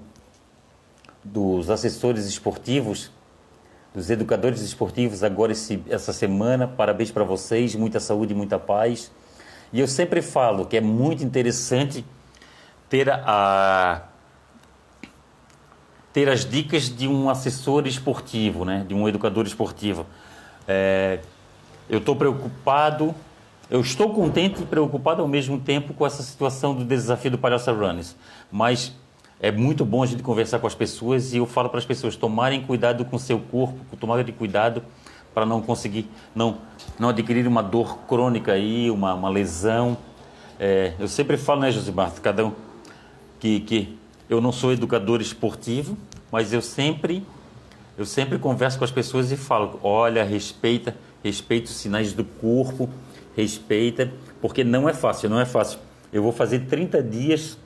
dos 1.22 1.70
assessores 1.70 2.26
esportivos 2.26 3.12
dos 3.94 4.10
educadores 4.10 4.62
esportivos 4.62 5.24
agora 5.24 5.52
esse, 5.52 5.84
essa 5.90 6.14
semana. 6.14 6.68
Parabéns 6.68 7.12
para 7.12 7.24
vocês, 7.24 7.76
muita 7.76 8.00
saúde, 8.00 8.34
muita 8.34 8.58
paz. 8.58 9.12
E 9.74 9.80
eu 9.80 9.88
sempre 9.88 10.22
falo 10.22 10.66
que 10.66 10.78
é 10.78 10.82
muito 10.82 11.24
interessante 11.24 12.06
ter 12.90 13.10
a 13.10 14.04
ter 16.12 16.28
as 16.28 16.44
dicas 16.44 16.94
de 16.94 17.08
um 17.08 17.30
assessor 17.30 17.88
esportivo, 17.88 18.66
né? 18.66 18.86
De 18.86 18.94
um 18.94 19.08
educador 19.08 19.46
esportivo. 19.46 20.06
É, 20.68 21.20
eu 21.90 22.00
estou 22.00 22.16
preocupado, 22.16 23.16
eu 23.70 23.80
estou 23.80 24.14
contente 24.14 24.62
e 24.62 24.66
preocupado 24.66 25.22
ao 25.22 25.28
mesmo 25.28 25.60
tempo 25.60 25.94
com 25.94 26.06
essa 26.06 26.22
situação 26.22 26.76
do 26.76 26.84
desafio 26.84 27.32
do 27.32 27.38
Palhaça 27.38 27.72
Runners, 27.72 28.16
mas 28.52 28.94
é 29.40 29.52
muito 29.52 29.84
bom 29.86 30.04
a 30.04 30.06
gente 30.06 30.22
conversar 30.22 30.60
com 30.60 30.68
as 30.68 30.76
pessoas 30.76 31.34
e 31.34 31.38
eu 31.38 31.46
falo 31.46 31.70
para 31.70 31.80
as 31.80 31.86
pessoas 31.86 32.16
tomarem 32.16 32.62
cuidado 32.62 33.06
com 33.06 33.16
o 33.16 33.20
seu 33.20 33.40
corpo, 33.40 33.96
tomarem 33.98 34.26
cuidado 34.34 34.84
para 35.34 35.46
não 35.46 35.62
conseguir, 35.62 36.10
não, 36.36 36.58
não 37.00 37.10
adquirir 37.10 37.48
uma 37.48 37.64
dor 37.64 38.00
crônica 38.08 38.52
aí, 38.52 38.92
uma, 38.92 39.14
uma 39.14 39.30
lesão. 39.30 39.98
É, 40.60 40.94
eu 41.00 41.08
sempre 41.08 41.38
falo, 41.38 41.62
né, 41.62 41.72
Josimar, 41.72 42.12
cada 42.22 42.46
um, 42.46 42.54
que, 43.40 43.60
que 43.62 43.98
eu 44.30 44.40
não 44.40 44.52
sou 44.52 44.72
educador 44.72 45.22
esportivo, 45.22 45.98
mas 46.32 46.54
eu 46.54 46.62
sempre, 46.62 47.26
eu 47.98 48.06
sempre 48.06 48.38
converso 48.38 48.78
com 48.78 48.84
as 48.84 48.92
pessoas 48.92 49.32
e 49.32 49.38
falo, 49.38 49.80
olha, 49.84 50.24
respeita, 50.24 50.96
respeita 51.24 51.70
os 51.70 51.76
sinais 51.76 52.14
do 52.14 52.24
corpo, 52.24 52.90
respeita, 53.36 54.12
porque 54.42 54.64
não 54.64 54.88
é 54.88 54.94
fácil, 54.94 55.30
não 55.30 55.40
é 55.40 55.46
fácil. 55.46 55.80
Eu 56.12 56.22
vou 56.22 56.32
fazer 56.32 56.60
30 56.62 57.02
dias, 57.02 57.58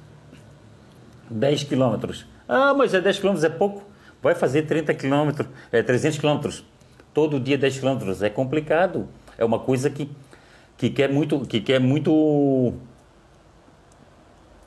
10 1.30 1.64
quilômetros. 1.64 2.26
Ah, 2.48 2.74
mas 2.74 2.94
é 2.94 3.02
10 3.02 3.20
quilômetros 3.20 3.44
é 3.44 3.50
pouco. 3.50 3.84
Vai 4.22 4.36
fazer 4.36 4.64
30 4.64 4.94
quilômetros, 4.94 5.48
é 5.72 5.84
300 5.84 6.18
quilômetros. 6.20 6.64
Todo 7.16 7.40
dia 7.40 7.58
10 7.58 7.80
quilômetros 7.80 8.22
é 8.22 8.30
complicado. 8.30 9.08
É 9.38 9.46
uma 9.46 9.58
coisa 9.58 9.90
que, 9.90 10.12
que 10.78 10.90
quer 10.90 11.10
muito, 11.10 11.40
que 11.46 11.62
quer 11.62 11.80
muito, 11.80 12.74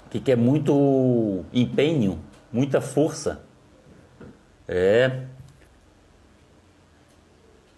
que 0.08 0.18
quer 0.18 0.34
muito 0.34 1.44
empenho, 1.52 2.18
muita 2.50 2.80
força. 2.80 3.42
É. 4.66 5.24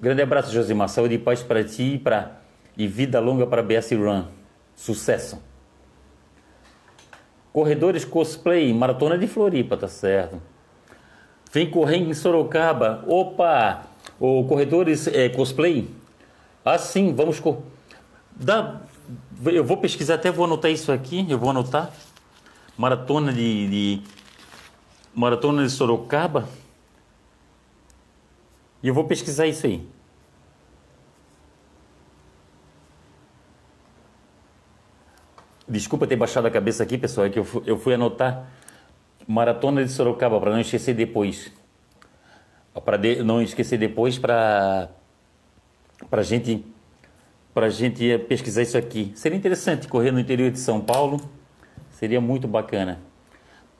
Grande 0.00 0.22
abraço, 0.22 0.52
Josimar. 0.52 0.88
Saúde 0.88 1.14
e 1.14 1.18
paz 1.18 1.42
para 1.42 1.64
ti 1.64 1.94
e 1.94 1.98
para 1.98 2.38
e 2.78 2.86
vida 2.86 3.18
longa 3.18 3.48
para 3.48 3.64
BS 3.64 3.90
Run. 3.90 4.26
Sucesso. 4.76 5.42
Corredores 7.52 8.04
cosplay, 8.04 8.72
maratona 8.72 9.18
de 9.18 9.26
Floripa, 9.26 9.76
tá 9.76 9.88
certo. 9.88 10.40
Vem 11.52 11.68
correr 11.68 11.96
em 11.96 12.14
Sorocaba. 12.14 13.04
Opa! 13.08 13.89
O 14.20 14.44
corredores 14.44 15.08
é, 15.08 15.30
cosplay. 15.30 15.88
Ah, 16.62 16.76
sim, 16.76 17.14
vamos. 17.14 17.40
Co 17.40 17.62
Dá, 18.36 18.82
eu 19.46 19.64
vou 19.64 19.78
pesquisar, 19.78 20.14
até 20.14 20.30
vou 20.30 20.44
anotar 20.44 20.70
isso 20.70 20.92
aqui. 20.92 21.26
Eu 21.28 21.38
vou 21.38 21.48
anotar. 21.48 21.90
Maratona 22.76 23.32
de, 23.32 23.68
de 23.68 24.02
maratona 25.14 25.64
de 25.64 25.70
Sorocaba. 25.70 26.46
E 28.82 28.88
eu 28.88 28.94
vou 28.94 29.04
pesquisar 29.04 29.46
isso 29.46 29.66
aí. 29.66 29.86
Desculpa 35.66 36.06
ter 36.06 36.16
baixado 36.16 36.46
a 36.46 36.50
cabeça 36.50 36.82
aqui, 36.82 36.98
pessoal, 36.98 37.26
é 37.26 37.30
que 37.30 37.38
eu 37.38 37.44
fui, 37.44 37.62
eu 37.64 37.78
fui 37.78 37.94
anotar 37.94 38.50
Maratona 39.26 39.84
de 39.84 39.90
Sorocaba 39.90 40.40
para 40.40 40.50
não 40.50 40.60
esquecer 40.60 40.94
depois. 40.94 41.52
Para 42.72 42.98
não 43.24 43.42
esquecer 43.42 43.78
depois 43.78 44.18
para 44.18 44.88
para 46.08 46.22
gente 46.22 46.64
para 47.52 47.68
gente 47.68 48.16
pesquisar 48.20 48.62
isso 48.62 48.78
aqui. 48.78 49.12
Seria 49.14 49.36
interessante 49.36 49.88
correr 49.88 50.12
no 50.12 50.20
interior 50.20 50.50
de 50.50 50.58
São 50.58 50.80
Paulo. 50.80 51.20
Seria 51.90 52.20
muito 52.20 52.46
bacana. 52.46 53.00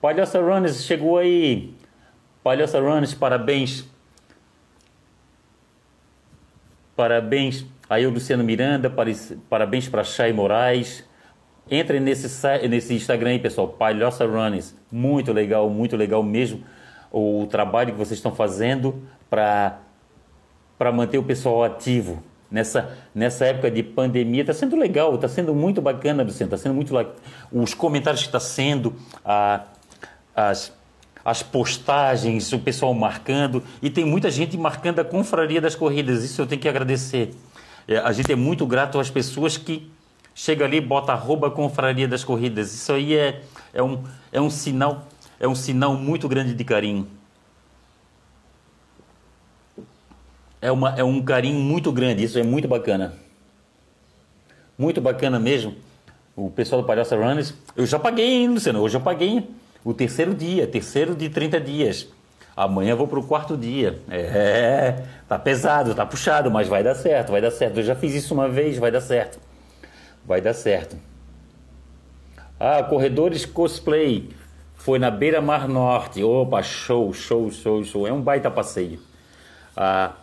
Palhoça 0.00 0.40
Runners 0.40 0.84
chegou 0.84 1.18
aí. 1.18 1.72
Palhoça 2.42 2.80
Runners, 2.80 3.14
parabéns. 3.14 3.84
Parabéns 6.96 7.64
aí 7.88 8.06
o 8.06 8.10
Luciano 8.10 8.42
Miranda, 8.44 8.92
parabéns 9.48 9.88
para 9.88 10.04
Chay 10.04 10.32
Moraes. 10.32 11.08
Entre 11.70 12.00
nesse, 12.00 12.28
nesse 12.68 12.94
Instagram 12.94 13.30
aí, 13.30 13.38
pessoal, 13.38 13.68
Palhoça 13.68 14.26
Runners. 14.26 14.74
Muito 14.90 15.32
legal, 15.32 15.70
muito 15.70 15.96
legal 15.96 16.22
mesmo 16.22 16.64
o 17.10 17.46
trabalho 17.46 17.92
que 17.92 17.98
vocês 17.98 18.18
estão 18.18 18.32
fazendo 18.32 19.02
para 19.28 19.80
manter 20.92 21.18
o 21.18 21.22
pessoal 21.22 21.64
ativo. 21.64 22.22
Nessa, 22.50 22.96
nessa 23.14 23.44
época 23.44 23.70
de 23.70 23.80
pandemia, 23.80 24.40
está 24.40 24.52
sendo 24.52 24.76
legal, 24.76 25.14
está 25.14 25.28
sendo 25.28 25.54
muito 25.54 25.80
bacana, 25.80 26.24
Luciano, 26.24 26.52
está 26.52 26.56
sendo 26.56 26.74
muito 26.74 26.92
Os 27.52 27.74
comentários 27.74 28.22
que 28.22 28.28
está 28.28 28.40
sendo, 28.40 28.92
a, 29.24 29.66
as, 30.34 30.72
as 31.24 31.44
postagens, 31.44 32.52
o 32.52 32.58
pessoal 32.58 32.92
marcando, 32.92 33.62
e 33.80 33.88
tem 33.88 34.04
muita 34.04 34.30
gente 34.32 34.56
marcando 34.56 34.98
a 34.98 35.04
confraria 35.04 35.60
das 35.60 35.76
corridas, 35.76 36.24
isso 36.24 36.42
eu 36.42 36.46
tenho 36.46 36.60
que 36.60 36.68
agradecer. 36.68 37.32
É, 37.86 37.98
a 37.98 38.12
gente 38.12 38.32
é 38.32 38.36
muito 38.36 38.66
grato 38.66 38.98
às 38.98 39.10
pessoas 39.10 39.56
que 39.56 39.90
chega 40.34 40.64
ali, 40.64 40.80
bota 40.80 41.12
arroba 41.12 41.50
confraria 41.50 42.08
das 42.08 42.24
corridas. 42.24 42.72
Isso 42.72 42.92
aí 42.92 43.14
é, 43.14 43.42
é, 43.72 43.82
um, 43.82 44.02
é 44.32 44.40
um 44.40 44.50
sinal, 44.50 45.06
é 45.40 45.48
um 45.48 45.54
sinal 45.54 45.94
muito 45.94 46.28
grande 46.28 46.54
de 46.54 46.62
carinho. 46.62 47.08
É, 50.62 50.70
uma, 50.70 50.94
é 50.96 51.02
um 51.02 51.20
carinho 51.22 51.58
muito 51.58 51.90
grande, 51.90 52.22
isso 52.22 52.38
é 52.38 52.42
muito 52.42 52.68
bacana. 52.68 53.14
Muito 54.78 55.00
bacana 55.00 55.40
mesmo. 55.40 55.74
O 56.36 56.50
pessoal 56.50 56.82
do 56.82 56.86
Palhaça 56.86 57.16
Runners, 57.16 57.52
eu 57.74 57.86
já 57.86 57.98
paguei, 57.98 58.42
hein, 58.42 58.48
Luciano? 58.48 58.80
Hoje 58.80 58.96
eu 58.96 59.00
paguei 59.00 59.48
o 59.82 59.92
terceiro 59.92 60.34
dia, 60.34 60.66
terceiro 60.66 61.16
de 61.16 61.28
30 61.28 61.58
dias. 61.58 62.06
Amanhã 62.56 62.94
vou 62.94 63.08
para 63.08 63.18
o 63.18 63.22
quarto 63.24 63.56
dia. 63.56 63.98
É, 64.08 65.02
tá 65.26 65.38
pesado, 65.38 65.94
tá 65.94 66.06
puxado, 66.06 66.50
mas 66.50 66.68
vai 66.68 66.84
dar 66.84 66.94
certo, 66.94 67.32
vai 67.32 67.40
dar 67.40 67.50
certo. 67.50 67.78
Eu 67.78 67.82
já 67.82 67.96
fiz 67.96 68.14
isso 68.14 68.34
uma 68.34 68.48
vez, 68.48 68.76
vai 68.76 68.90
dar 68.90 69.00
certo 69.00 69.50
vai 70.24 70.40
dar 70.40 70.54
certo. 70.54 70.96
Ah, 72.58 72.82
Corredores 72.82 73.44
Cosplay. 73.46 74.30
Foi 74.80 74.98
na 74.98 75.10
Beira 75.10 75.42
Mar 75.42 75.68
Norte. 75.68 76.22
Opa, 76.24 76.62
show, 76.62 77.12
show, 77.12 77.50
show, 77.50 77.84
show. 77.84 78.06
É 78.06 78.12
um 78.12 78.22
baita 78.22 78.50
passeio. 78.50 78.98
Ah, 79.76 80.14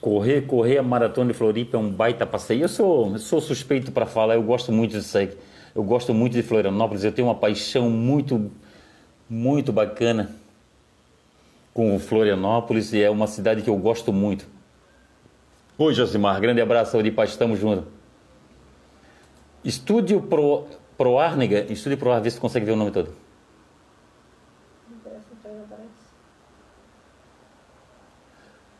correr, 0.00 0.42
correr 0.42 0.78
a 0.78 0.82
Maratona 0.82 1.32
de 1.32 1.38
Floripa 1.38 1.76
é 1.76 1.80
um 1.80 1.88
baita 1.88 2.26
passeio. 2.26 2.62
Eu 2.62 2.68
sou, 2.68 3.16
sou 3.18 3.40
suspeito 3.40 3.92
para 3.92 4.04
falar, 4.04 4.34
eu 4.34 4.42
gosto 4.42 4.72
muito 4.72 4.90
disso 4.90 5.16
aí. 5.16 5.30
Eu 5.72 5.84
gosto 5.84 6.12
muito 6.12 6.32
de 6.32 6.42
Florianópolis, 6.42 7.04
eu 7.04 7.12
tenho 7.12 7.28
uma 7.28 7.34
paixão 7.36 7.88
muito, 7.88 8.50
muito 9.28 9.72
bacana 9.72 10.34
com 11.72 11.96
Florianópolis 12.00 12.92
e 12.92 13.00
é 13.00 13.08
uma 13.08 13.28
cidade 13.28 13.62
que 13.62 13.70
eu 13.70 13.76
gosto 13.76 14.12
muito. 14.12 14.44
Oi, 15.78 15.94
Josimar, 15.94 16.40
grande 16.40 16.60
abraço, 16.60 16.98
paz, 17.14 17.30
estamos 17.30 17.60
juntos. 17.60 17.84
Estúdio 19.64 20.20
Pro, 20.20 20.66
Pro 20.98 21.16
Arnega. 21.16 21.72
Estúdio 21.72 21.96
Pro 21.96 22.10
Ar, 22.10 22.20
vê 22.20 22.28
se 22.28 22.40
consegue 22.40 22.66
ver 22.66 22.72
o 22.72 22.76
nome 22.76 22.90
todo. 22.90 23.19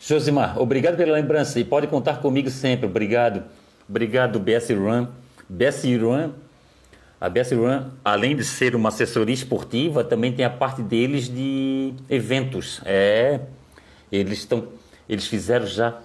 Josimar, 0.02 0.58
obrigado 0.58 0.96
pela 0.96 1.12
lembrança 1.12 1.60
e 1.60 1.64
pode 1.64 1.86
contar 1.86 2.20
comigo 2.20 2.48
sempre. 2.48 2.86
Obrigado. 2.86 3.42
Obrigado, 3.86 4.40
BS 4.40 4.70
Run. 4.70 5.06
BS 5.46 5.84
Run, 6.00 6.30
a 7.20 7.28
BS 7.28 7.52
Run, 7.52 7.90
além 8.02 8.34
de 8.34 8.42
ser 8.42 8.74
uma 8.74 8.88
assessoria 8.88 9.34
esportiva, 9.34 10.02
também 10.02 10.32
tem 10.32 10.44
a 10.44 10.50
parte 10.50 10.80
deles 10.80 11.28
de 11.28 11.92
eventos. 12.08 12.80
É, 12.84 13.40
eles 14.10 14.38
estão, 14.38 14.68
eles 15.06 15.26
fizeram 15.26 15.66
já 15.66 15.98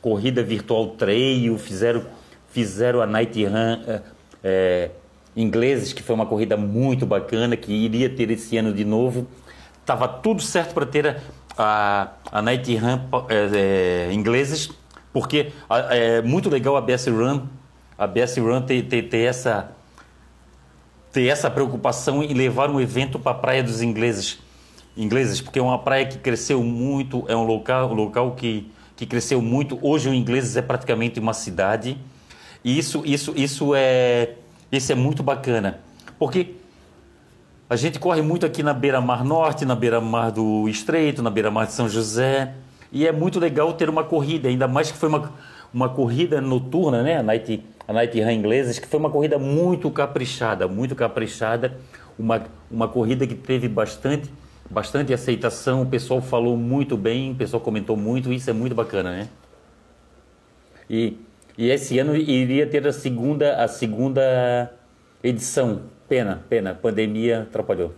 corrida 0.00 0.42
virtual 0.42 0.90
trail, 0.90 1.58
fizeram 1.58 2.04
fizeram 2.50 3.02
a 3.02 3.06
Night 3.06 3.44
Run 3.44 3.82
é, 3.88 4.02
é, 4.44 4.90
ingleses, 5.36 5.92
que 5.92 6.02
foi 6.02 6.14
uma 6.14 6.26
corrida 6.26 6.56
muito 6.56 7.04
bacana, 7.04 7.56
que 7.56 7.72
iria 7.72 8.08
ter 8.08 8.30
esse 8.30 8.56
ano 8.56 8.72
de 8.72 8.84
novo. 8.84 9.26
Tava 9.84 10.06
tudo 10.06 10.40
certo 10.40 10.72
para 10.74 10.86
ter 10.86 11.16
a, 11.56 12.12
a, 12.30 12.42
Night 12.42 12.76
Run 12.76 13.00
é, 13.28 14.08
é, 14.08 14.12
ingleses, 14.12 14.70
porque 15.12 15.52
é 15.90 16.22
muito 16.22 16.50
legal 16.50 16.76
a 16.76 16.80
BS 16.80 17.06
Run, 17.08 17.42
a 17.98 18.06
BS 18.06 18.38
Run 18.38 18.62
ter, 18.62 18.82
ter, 18.82 19.02
ter 19.02 19.22
essa 19.22 19.72
ter 21.12 21.28
essa 21.28 21.50
preocupação 21.50 22.22
em 22.22 22.34
levar 22.34 22.68
um 22.68 22.78
evento 22.78 23.18
para 23.18 23.32
a 23.32 23.34
praia 23.34 23.62
dos 23.62 23.80
ingleses, 23.80 24.38
ingleses, 24.94 25.40
porque 25.40 25.58
é 25.58 25.62
uma 25.62 25.78
praia 25.78 26.04
que 26.04 26.18
cresceu 26.18 26.62
muito, 26.62 27.24
é 27.26 27.34
um 27.34 27.44
local, 27.44 27.90
um 27.90 27.94
local 27.94 28.34
que, 28.34 28.70
que 28.94 29.06
cresceu 29.06 29.40
muito. 29.40 29.78
Hoje 29.80 30.10
o 30.10 30.14
ingleses 30.14 30.58
é 30.58 30.62
praticamente 30.62 31.18
uma 31.18 31.32
cidade 31.32 31.96
e 32.62 32.78
isso, 32.78 33.02
isso, 33.06 33.32
isso 33.34 33.74
é, 33.74 34.34
isso 34.70 34.92
é 34.92 34.94
muito 34.94 35.22
bacana, 35.22 35.80
porque 36.18 36.54
a 37.68 37.76
gente 37.76 37.98
corre 37.98 38.22
muito 38.22 38.46
aqui 38.46 38.62
na 38.62 38.72
beira-mar 38.72 39.24
norte, 39.24 39.64
na 39.64 39.74
beira-mar 39.74 40.30
do 40.30 40.68
Estreito, 40.68 41.22
na 41.22 41.30
beira-mar 41.30 41.66
de 41.66 41.72
São 41.72 41.88
José, 41.88 42.54
e 42.92 43.06
é 43.06 43.12
muito 43.12 43.40
legal 43.40 43.72
ter 43.72 43.88
uma 43.88 44.04
corrida, 44.04 44.48
ainda 44.48 44.68
mais 44.68 44.90
que 44.90 44.98
foi 44.98 45.08
uma, 45.08 45.32
uma 45.74 45.88
corrida 45.88 46.40
noturna, 46.40 47.02
né? 47.02 47.18
A 47.18 47.22
Night, 47.22 47.64
a 47.86 47.92
Night 47.92 48.20
Run 48.20 48.30
inglesa, 48.30 48.80
que 48.80 48.86
foi 48.86 49.00
uma 49.00 49.10
corrida 49.10 49.38
muito 49.38 49.90
caprichada, 49.90 50.68
muito 50.68 50.94
caprichada, 50.94 51.76
uma, 52.18 52.42
uma 52.70 52.88
corrida 52.88 53.26
que 53.26 53.34
teve 53.34 53.68
bastante, 53.68 54.30
bastante 54.70 55.12
aceitação, 55.12 55.82
o 55.82 55.86
pessoal 55.86 56.20
falou 56.20 56.56
muito 56.56 56.96
bem, 56.96 57.32
o 57.32 57.34
pessoal 57.34 57.60
comentou 57.60 57.96
muito, 57.96 58.32
isso 58.32 58.48
é 58.48 58.52
muito 58.52 58.74
bacana, 58.74 59.10
né? 59.10 59.28
E 60.88 61.16
E 61.58 61.70
esse 61.70 61.98
ano 61.98 62.14
iria 62.14 62.66
ter 62.66 62.86
a 62.86 62.92
segunda, 62.92 63.56
a 63.56 63.66
segunda 63.66 64.70
edição. 65.22 65.80
Pena, 66.08 66.44
pena, 66.48 66.74
pandemia 66.74 67.42
atrapalhou. 67.42 67.92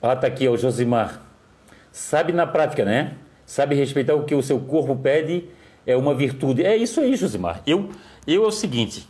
Ah, 0.00 0.16
tá 0.16 0.26
aqui, 0.26 0.48
ó, 0.48 0.56
Josimar. 0.56 1.22
Sabe 1.90 2.32
na 2.32 2.46
prática, 2.46 2.84
né? 2.84 3.14
Sabe 3.46 3.74
respeitar 3.74 4.14
o 4.14 4.24
que 4.24 4.34
o 4.34 4.42
seu 4.42 4.58
corpo 4.58 4.96
pede 4.96 5.48
é 5.86 5.96
uma 5.96 6.14
virtude. 6.14 6.64
É 6.64 6.76
isso 6.76 7.00
aí, 7.00 7.16
Josimar. 7.16 7.62
Eu, 7.66 7.90
eu 8.26 8.44
é 8.44 8.46
o 8.46 8.50
seguinte, 8.50 9.08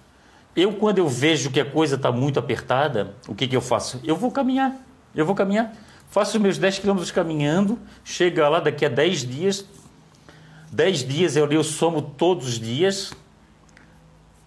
eu 0.54 0.74
quando 0.74 0.98
eu 0.98 1.08
vejo 1.08 1.50
que 1.50 1.60
a 1.60 1.64
coisa 1.64 1.96
está 1.96 2.12
muito 2.12 2.38
apertada, 2.38 3.14
o 3.26 3.34
que, 3.34 3.48
que 3.48 3.56
eu 3.56 3.60
faço? 3.60 4.00
Eu 4.04 4.16
vou 4.16 4.30
caminhar. 4.30 4.76
Eu 5.14 5.24
vou 5.24 5.34
caminhar. 5.34 5.74
Faço 6.08 6.36
os 6.36 6.42
meus 6.42 6.58
10 6.58 6.78
quilômetros 6.78 7.10
caminhando, 7.10 7.78
chega 8.04 8.46
lá 8.48 8.60
daqui 8.60 8.84
a 8.84 8.88
10 8.88 9.26
dias, 9.26 9.64
10 10.70 11.08
dias 11.08 11.36
eu, 11.36 11.50
eu 11.50 11.64
somo 11.64 12.02
todos 12.02 12.48
os 12.48 12.60
dias 12.60 13.12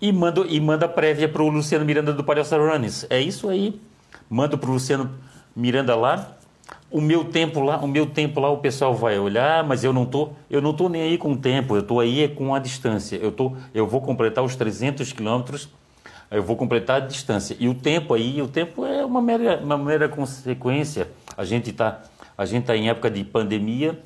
e 0.06 0.12
mando 0.12 0.46
e 0.48 0.60
manda 0.60 0.88
prévia 0.88 1.28
para 1.28 1.42
o 1.42 1.50
Luciano 1.50 1.84
Miranda 1.84 2.14
do 2.14 2.24
Palhaço 2.24 2.56
Runnings. 2.56 3.08
É 3.10 3.20
isso 3.20 3.50
aí. 3.50 3.82
Mando 4.30 4.56
para 4.56 4.70
o 4.70 4.74
Luciano 4.74 5.10
Miranda 5.56 5.96
lá. 5.96 6.38
O 6.92 7.02
meu 7.02 7.26
tempo 7.26 7.60
lá, 7.60 7.80
o 7.80 7.88
meu 7.88 8.06
tempo 8.06 8.40
lá, 8.40 8.52
o 8.52 8.60
pessoal 8.60 8.94
vai 8.94 9.18
olhar, 9.18 9.64
mas 9.64 9.84
eu 9.84 9.92
não 9.92 10.06
tô, 10.06 10.30
eu 10.50 10.62
não 10.62 10.74
tô 10.74 10.88
nem 10.88 11.02
aí 11.02 11.18
com 11.18 11.32
o 11.32 11.38
tempo. 11.38 11.76
Eu 11.76 11.82
tô 11.82 12.00
aí 12.00 12.22
é 12.22 12.28
com 12.28 12.54
a 12.54 12.60
distância. 12.60 13.16
Eu 13.16 13.32
tô, 13.32 13.54
eu 13.74 13.88
vou 13.88 14.00
completar 14.00 14.44
os 14.44 14.56
300 14.56 15.12
quilômetros. 15.12 15.70
Eu 16.30 16.44
vou 16.44 16.56
completar 16.56 16.98
a 16.98 17.06
distância. 17.06 17.58
E 17.60 17.68
o 17.68 17.74
tempo 17.74 18.14
aí, 18.14 18.40
o 18.44 18.48
tempo 18.48 18.86
é 18.86 19.04
uma 19.04 19.22
mera, 19.24 19.58
uma 19.58 19.78
mera 19.78 20.08
consequência. 20.08 21.10
A 21.36 21.44
gente 21.44 21.72
está, 21.72 22.04
a 22.38 22.46
gente 22.46 22.66
tá 22.66 22.78
em 22.78 22.90
época 22.90 23.10
de 23.10 23.24
pandemia. 23.24 24.00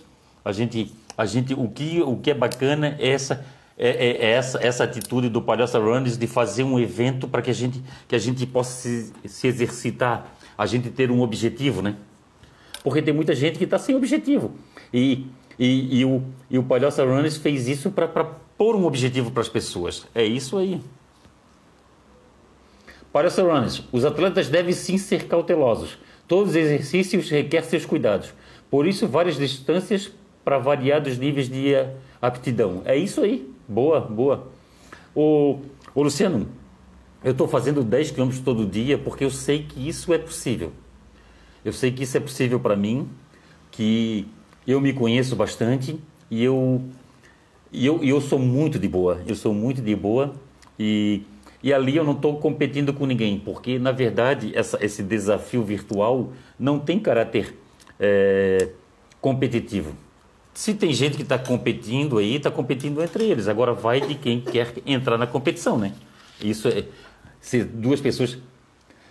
A 0.45 0.53
gente, 0.53 0.93
a 1.17 1.25
gente, 1.25 1.53
o 1.53 1.67
que, 1.67 2.01
o 2.01 2.15
que 2.15 2.31
é 2.31 2.33
bacana 2.33 2.95
é 2.99 3.09
essa 3.09 3.45
é, 3.79 4.07
é, 4.07 4.31
essa, 4.31 4.61
essa 4.61 4.83
atitude 4.83 5.29
do 5.29 5.41
Palhaça 5.41 5.79
Runners 5.79 6.17
de 6.17 6.27
fazer 6.27 6.65
um 6.65 6.77
evento 6.77 7.29
para 7.29 7.41
que 7.41 7.49
a 7.49 7.53
gente, 7.53 7.81
que 8.09 8.13
a 8.13 8.19
gente 8.19 8.45
possa 8.45 8.71
se, 8.81 9.13
se 9.25 9.47
exercitar, 9.47 10.35
a 10.57 10.65
gente 10.65 10.89
ter 10.89 11.09
um 11.09 11.21
objetivo, 11.21 11.81
né? 11.81 11.95
Porque 12.83 13.01
tem 13.01 13.13
muita 13.13 13.33
gente 13.33 13.57
que 13.57 13.63
está 13.63 13.79
sem 13.79 13.95
objetivo. 13.95 14.51
E, 14.93 15.27
e, 15.57 15.99
e, 15.99 16.05
o, 16.05 16.21
e 16.49 16.59
o 16.59 16.63
Palhaça 16.63 17.05
Runners 17.05 17.37
fez 17.37 17.69
isso 17.69 17.89
para 17.89 18.07
pôr 18.57 18.75
um 18.75 18.85
objetivo 18.85 19.31
para 19.31 19.41
as 19.41 19.49
pessoas. 19.49 20.05
É 20.13 20.25
isso 20.25 20.57
aí. 20.57 20.81
Palhaça 23.13 23.41
Runners, 23.41 23.83
os 23.93 24.03
atletas 24.03 24.49
devem 24.49 24.73
sim 24.73 24.97
ser 24.97 25.25
cautelosos. 25.25 25.97
Todos 26.27 26.49
os 26.51 26.55
exercícios 26.57 27.29
requerem 27.29 27.67
seus 27.67 27.85
cuidados. 27.85 28.33
Por 28.69 28.85
isso, 28.85 29.07
várias 29.07 29.37
distâncias 29.37 30.11
para 30.43 30.57
variados 30.57 31.17
níveis 31.17 31.49
de 31.49 31.73
aptidão. 32.21 32.81
É 32.85 32.95
isso 32.97 33.21
aí. 33.21 33.58
Boa, 33.69 34.01
boa. 34.01 34.47
O, 35.13 35.59
o 35.93 36.01
Luciano, 36.01 36.47
eu 37.23 37.33
estou 37.33 37.47
fazendo 37.47 37.83
10 37.83 38.09
quilômetros 38.09 38.43
todo 38.43 38.65
dia 38.65 38.97
porque 38.97 39.23
eu 39.23 39.29
sei 39.29 39.61
que 39.61 39.87
isso 39.87 40.11
é 40.11 40.17
possível. 40.17 40.71
Eu 41.63 41.71
sei 41.71 41.91
que 41.91 42.01
isso 42.01 42.17
é 42.17 42.19
possível 42.19 42.59
para 42.59 42.75
mim, 42.75 43.07
que 43.69 44.27
eu 44.65 44.81
me 44.81 44.91
conheço 44.91 45.35
bastante 45.35 45.99
e 46.31 46.43
eu, 46.43 46.81
e 47.71 47.85
eu, 47.85 48.03
eu 48.03 48.19
sou 48.19 48.39
muito 48.39 48.79
de 48.79 48.87
boa. 48.87 49.21
Eu 49.27 49.35
sou 49.35 49.53
muito 49.53 49.83
de 49.83 49.95
boa 49.95 50.33
e, 50.79 51.21
e 51.61 51.71
ali 51.71 51.95
eu 51.95 52.03
não 52.03 52.13
estou 52.13 52.39
competindo 52.39 52.91
com 52.91 53.05
ninguém, 53.05 53.37
porque 53.37 53.77
na 53.77 53.91
verdade 53.91 54.51
essa, 54.55 54.83
esse 54.83 55.03
desafio 55.03 55.63
virtual 55.63 56.33
não 56.57 56.79
tem 56.79 56.99
caráter 56.99 57.55
é, 57.99 58.69
competitivo. 59.21 59.93
Se 60.59 60.73
tem 60.73 60.91
gente 60.91 61.15
que 61.15 61.23
está 61.23 61.39
competindo 61.39 62.17
aí, 62.17 62.35
está 62.35 62.51
competindo 62.51 63.01
entre 63.01 63.23
eles. 63.23 63.47
Agora 63.47 63.71
vai 63.71 64.01
de 64.01 64.13
quem 64.13 64.41
quer 64.41 64.73
entrar 64.85 65.17
na 65.17 65.25
competição, 65.25 65.77
né? 65.77 65.93
Isso 66.41 66.67
é. 66.67 66.83
Se 67.39 67.63
duas 67.63 68.01
pessoas. 68.01 68.37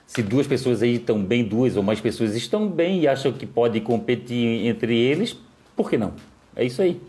Se 0.07 0.23
duas 0.23 0.47
pessoas 0.47 0.83
aí 0.83 0.97
estão 0.97 1.25
bem, 1.25 1.43
duas 1.43 1.75
ou 1.75 1.83
mais 1.83 2.03
pessoas 2.03 2.37
estão 2.37 2.69
bem 2.69 3.01
e 3.01 3.09
acham 3.09 3.33
que 3.33 3.47
pode 3.47 3.81
competir 3.81 4.67
entre 4.67 4.95
eles, 4.95 5.39
por 5.75 5.89
que 5.89 5.97
não? 5.97 6.13
É 6.55 6.67
isso 6.67 6.83
aí. 6.83 7.01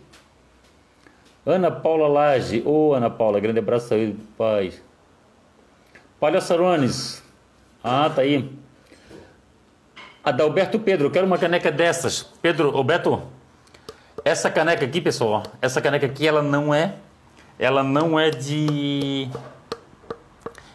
Ana 1.45 1.69
Paula 1.69 2.07
Lage. 2.07 2.63
Ô, 2.65 2.91
oh, 2.91 2.93
Ana 2.93 3.09
Paula, 3.09 3.41
grande 3.41 3.59
abraço 3.59 3.93
aí, 3.93 4.15
paz. 4.37 4.81
Palhaçarones. 6.17 7.21
Ah, 7.83 8.09
tá 8.09 8.21
aí. 8.21 8.49
Adalberto 10.23 10.79
Pedro, 10.79 11.11
quero 11.11 11.27
uma 11.27 11.37
caneca 11.37 11.69
dessas. 11.69 12.23
Pedro, 12.41 12.69
Roberto, 12.69 13.21
essa 14.29 14.51
caneca 14.51 14.85
aqui, 14.85 15.01
pessoal, 15.01 15.41
essa 15.59 15.81
caneca 15.81 16.05
aqui, 16.05 16.27
ela 16.27 16.43
não 16.43 16.71
é, 16.71 16.93
ela 17.57 17.81
não 17.83 18.19
é 18.19 18.29
de, 18.29 19.27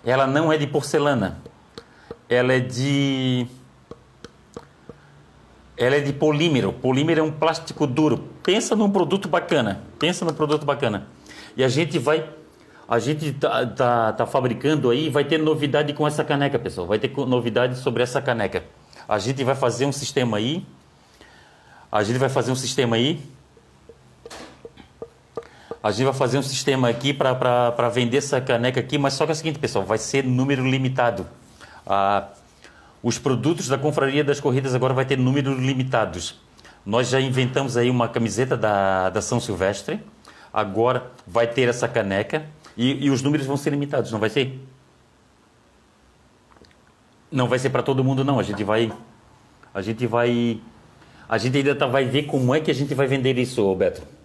ela 0.05 0.27
não 0.27 0.53
é 0.53 0.59
de 0.59 0.67
porcelana. 0.67 1.41
Ela 2.29 2.55
é 2.55 2.59
de, 2.59 3.47
ela 5.77 5.95
é 5.95 6.01
de 6.01 6.13
polímero. 6.13 6.73
Polímero 6.73 7.21
é 7.21 7.23
um 7.23 7.31
plástico 7.31 7.87
duro. 7.87 8.29
Pensa 8.43 8.75
num 8.75 8.91
produto 8.91 9.29
bacana. 9.29 9.83
Pensa 10.01 10.25
num 10.25 10.35
produto 10.35 10.67
bacana. 10.67 11.07
E 11.57 11.63
a 11.63 11.69
gente 11.69 11.97
vai, 11.97 12.29
a 12.89 12.99
gente 12.99 13.35
tá, 13.35 13.65
tá, 13.67 14.13
tá 14.15 14.27
fabricando 14.27 14.91
aí, 14.91 15.09
vai 15.09 15.23
ter 15.23 15.39
novidade 15.39 15.93
com 15.93 16.09
essa 16.09 16.25
caneca, 16.25 16.59
pessoal. 16.59 16.89
Vai 16.89 16.99
ter 16.99 17.13
novidade 17.17 17.79
sobre 17.79 18.03
essa 18.03 18.21
caneca. 18.21 18.65
A 19.09 19.21
gente 19.21 19.45
vai 19.45 19.55
fazer 19.55 19.87
um 19.87 19.93
sistema 19.93 20.39
aí. 20.39 20.67
A 21.93 22.03
gente 22.03 22.19
vai 22.19 22.29
fazer 22.29 22.51
um 22.51 22.57
sistema 22.57 22.97
aí 22.97 23.34
a 25.85 25.91
gente 25.91 26.05
vai 26.07 26.15
fazer 26.15 26.39
um 26.39 26.43
sistema 26.43 26.89
aqui 26.89 27.13
para 27.13 27.91
vender 27.91 28.17
essa 28.17 28.41
caneca 28.41 28.81
aqui, 28.81 28.97
mas 28.97 29.13
só 29.13 29.27
que 29.27 29.33
é 29.33 29.35
o 29.35 29.37
seguinte, 29.37 29.59
pessoal, 29.59 29.85
vai 29.85 29.99
ser 29.99 30.25
número 30.25 30.67
limitado. 30.67 31.27
Ah, 31.87 32.29
os 33.03 33.19
produtos 33.19 33.69
da 33.69 33.77
Confraria 33.77 34.25
das 34.25 34.41
Corridas 34.41 34.75
agora 34.75 34.95
vai 34.95 35.05
ter 35.05 35.19
números 35.19 35.59
limitados. 35.59 36.41
Nós 36.87 37.11
já 37.11 37.21
inventamos 37.21 37.77
aí 37.77 37.91
uma 37.91 38.09
camiseta 38.09 38.57
da, 38.57 39.11
da 39.11 39.21
São 39.21 39.39
Silvestre, 39.39 40.01
agora 40.51 41.11
vai 41.27 41.47
ter 41.47 41.69
essa 41.69 41.87
caneca 41.87 42.47
e, 42.79 43.05
e 43.05 43.11
os 43.11 43.21
números 43.21 43.47
vão 43.47 43.59
ser 43.59 43.69
limitados, 43.69 44.11
não 44.11 44.19
vai 44.19 44.31
ser? 44.31 44.59
Não 47.31 47.47
vai 47.47 47.59
ser 47.59 47.69
para 47.69 47.83
todo 47.83 48.03
mundo 48.03 48.25
não, 48.25 48.39
a 48.39 48.43
gente 48.43 48.65
vai 48.65 48.91
a 49.75 49.83
gente 49.83 50.07
vai 50.07 50.63
a 51.29 51.37
gente 51.37 51.59
ainda 51.59 51.75
tá, 51.75 51.87
vai 51.87 52.07
ver 52.07 52.23
como 52.23 52.55
é 52.55 52.61
que 52.61 52.71
a 52.71 52.75
gente 52.75 52.95
vai 52.95 53.07
vender 53.07 53.37
isso, 53.37 53.75
Beto. 53.75 54.24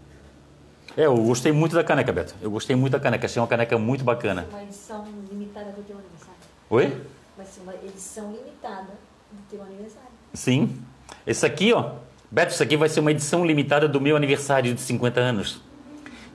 É, 0.97 1.05
eu 1.05 1.15
gostei 1.15 1.51
muito 1.51 1.75
da 1.75 1.83
caneca, 1.83 2.11
Beto. 2.11 2.35
Eu 2.41 2.51
gostei 2.51 2.75
muito 2.75 2.93
da 2.93 2.99
caneca. 2.99 3.25
Achei 3.25 3.41
uma 3.41 3.47
caneca 3.47 3.77
muito 3.77 4.03
bacana. 4.03 4.47
Uma 4.49 4.63
edição 4.63 5.05
limitada 5.31 5.71
do 5.71 5.83
teu 5.83 5.97
aniversário. 5.97 6.39
Oi? 6.69 7.01
Vai 7.37 7.45
ser 7.45 7.61
uma 7.61 7.73
edição 7.75 8.31
limitada 8.31 8.93
do 9.31 9.49
teu 9.49 9.61
aniversário. 9.61 10.09
Sim. 10.33 10.77
Esse 11.25 11.45
aqui, 11.45 11.73
ó. 11.73 11.91
Beto, 12.31 12.53
isso 12.53 12.61
aqui 12.61 12.77
vai 12.77 12.89
ser 12.89 12.99
uma 12.99 13.11
edição 13.11 13.45
limitada 13.45 13.87
do 13.87 13.99
meu 13.99 14.15
aniversário 14.15 14.73
de 14.73 14.81
50 14.81 15.19
anos. 15.19 15.61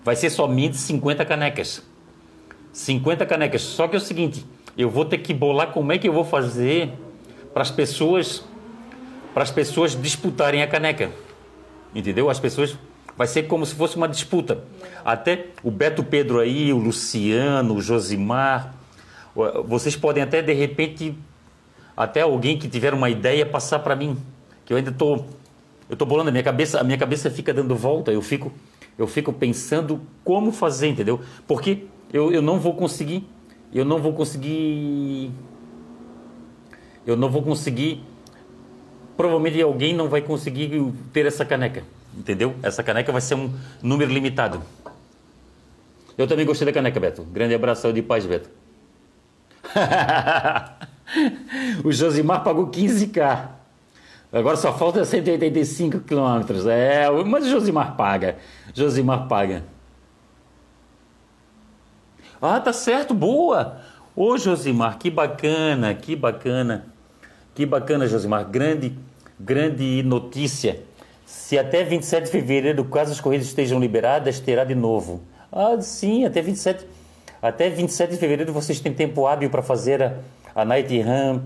Vai 0.02 0.16
ser 0.16 0.30
somente 0.30 0.76
50 0.76 1.24
canecas. 1.24 1.82
50 2.72 3.24
canecas. 3.26 3.62
Só 3.62 3.86
que 3.86 3.94
é 3.94 3.98
o 3.98 4.00
seguinte, 4.00 4.44
eu 4.76 4.90
vou 4.90 5.04
ter 5.04 5.18
que 5.18 5.32
bolar 5.32 5.72
como 5.72 5.92
é 5.92 5.98
que 5.98 6.08
eu 6.08 6.12
vou 6.12 6.24
fazer 6.24 6.92
para 7.52 7.62
as 7.62 7.70
pessoas 7.70 8.44
para 9.32 9.42
as 9.42 9.50
pessoas 9.50 10.00
disputarem 10.00 10.62
a 10.62 10.66
caneca. 10.66 11.10
Entendeu? 11.92 12.30
As 12.30 12.38
pessoas 12.38 12.76
Vai 13.16 13.26
ser 13.26 13.44
como 13.44 13.64
se 13.64 13.74
fosse 13.74 13.96
uma 13.96 14.08
disputa. 14.08 14.64
Até 15.04 15.46
o 15.62 15.70
Beto 15.70 16.02
Pedro 16.02 16.40
aí, 16.40 16.72
o 16.72 16.78
Luciano, 16.78 17.74
o 17.74 17.80
Josimar, 17.80 18.74
vocês 19.66 19.96
podem 19.96 20.22
até 20.22 20.40
de 20.42 20.52
repente, 20.52 21.16
até 21.96 22.22
alguém 22.22 22.58
que 22.58 22.68
tiver 22.68 22.94
uma 22.94 23.10
ideia 23.10 23.44
passar 23.44 23.80
para 23.80 23.96
mim, 23.96 24.16
que 24.64 24.72
eu 24.72 24.76
ainda 24.76 24.90
estou, 24.90 25.26
eu 25.88 25.94
estou 25.94 26.06
bolando 26.06 26.28
a 26.28 26.32
minha 26.32 26.44
cabeça, 26.44 26.80
a 26.80 26.84
minha 26.84 26.98
cabeça 26.98 27.30
fica 27.30 27.52
dando 27.52 27.74
volta, 27.74 28.12
eu 28.12 28.22
fico, 28.22 28.52
eu 28.96 29.06
fico 29.06 29.32
pensando 29.32 30.00
como 30.24 30.52
fazer, 30.52 30.88
entendeu? 30.88 31.20
Porque 31.46 31.86
eu, 32.12 32.32
eu 32.32 32.40
não 32.40 32.58
vou 32.58 32.74
conseguir, 32.74 33.28
eu 33.72 33.84
não 33.84 33.98
vou 33.98 34.12
conseguir, 34.12 35.32
eu 37.06 37.16
não 37.16 37.28
vou 37.28 37.42
conseguir, 37.42 38.02
provavelmente 39.16 39.60
alguém 39.60 39.94
não 39.94 40.08
vai 40.08 40.22
conseguir 40.22 40.92
ter 41.12 41.26
essa 41.26 41.44
caneca. 41.44 41.82
Entendeu? 42.16 42.54
Essa 42.62 42.82
caneca 42.82 43.10
vai 43.10 43.20
ser 43.20 43.34
um 43.34 43.52
número 43.82 44.12
limitado. 44.12 44.62
Eu 46.16 46.26
também 46.26 46.46
gostei 46.46 46.64
da 46.64 46.72
caneca, 46.72 47.00
Beto. 47.00 47.24
Grande 47.24 47.54
abraço 47.54 47.92
de 47.92 48.02
paz, 48.02 48.24
Beto. 48.24 48.48
o 51.84 51.90
Josimar 51.90 52.44
pagou 52.44 52.70
15k. 52.70 53.48
Agora 54.32 54.56
só 54.56 54.76
falta 54.76 55.04
185 55.04 56.00
quilômetros. 56.00 56.66
É, 56.66 57.10
mas 57.24 57.46
o 57.46 57.50
Josimar 57.50 57.96
paga. 57.96 58.36
Josimar 58.72 59.26
paga. 59.26 59.64
Ah, 62.40 62.60
tá 62.60 62.72
certo, 62.72 63.14
boa. 63.14 63.80
Ô 64.14 64.38
Josimar, 64.38 64.98
que 64.98 65.10
bacana, 65.10 65.94
que 65.94 66.14
bacana. 66.14 66.86
Que 67.54 67.66
bacana, 67.66 68.06
Josimar. 68.06 68.44
Grande, 68.44 68.96
grande 69.38 70.02
notícia 70.04 70.80
Se 71.34 71.58
até 71.58 71.82
27 71.82 72.26
de 72.26 72.30
fevereiro, 72.30 72.84
caso 72.84 73.10
as 73.12 73.20
corridas 73.20 73.48
estejam 73.48 73.78
liberadas, 73.80 74.38
terá 74.38 74.64
de 74.64 74.74
novo. 74.74 75.20
Ah, 75.52 75.78
sim, 75.80 76.24
até 76.24 76.40
27, 76.40 76.86
até 77.42 77.68
27 77.68 78.12
de 78.12 78.16
fevereiro 78.16 78.52
vocês 78.52 78.80
têm 78.80 78.94
tempo 78.94 79.26
hábil 79.26 79.50
para 79.50 79.60
fazer 79.60 80.00
a, 80.02 80.14
a 80.54 80.64
Night 80.64 81.02
Run 81.02 81.40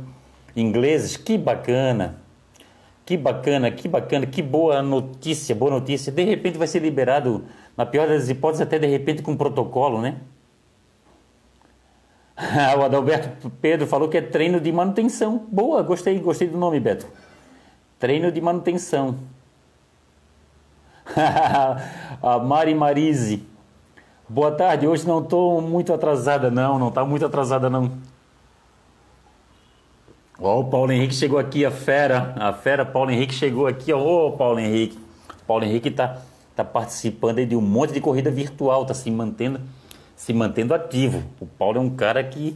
ingleses. 0.55 1.17
Que 1.17 1.37
bacana. 1.37 2.17
Que 3.05 3.17
bacana, 3.17 3.71
que 3.71 3.89
bacana, 3.89 4.27
que 4.27 4.43
boa 4.43 4.83
notícia, 4.83 5.55
boa 5.55 5.71
notícia. 5.71 6.13
De 6.13 6.23
repente 6.23 6.59
vai 6.59 6.69
ser 6.69 6.81
liberado, 6.81 7.47
na 7.77 7.87
pior 7.87 8.07
das 8.07 8.29
hipóteses, 8.29 8.61
até 8.61 8.79
de 8.79 8.87
repente 8.87 9.23
com 9.23 9.37
protocolo, 9.37 10.03
né? 10.03 10.17
o 12.79 12.83
Adalberto 12.83 13.51
Pedro 13.61 13.87
falou 13.87 14.09
que 14.09 14.19
é 14.19 14.23
treino 14.23 14.61
de 14.61 14.71
manutenção. 14.71 15.47
Boa, 15.51 15.83
gostei, 15.83 16.19
gostei 16.21 16.47
do 16.47 16.59
nome, 16.59 16.79
Beto. 16.79 17.07
Treino 17.99 18.31
de 18.31 18.41
manutenção. 18.41 19.17
a 22.23 22.39
Mari 22.39 22.75
Marise. 22.75 23.43
Boa 24.29 24.53
tarde, 24.53 24.87
hoje 24.87 25.07
não 25.07 25.23
estou 25.23 25.61
muito 25.63 25.93
atrasada, 25.93 26.51
não, 26.51 26.79
não 26.79 26.89
está 26.89 27.05
muito 27.05 27.25
atrasada, 27.25 27.71
não. 27.71 27.93
Ó, 30.39 30.61
o 30.61 30.65
Paulo 30.65 30.93
Henrique 30.93 31.15
chegou 31.15 31.39
aqui, 31.39 31.65
a 31.65 31.71
fera, 31.71 32.35
a 32.39 32.53
fera 32.53 32.85
Paulo 32.85 33.11
Henrique 33.11 33.35
chegou 33.35 33.67
aqui, 33.67 33.93
ó, 33.93 33.99
ô 33.99 34.33
Paulo 34.33 34.61
Henrique. 34.61 34.99
Paulo 35.47 35.65
Henrique 35.65 35.89
está 35.89 36.19
tá 36.55 36.63
participando 36.63 37.45
de 37.45 37.57
um 37.57 37.61
monte 37.61 37.95
de 37.95 38.01
corrida 38.01 38.31
virtual, 38.31 38.83
está 38.83 38.93
se 38.93 39.11
mantendo, 39.11 39.61
se 40.15 40.33
mantendo 40.35 40.75
ativo. 40.75 41.23
O 41.41 41.47
Paulo 41.47 41.79
é 41.79 41.81
um 41.81 41.91
cara 41.91 42.23
que, 42.23 42.55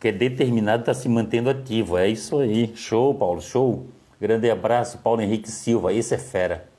que 0.00 0.08
é 0.08 0.12
determinado, 0.12 0.80
está 0.80 0.92
se 0.92 1.08
mantendo 1.08 1.48
ativo. 1.48 1.96
É 1.96 2.08
isso 2.08 2.38
aí, 2.38 2.72
show, 2.74 3.14
Paulo, 3.14 3.40
show. 3.40 3.86
Grande 4.20 4.50
abraço, 4.50 4.98
Paulo 4.98 5.22
Henrique 5.22 5.50
Silva, 5.50 5.92
esse 5.92 6.14
é 6.14 6.18
fera. 6.18 6.73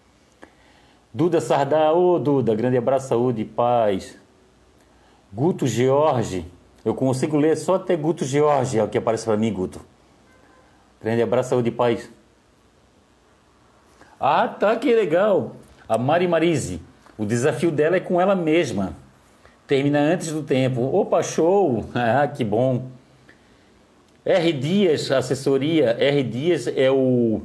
Duda 1.16 1.40
Sardá, 1.40 1.94
ô 1.94 2.20
Duda, 2.20 2.54
grande 2.54 2.76
abraço, 2.76 3.08
saúde 3.08 3.44
e 3.44 3.46
paz. 3.46 4.18
Guto 5.32 5.66
George, 5.66 6.46
eu 6.84 6.94
consigo 6.94 7.38
ler 7.38 7.56
só 7.56 7.76
até 7.76 7.96
Guto 7.96 8.26
George, 8.26 8.78
é 8.78 8.84
o 8.84 8.90
que 8.90 8.98
aparece 8.98 9.24
para 9.24 9.38
mim, 9.38 9.54
Guto. 9.54 9.80
Grande 11.02 11.22
abraço, 11.22 11.52
saúde 11.52 11.70
e 11.70 11.72
paz. 11.72 12.12
Ah, 14.20 14.46
tá, 14.50 14.76
que 14.76 14.94
legal. 14.94 15.56
A 15.88 15.98
Mari 15.98 16.28
Marise, 16.28 16.82
o 17.18 17.26
desafio 17.26 17.72
dela 17.72 17.96
é 17.96 18.02
com 18.02 18.20
ela 18.20 18.36
mesma. 18.36 18.94
Termina 19.66 20.00
antes 20.00 20.34
do 20.34 20.44
tempo. 20.44 20.82
Opa, 20.82 21.24
show! 21.24 21.86
Ah, 21.96 22.28
que 22.28 22.44
bom. 22.44 22.88
R 24.26 24.52
Dias, 24.52 25.10
assessoria. 25.10 25.96
R 25.98 26.24
Dias 26.24 26.68
é 26.68 26.92
o. 26.92 27.42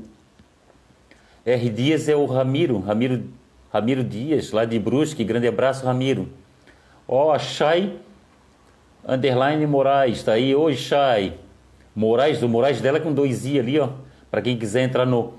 R 1.47 1.71
Dias 1.71 2.09
é 2.09 2.17
o 2.17 2.27
Ramiro. 2.27 2.81
Ramiro 2.81 3.39
Ramiro 3.73 4.03
Dias, 4.03 4.51
lá 4.53 4.65
de 4.65 4.79
Brusque. 4.79 5.25
Grande 5.25 5.47
abraço, 5.47 5.85
Ramiro. 5.85 6.29
Ó, 7.07 7.35
oh, 7.35 7.39
Chay 7.39 7.99
Underline 9.07 9.67
Moraes, 9.67 10.23
tá 10.23 10.33
aí. 10.33 10.55
Oi, 10.55 10.77
Chay. 10.77 11.35
Moraes, 11.95 12.43
o 12.43 12.49
Moraes 12.49 12.81
dela 12.81 13.01
com 13.01 13.13
dois 13.13 13.47
i 13.47 13.59
ali, 13.59 13.79
ó. 13.79 13.89
Para 14.31 14.43
quem 14.43 14.57
quiser 14.57 14.83
entrar 14.83 15.07
no. 15.07 15.35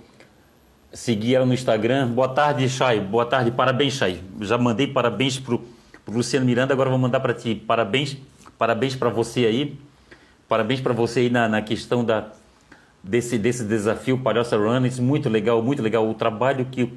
Seguir 0.91 1.35
ela 1.35 1.45
no 1.45 1.53
Instagram. 1.53 2.07
Boa 2.09 2.27
tarde, 2.29 2.67
Chay. 2.67 2.99
Boa 2.99 3.25
tarde, 3.25 3.51
parabéns, 3.51 3.93
Chay. 3.93 4.19
Já 4.41 4.57
mandei 4.57 4.87
parabéns 4.87 5.39
pro, 5.39 5.59
pro 6.03 6.15
Luciano 6.15 6.45
Miranda, 6.45 6.73
agora 6.73 6.89
vou 6.89 6.99
mandar 6.99 7.19
para 7.19 7.33
ti. 7.33 7.55
Parabéns, 7.55 8.17
parabéns 8.57 8.95
para 8.95 9.09
você 9.09 9.45
aí. 9.45 9.79
Parabéns 10.49 10.81
para 10.81 10.91
você 10.91 11.21
aí 11.21 11.29
na, 11.29 11.47
na 11.47 11.61
questão 11.61 12.03
da, 12.03 12.29
desse, 13.01 13.37
desse 13.37 13.63
desafio 13.63 14.17
Palhoça 14.17 14.57
Runners. 14.57 14.99
Muito 14.99 15.29
legal, 15.29 15.61
muito 15.61 15.81
legal. 15.81 16.09
O 16.09 16.13
trabalho 16.13 16.65
que 16.65 16.91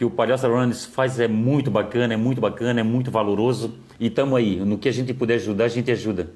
que 0.00 0.04
o 0.06 0.08
Palhaça 0.08 0.48
Runners 0.48 0.86
faz 0.86 1.20
é 1.20 1.28
muito 1.28 1.70
bacana, 1.70 2.14
é 2.14 2.16
muito 2.16 2.40
bacana, 2.40 2.80
é 2.80 2.82
muito 2.82 3.10
valoroso. 3.10 3.74
E 4.00 4.06
estamos 4.06 4.38
aí. 4.38 4.56
No 4.56 4.78
que 4.78 4.88
a 4.88 4.92
gente 4.92 5.12
puder 5.12 5.34
ajudar, 5.34 5.64
a 5.64 5.68
gente 5.68 5.90
ajuda. 5.90 6.30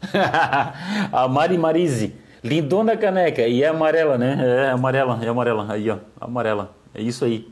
a 1.12 1.28
Mari 1.28 1.58
Marise, 1.58 2.14
lindona 2.42 2.96
caneca. 2.96 3.46
E 3.46 3.62
é 3.62 3.66
amarela, 3.66 4.16
né? 4.16 4.38
É 4.40 4.70
amarela, 4.70 5.22
é 5.22 5.28
amarela. 5.28 5.66
Aí, 5.70 5.90
ó, 5.90 5.98
amarela. 6.18 6.74
É 6.94 7.02
isso 7.02 7.26
aí. 7.26 7.46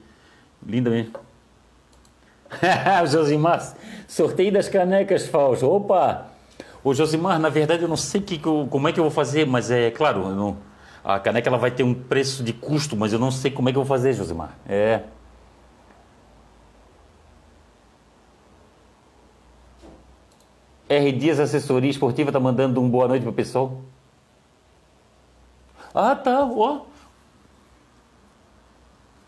Linda 0.66 0.88
mesmo. 0.88 1.12
Josimar, 3.10 3.76
sorteio 4.08 4.52
das 4.52 4.70
canecas, 4.70 5.26
Fausto. 5.26 5.68
Opa! 5.68 6.28
O 6.82 6.94
Josimar, 6.94 7.38
na 7.38 7.50
verdade, 7.50 7.82
eu 7.82 7.88
não 7.88 7.98
sei 7.98 8.22
que, 8.22 8.38
como 8.38 8.88
é 8.88 8.92
que 8.92 8.98
eu 8.98 9.04
vou 9.04 9.12
fazer, 9.12 9.46
mas 9.46 9.70
é 9.70 9.90
claro, 9.90 10.22
eu 10.22 10.34
não 10.34 10.71
a 11.04 11.18
caneca 11.18 11.48
ela 11.48 11.58
vai 11.58 11.70
ter 11.70 11.82
um 11.82 11.94
preço 11.94 12.44
de 12.44 12.52
custo, 12.52 12.96
mas 12.96 13.12
eu 13.12 13.18
não 13.18 13.30
sei 13.30 13.50
como 13.50 13.68
é 13.68 13.72
que 13.72 13.78
eu 13.78 13.82
vou 13.84 13.88
fazer, 13.88 14.12
Josimar. 14.12 14.56
É. 14.68 15.02
R 20.88 21.12
Dias 21.12 21.40
Assessoria 21.40 21.90
Esportiva 21.90 22.30
tá 22.30 22.38
mandando 22.38 22.80
um 22.80 22.88
boa 22.88 23.08
noite 23.08 23.22
pro 23.22 23.32
pessoal. 23.32 23.80
Ah, 25.94 26.14
tá, 26.14 26.44
ó. 26.44 26.82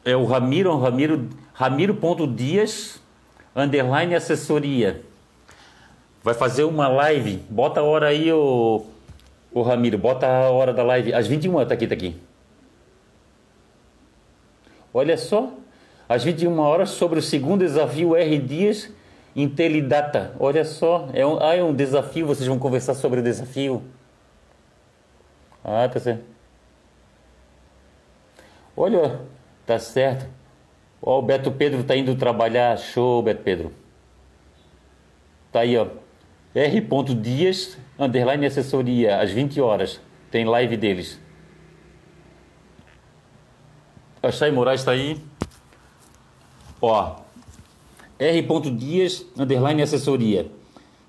É 0.04 0.14
o 0.14 0.24
Ramiro, 0.24 0.78
Ramiro, 0.78 1.28
Ramiro.dias, 1.54 3.00
underline 3.56 4.14
assessoria. 4.14 5.02
Vai 6.22 6.34
fazer 6.34 6.64
uma 6.64 6.88
live. 6.88 7.36
Bota 7.48 7.80
a 7.80 7.82
hora 7.82 8.08
aí, 8.08 8.32
ô. 8.32 8.86
Ô 9.54 9.62
Ramiro, 9.62 9.96
bota 9.96 10.26
a 10.26 10.50
hora 10.50 10.74
da 10.74 10.82
live. 10.82 11.14
Às 11.14 11.28
21 11.28 11.64
tá 11.64 11.74
aqui, 11.74 11.86
tá 11.86 11.94
aqui. 11.94 12.20
Olha 14.92 15.16
só. 15.16 15.52
Às 16.08 16.24
21 16.24 16.58
horas 16.58 16.90
sobre 16.90 17.20
o 17.20 17.22
segundo 17.22 17.60
desafio 17.60 18.16
R 18.16 18.38
Dias 18.40 18.90
Intelidata. 19.36 20.34
Olha 20.40 20.64
só. 20.64 21.08
É 21.12 21.24
um, 21.24 21.40
ah, 21.40 21.54
é 21.54 21.62
um 21.62 21.72
desafio. 21.72 22.26
Vocês 22.26 22.48
vão 22.48 22.58
conversar 22.58 22.94
sobre 22.94 23.20
o 23.20 23.22
desafio. 23.22 23.80
Ah, 25.62 25.88
tá 25.88 26.00
certo. 26.00 26.24
Olha, 28.76 29.20
tá 29.64 29.78
certo. 29.78 30.26
Ó, 31.00 31.20
o 31.20 31.22
Beto 31.22 31.52
Pedro 31.52 31.84
tá 31.84 31.94
indo 31.94 32.16
trabalhar. 32.16 32.76
Show, 32.76 33.22
Beto 33.22 33.42
Pedro. 33.44 33.72
Tá 35.52 35.60
aí, 35.60 35.76
ó. 35.76 35.86
R. 36.54 37.14
Dias 37.20 37.76
underline 37.98 38.46
assessoria, 38.46 39.20
às 39.20 39.30
20 39.30 39.60
horas. 39.60 40.00
Tem 40.30 40.44
live 40.44 40.76
deles. 40.76 41.20
A 44.22 44.30
Chay 44.30 44.50
Moraes 44.50 44.80
está 44.80 44.92
aí. 44.92 45.20
Ó. 46.80 47.16
R. 48.18 48.70
Dias, 48.70 49.26
underline 49.36 49.82
assessoria. 49.82 50.50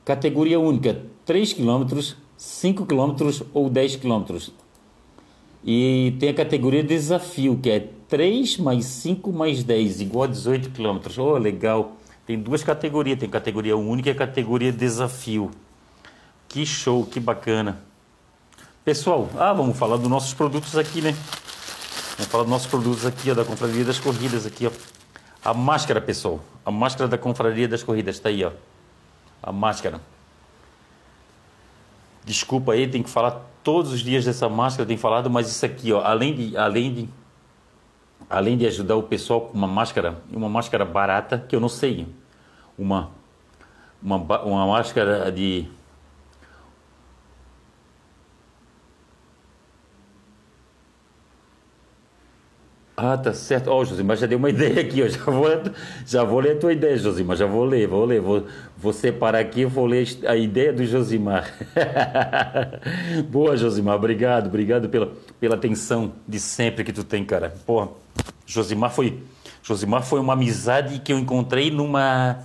Categoria 0.03 0.59
única, 0.59 1.01
3 1.25 1.53
km, 1.53 1.99
5 2.37 2.85
km 2.85 3.41
ou 3.53 3.69
10 3.69 3.95
km. 3.97 4.51
E 5.63 6.15
tem 6.19 6.29
a 6.29 6.33
categoria 6.33 6.83
desafio, 6.83 7.57
que 7.57 7.69
é 7.69 7.87
3 8.07 8.57
mais 8.57 8.85
5 8.85 9.31
mais 9.31 9.63
10, 9.63 10.01
igual 10.01 10.25
a 10.25 10.27
18 10.27 10.69
km. 10.71 10.99
Oh, 11.19 11.37
legal. 11.37 11.97
Tem 12.25 12.39
duas 12.39 12.63
categorias, 12.63 13.19
tem 13.19 13.29
categoria 13.29 13.77
única 13.77 14.09
e 14.09 14.15
categoria 14.15 14.71
desafio. 14.71 15.51
Que 16.47 16.65
show, 16.65 17.05
que 17.05 17.19
bacana. 17.19 17.81
Pessoal, 18.83 19.29
ah, 19.37 19.53
vamos 19.53 19.77
falar 19.77 19.97
dos 19.97 20.07
nossos 20.07 20.33
produtos 20.33 20.77
aqui, 20.77 21.01
né? 21.01 21.15
Vamos 22.17 22.31
falar 22.31 22.43
dos 22.43 22.51
nossos 22.51 22.67
produtos 22.67 23.05
aqui, 23.05 23.29
ó, 23.29 23.33
da 23.33 23.43
Confraria 23.43 23.83
das 23.83 23.99
Corridas 23.99 24.45
aqui, 24.45 24.67
ó. 24.67 24.71
A 25.43 25.53
máscara, 25.53 26.01
pessoal. 26.01 26.39
A 26.65 26.71
máscara 26.71 27.07
da 27.07 27.17
Confraria 27.17 27.67
das 27.67 27.83
Corridas 27.83 28.15
está 28.15 28.29
aí, 28.29 28.43
ó. 28.43 28.51
A 29.43 29.51
máscara. 29.51 30.01
Desculpa 32.23 32.73
aí, 32.73 32.87
tem 32.87 33.03
que 33.03 33.09
falar 33.09 33.41
todos 33.63 33.91
os 33.91 33.99
dias 34.01 34.25
dessa 34.25 34.49
máscara, 34.49 34.87
tem 34.87 34.97
falado, 34.97 35.29
mas 35.29 35.47
isso 35.47 35.65
aqui, 35.65 35.91
ó, 35.91 36.01
além 36.01 36.35
de 36.35 36.57
além 36.57 36.93
de 36.93 37.09
além 38.29 38.57
de 38.57 38.65
ajudar 38.65 38.95
o 38.95 39.03
pessoal 39.03 39.41
com 39.41 39.57
uma 39.57 39.67
máscara, 39.67 40.17
uma 40.31 40.49
máscara 40.49 40.85
barata, 40.85 41.43
que 41.47 41.55
eu 41.55 41.59
não 41.59 41.69
sei, 41.69 42.07
uma 42.77 43.09
uma, 44.05 44.17
uma 44.43 44.67
máscara 44.67 45.31
de 45.31 45.65
Ah, 52.97 53.17
tá 53.17 53.33
certo. 53.33 53.67
Ó, 53.69 53.81
oh, 53.81 53.85
Josimar 53.85 54.15
já 54.15 54.25
deu 54.25 54.37
uma 54.37 54.49
ideia 54.51 54.79
aqui, 54.79 55.03
ó. 55.03 55.07
Já 55.07 55.23
vou, 55.25 55.47
já 56.05 56.23
vou 56.23 56.39
ler 56.39 56.55
a 56.55 56.59
tua 56.59 56.71
ideia, 56.71 56.97
Josimar. 56.97 57.35
Já 57.35 57.45
vou 57.45 57.65
ler, 57.65 57.87
vou 57.87 58.05
ler. 58.05 58.21
Vou, 58.21 58.45
vou 58.77 58.93
separar 58.93 59.39
aqui 59.39 59.65
vou 59.65 59.85
ler 59.85 60.07
a 60.25 60.35
ideia 60.35 60.71
do 60.71 60.85
Josimar. 60.85 61.51
Boa, 63.29 63.57
Josimar. 63.57 63.95
Obrigado, 63.95 64.47
obrigado 64.47 64.87
pela, 64.87 65.11
pela 65.39 65.55
atenção 65.55 66.13
de 66.25 66.39
sempre 66.39 66.83
que 66.85 66.93
tu 66.93 67.03
tem, 67.03 67.25
cara. 67.25 67.53
Pô, 67.65 67.89
Josimar 68.45 68.91
foi, 68.91 69.19
Josimar 69.61 70.01
foi 70.01 70.21
uma 70.21 70.33
amizade 70.33 70.99
que 70.99 71.11
eu 71.11 71.19
encontrei 71.19 71.69
numa 71.69 72.37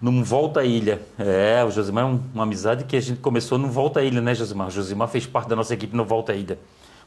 num 0.00 0.22
Volta 0.22 0.60
à 0.60 0.64
Ilha. 0.64 1.02
É, 1.18 1.62
o 1.64 1.70
Josimar 1.70 2.04
é 2.04 2.18
uma 2.32 2.44
amizade 2.44 2.84
que 2.84 2.96
a 2.96 3.00
gente 3.00 3.20
começou 3.20 3.58
no 3.58 3.68
Volta 3.68 4.00
à 4.00 4.04
Ilha, 4.04 4.22
né, 4.22 4.34
Josimar? 4.34 4.68
O 4.68 4.70
Josimar 4.70 5.08
fez 5.08 5.26
parte 5.26 5.48
da 5.48 5.56
nossa 5.56 5.74
equipe 5.74 5.94
no 5.94 6.04
Volta 6.04 6.32
à 6.32 6.36
Ilha. 6.36 6.58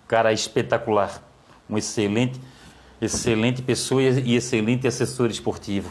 cara 0.07 0.32
espetacular 0.34 1.30
Um 1.72 1.78
excelente, 1.78 2.39
excelente 3.01 3.61
pessoa 3.61 4.03
e 4.03 4.36
excelente 4.36 4.86
assessor 4.86 5.30
esportivo. 5.32 5.89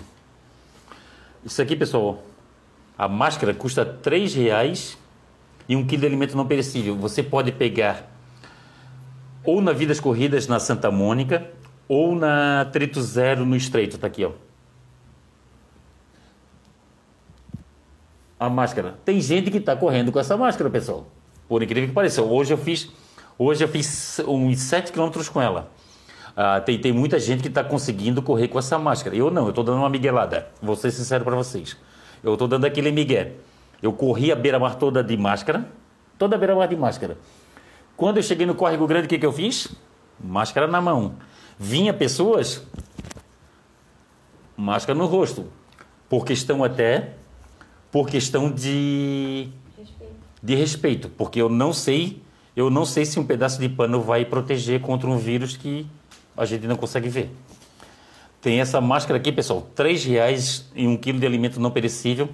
Isso 1.43 1.61
aqui, 1.63 1.75
pessoal, 1.75 2.23
a 2.99 3.09
máscara 3.09 3.55
custa 3.55 3.83
R$ 3.83 4.27
reais 4.29 4.99
e 5.67 5.75
um 5.75 5.87
quilo 5.87 6.03
de 6.03 6.07
alimento 6.07 6.37
não 6.37 6.47
perecível. 6.47 6.95
Você 6.97 7.23
pode 7.23 7.51
pegar 7.51 8.11
ou 9.43 9.63
na 9.63 9.73
Vidas 9.73 9.99
Corridas 9.99 10.47
na 10.47 10.61
Santa 10.61 10.91
Mônica 10.91 11.51
ou 11.89 12.15
na 12.15 12.67
Trito 12.73 13.01
Zero 13.03 13.47
no 13.47 13.57
Estreito, 13.57 13.97
tá 13.97 14.07
aqui, 14.07 14.25
ó. 14.25 14.33
A 18.39 18.49
máscara. 18.49 18.99
Tem 19.05 19.21
gente 19.21 19.51
que 19.51 19.59
está 19.59 19.75
correndo 19.75 20.13
com 20.13 20.19
essa 20.19 20.37
máscara, 20.37 20.71
pessoal. 20.71 21.07
Por 21.49 21.63
incrível 21.63 21.89
que 21.89 21.95
pareça. 21.95 22.23
Hoje 22.23 22.53
eu 22.53 22.59
fiz, 22.59 22.91
hoje 23.41 23.65
eu 23.65 23.69
fiz 23.69 24.21
uns 24.29 24.61
7 24.61 24.93
quilômetros 24.93 25.31
com 25.31 25.41
ela. 25.41 25.73
Ah, 26.37 26.61
tem, 26.61 26.79
tem 26.79 26.93
muita 26.93 27.19
gente 27.19 27.41
que 27.41 27.49
está 27.49 27.65
conseguindo 27.65 28.21
correr 28.21 28.49
com 28.49 28.59
essa 28.59 28.79
máscara. 28.79 29.17
Eu 29.17 29.31
não, 29.31 29.45
eu 29.45 29.49
estou 29.49 29.65
dando 29.65 29.79
uma 29.79 29.89
miguelada. 29.89 30.49
Vou 30.61 30.77
ser 30.77 30.91
sincero 30.91 31.25
para 31.25 31.35
vocês. 31.35 31.77
Eu 32.23 32.35
estou 32.35 32.47
dando 32.47 32.67
aquele 32.67 32.93
migué. 32.93 33.33
Eu 33.83 33.93
corri 33.95 34.31
a 34.31 34.37
beira-mar 34.37 34.77
toda 34.77 35.03
de 35.03 35.17
máscara. 35.17 35.67
Toda 36.19 36.37
a 36.37 36.39
beira-mar 36.39 36.69
de 36.69 36.77
máscara. 36.77 37.17
Quando 37.97 38.19
eu 38.19 38.23
cheguei 38.23 38.47
no 38.47 38.55
Córrego 38.55 38.87
Grande, 38.87 39.07
o 39.07 39.09
que, 39.09 39.19
que 39.19 39.27
eu 39.27 39.33
fiz? 39.33 39.75
Máscara 40.23 40.67
na 40.67 40.81
mão. 40.81 41.17
Vinha 41.59 41.93
pessoas, 41.93 42.67
máscara 44.57 44.99
no 44.99 45.07
rosto. 45.07 45.47
Por 46.09 46.25
questão 46.25 46.65
até, 46.65 47.15
por 47.91 48.09
questão 48.09 48.51
de 48.51 49.49
respeito. 49.77 50.15
de 50.43 50.55
respeito, 50.55 51.09
porque 51.11 51.41
eu 51.41 51.49
não 51.49 51.73
sei, 51.73 52.23
eu 52.61 52.69
não 52.69 52.85
sei 52.85 53.07
se 53.07 53.19
um 53.19 53.25
pedaço 53.25 53.59
de 53.59 53.69
pano 53.69 54.03
vai 54.03 54.25
proteger 54.25 54.81
contra 54.81 55.09
um 55.09 55.17
vírus 55.17 55.57
que 55.57 55.87
a 56.37 56.45
gente 56.45 56.67
não 56.67 56.77
consegue 56.77 57.09
ver. 57.09 57.35
Tem 58.43 58.61
essa 58.61 58.81
máscara 58.81 59.19
aqui, 59.19 59.33
pessoal, 59.33 59.67
três 59.75 60.05
reais 60.05 60.67
e 60.75 60.87
um 60.87 60.97
quilo 60.97 61.19
de 61.19 61.27
alimento 61.27 61.59
não 61.59 61.71
perecível, 61.71 62.29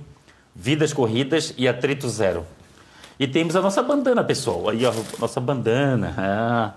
vidas 0.54 0.92
corridas 0.92 1.54
e 1.56 1.68
atrito 1.68 2.08
zero. 2.08 2.44
E 3.20 3.26
temos 3.28 3.54
a 3.54 3.62
nossa 3.62 3.82
bandana, 3.82 4.24
pessoal. 4.24 4.68
Aí, 4.68 4.84
ó, 4.84 4.92
nossa 5.18 5.40
bandana. 5.40 6.14
Ah, 6.18 6.74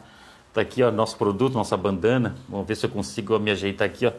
tá 0.54 0.62
aqui, 0.62 0.84
ó, 0.84 0.92
nosso 0.92 1.18
produto, 1.18 1.54
nossa 1.56 1.76
bandana. 1.76 2.36
Vamos 2.48 2.68
ver 2.68 2.76
se 2.76 2.86
eu 2.86 2.90
consigo 2.90 3.38
me 3.40 3.50
ajeitar 3.50 3.88
aqui, 3.88 4.06
ó. 4.06 4.12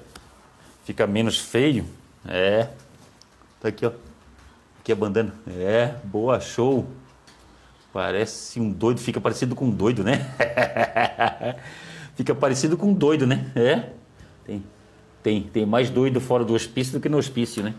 Fica 0.85 1.07
menos 1.07 1.39
feio. 1.39 1.87
É. 2.27 2.69
Tá 3.61 3.69
aqui, 3.69 3.87
ó. 3.87 3.93
Aqui 4.81 4.91
a 4.91 4.97
bandana. 4.97 5.33
É, 5.47 5.95
boa, 6.05 6.41
show. 6.41 6.87
Parece 7.93 8.61
um 8.61 8.71
doido, 8.71 9.01
fica 9.01 9.21
parecido 9.21 9.57
com 9.57 9.67
um 9.67 9.71
doido, 9.71 10.05
né? 10.05 10.33
fica 12.15 12.35
parecido 12.35 12.77
com 12.77 12.89
um 12.89 12.95
doido, 12.95 13.27
né? 13.27 13.51
É. 13.57 13.91
Tem, 14.45 14.65
tem, 15.23 15.43
tem 15.43 15.67
mais 15.67 15.91
doido 15.91 16.21
fora 16.21 16.45
do 16.45 16.55
hospício 16.55 16.93
do 16.93 17.01
que 17.01 17.09
no 17.09 17.19
hospício, 17.19 17.63
né? 17.63 17.75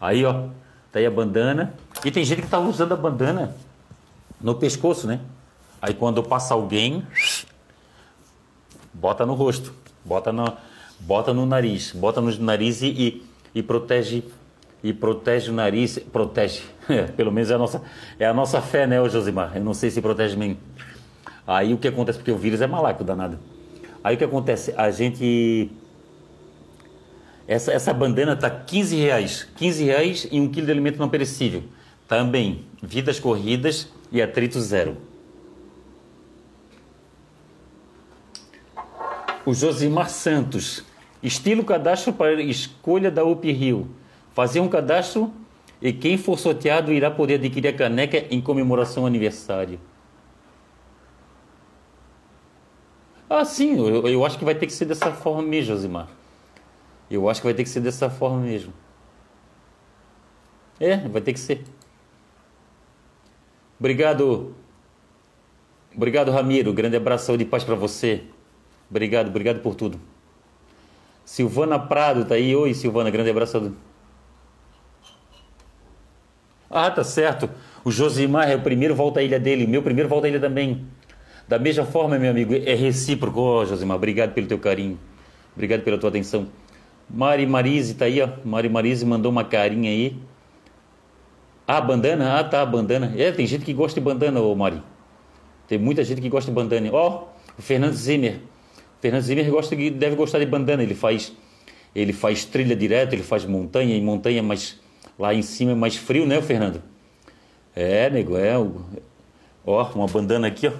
Aí, 0.00 0.24
ó, 0.24 0.48
tá 0.92 0.98
aí 0.98 1.06
a 1.06 1.10
bandana. 1.10 1.74
E 2.04 2.10
tem 2.10 2.24
gente 2.24 2.42
que 2.42 2.48
tá 2.48 2.58
usando 2.58 2.92
a 2.92 2.96
bandana 2.96 3.56
no 4.40 4.54
pescoço, 4.54 5.06
né? 5.06 5.20
Aí 5.80 5.94
quando 5.94 6.22
passa 6.22 6.52
alguém, 6.52 7.06
bota 8.92 9.24
no 9.24 9.34
rosto, 9.34 9.72
bota 10.04 10.32
no, 10.32 10.52
bota 11.00 11.32
no 11.32 11.46
nariz, 11.46 11.92
bota 11.92 12.20
no 12.20 12.30
nariz 12.38 12.82
e, 12.82 12.86
e, 12.86 13.26
e 13.54 13.62
protege 13.62 14.24
e 14.82 14.92
protege 14.92 15.50
o 15.50 15.54
nariz, 15.54 15.98
protege. 15.98 16.62
Pelo 17.16 17.32
menos 17.32 17.50
é 17.50 17.54
a 17.54 17.58
nossa 17.58 17.82
é 18.18 18.26
a 18.26 18.34
nossa 18.34 18.60
fé, 18.60 18.86
né, 18.86 18.96
Josimar? 19.08 19.52
Eu 19.56 19.64
não 19.64 19.74
sei 19.74 19.90
se 19.90 20.00
protege 20.00 20.36
mesmo. 20.36 20.58
Aí 21.46 21.72
o 21.72 21.78
que 21.78 21.88
acontece 21.88 22.18
porque 22.18 22.32
o 22.32 22.36
vírus 22.36 22.60
é 22.60 22.66
malaco 22.66 23.04
danado. 23.04 23.38
Aí 24.02 24.14
o 24.14 24.18
que 24.18 24.24
acontece? 24.24 24.74
A 24.76 24.90
gente 24.90 25.70
essa, 27.46 27.72
essa 27.72 27.92
bandana 27.92 28.34
tá 28.34 28.50
15 28.50 28.96
reais. 28.96 29.48
15 29.56 29.84
reais 29.84 30.28
e 30.30 30.40
um 30.40 30.48
quilo 30.48 30.66
de 30.66 30.72
alimento 30.72 30.98
não 30.98 31.08
perecível. 31.08 31.62
Também, 32.08 32.64
vidas 32.82 33.20
corridas 33.20 33.88
e 34.10 34.20
atrito 34.20 34.60
zero. 34.60 34.96
O 39.44 39.54
Josimar 39.54 40.10
Santos. 40.10 40.84
Estilo 41.22 41.64
cadastro 41.64 42.12
para 42.12 42.40
escolha 42.42 43.10
da 43.10 43.24
UP 43.24 43.50
Rio. 43.50 43.88
Fazer 44.36 44.60
um 44.60 44.68
cadastro 44.68 45.32
e 45.80 45.94
quem 45.94 46.18
for 46.18 46.38
sorteado 46.38 46.92
irá 46.92 47.10
poder 47.10 47.36
adquirir 47.36 47.68
a 47.68 47.72
caneca 47.72 48.18
em 48.30 48.38
comemoração 48.38 49.04
ao 49.04 49.06
aniversário. 49.06 49.80
Ah, 53.30 53.46
sim, 53.46 53.78
eu, 53.78 54.06
eu 54.06 54.26
acho 54.26 54.38
que 54.38 54.44
vai 54.44 54.54
ter 54.54 54.66
que 54.66 54.74
ser 54.74 54.84
dessa 54.84 55.10
forma 55.10 55.40
mesmo, 55.40 55.68
Josimar. 55.74 56.06
Eu 57.10 57.30
acho 57.30 57.40
que 57.40 57.46
vai 57.46 57.54
ter 57.54 57.62
que 57.62 57.70
ser 57.70 57.80
dessa 57.80 58.10
forma 58.10 58.40
mesmo. 58.40 58.74
É, 60.78 60.98
vai 61.08 61.22
ter 61.22 61.32
que 61.32 61.40
ser. 61.40 61.64
Obrigado. 63.80 64.54
Obrigado, 65.94 66.30
Ramiro. 66.30 66.74
Grande 66.74 66.98
abraço 66.98 67.38
de 67.38 67.46
paz 67.46 67.64
para 67.64 67.74
você. 67.74 68.24
Obrigado, 68.90 69.28
obrigado 69.28 69.62
por 69.62 69.74
tudo. 69.74 69.98
Silvana 71.24 71.78
Prado 71.78 72.26
tá 72.26 72.34
aí. 72.34 72.54
Oi, 72.54 72.74
Silvana, 72.74 73.08
grande 73.08 73.30
abraço. 73.30 73.74
Ah, 76.70 76.90
tá 76.90 77.04
certo. 77.04 77.48
O 77.84 77.90
Josimar 77.90 78.50
é 78.50 78.56
o 78.56 78.60
primeiro 78.60 78.94
volta 78.94 79.20
à 79.20 79.22
ilha 79.22 79.38
dele. 79.38 79.66
Meu 79.66 79.82
primeiro 79.82 80.08
volta 80.08 80.26
à 80.26 80.30
ilha 80.30 80.40
também. 80.40 80.84
Da 81.48 81.58
mesma 81.58 81.84
forma, 81.84 82.18
meu 82.18 82.30
amigo, 82.30 82.54
é 82.54 82.74
recíproco. 82.74 83.40
Oh, 83.40 83.64
Josimar, 83.64 83.96
obrigado 83.96 84.32
pelo 84.34 84.46
teu 84.46 84.58
carinho. 84.58 84.98
Obrigado 85.54 85.82
pela 85.82 85.96
tua 85.96 86.08
atenção. 86.08 86.48
Mari 87.08 87.46
Marise 87.46 87.94
tá 87.94 88.06
aí, 88.06 88.20
ó. 88.20 88.28
Mari 88.44 88.68
Marise 88.68 89.06
mandou 89.06 89.30
uma 89.30 89.44
carinha 89.44 89.90
aí. 89.90 90.16
Ah, 91.66 91.80
bandana? 91.80 92.38
Ah, 92.38 92.44
tá, 92.44 92.64
bandana. 92.66 93.12
É, 93.16 93.30
tem 93.30 93.46
gente 93.46 93.64
que 93.64 93.72
gosta 93.72 94.00
de 94.00 94.04
bandana, 94.04 94.40
ô 94.40 94.54
Mari. 94.54 94.82
Tem 95.68 95.78
muita 95.78 96.02
gente 96.04 96.20
que 96.20 96.28
gosta 96.28 96.50
de 96.50 96.54
bandana. 96.54 96.88
Ó, 96.92 97.08
oh, 97.08 97.58
o 97.58 97.62
Fernando 97.62 97.94
Zimmer. 97.94 98.40
O 98.98 99.00
Fernando 99.00 99.22
Zimmer 99.22 99.48
gosta, 99.50 99.76
deve 99.76 100.16
gostar 100.16 100.38
de 100.40 100.46
bandana. 100.46 100.82
Ele 100.82 100.94
faz, 100.94 101.32
ele 101.94 102.12
faz 102.12 102.44
trilha 102.44 102.74
direto, 102.74 103.12
ele 103.12 103.22
faz 103.22 103.44
montanha, 103.44 103.96
e 103.96 104.00
montanha 104.00 104.42
mais 104.42 104.80
lá 105.18 105.34
em 105.34 105.42
cima 105.42 105.72
é 105.72 105.74
mais 105.74 105.96
frio, 105.96 106.26
né, 106.26 106.40
Fernando? 106.42 106.82
É, 107.74 108.08
nego, 108.08 108.36
é. 108.36 108.54
Ó, 109.64 109.92
uma 109.94 110.06
bandana 110.06 110.46
aqui, 110.46 110.68
ó. 110.68 110.72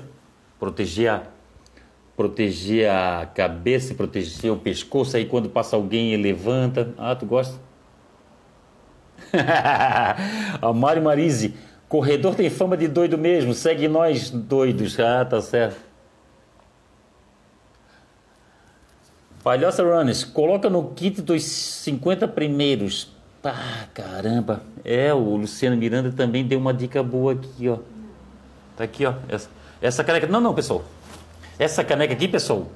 Proteger 0.58 1.10
a, 1.10 1.22
proteger 2.16 2.88
a 2.90 3.26
cabeça, 3.26 3.94
proteger 3.94 4.50
o 4.50 4.56
pescoço. 4.56 5.16
Aí 5.16 5.26
quando 5.26 5.48
passa 5.48 5.76
alguém, 5.76 6.12
ele 6.12 6.22
levanta. 6.22 6.94
Ah, 6.96 7.14
tu 7.14 7.26
gosta? 7.26 7.60
a 10.62 10.72
Mari 10.72 11.00
Marise, 11.00 11.54
corredor 11.88 12.34
tem 12.34 12.48
fama 12.50 12.76
de 12.76 12.88
doido 12.88 13.18
mesmo, 13.18 13.52
segue 13.54 13.88
nós 13.88 14.30
doidos. 14.30 14.98
Ah, 14.98 15.24
tá 15.24 15.40
certo. 15.40 15.84
Palhoça 19.42 19.82
Runners, 19.82 20.24
coloca 20.24 20.68
no 20.68 20.90
kit 20.90 21.22
dos 21.22 21.44
50 21.44 22.26
primeiros. 22.26 23.15
Ah, 23.50 23.86
caramba. 23.94 24.62
É, 24.84 25.12
o 25.12 25.36
Luciano 25.36 25.76
Miranda 25.76 26.10
também 26.10 26.44
deu 26.44 26.58
uma 26.58 26.74
dica 26.74 27.02
boa 27.02 27.32
aqui, 27.32 27.68
ó. 27.68 27.78
Tá 28.76 28.84
aqui, 28.84 29.06
ó. 29.06 29.14
Essa, 29.28 29.48
essa 29.80 30.04
caneca. 30.04 30.26
Não, 30.26 30.40
não, 30.40 30.54
pessoal. 30.54 30.84
Essa 31.58 31.84
caneca 31.84 32.12
aqui, 32.12 32.28
pessoal. 32.28 32.66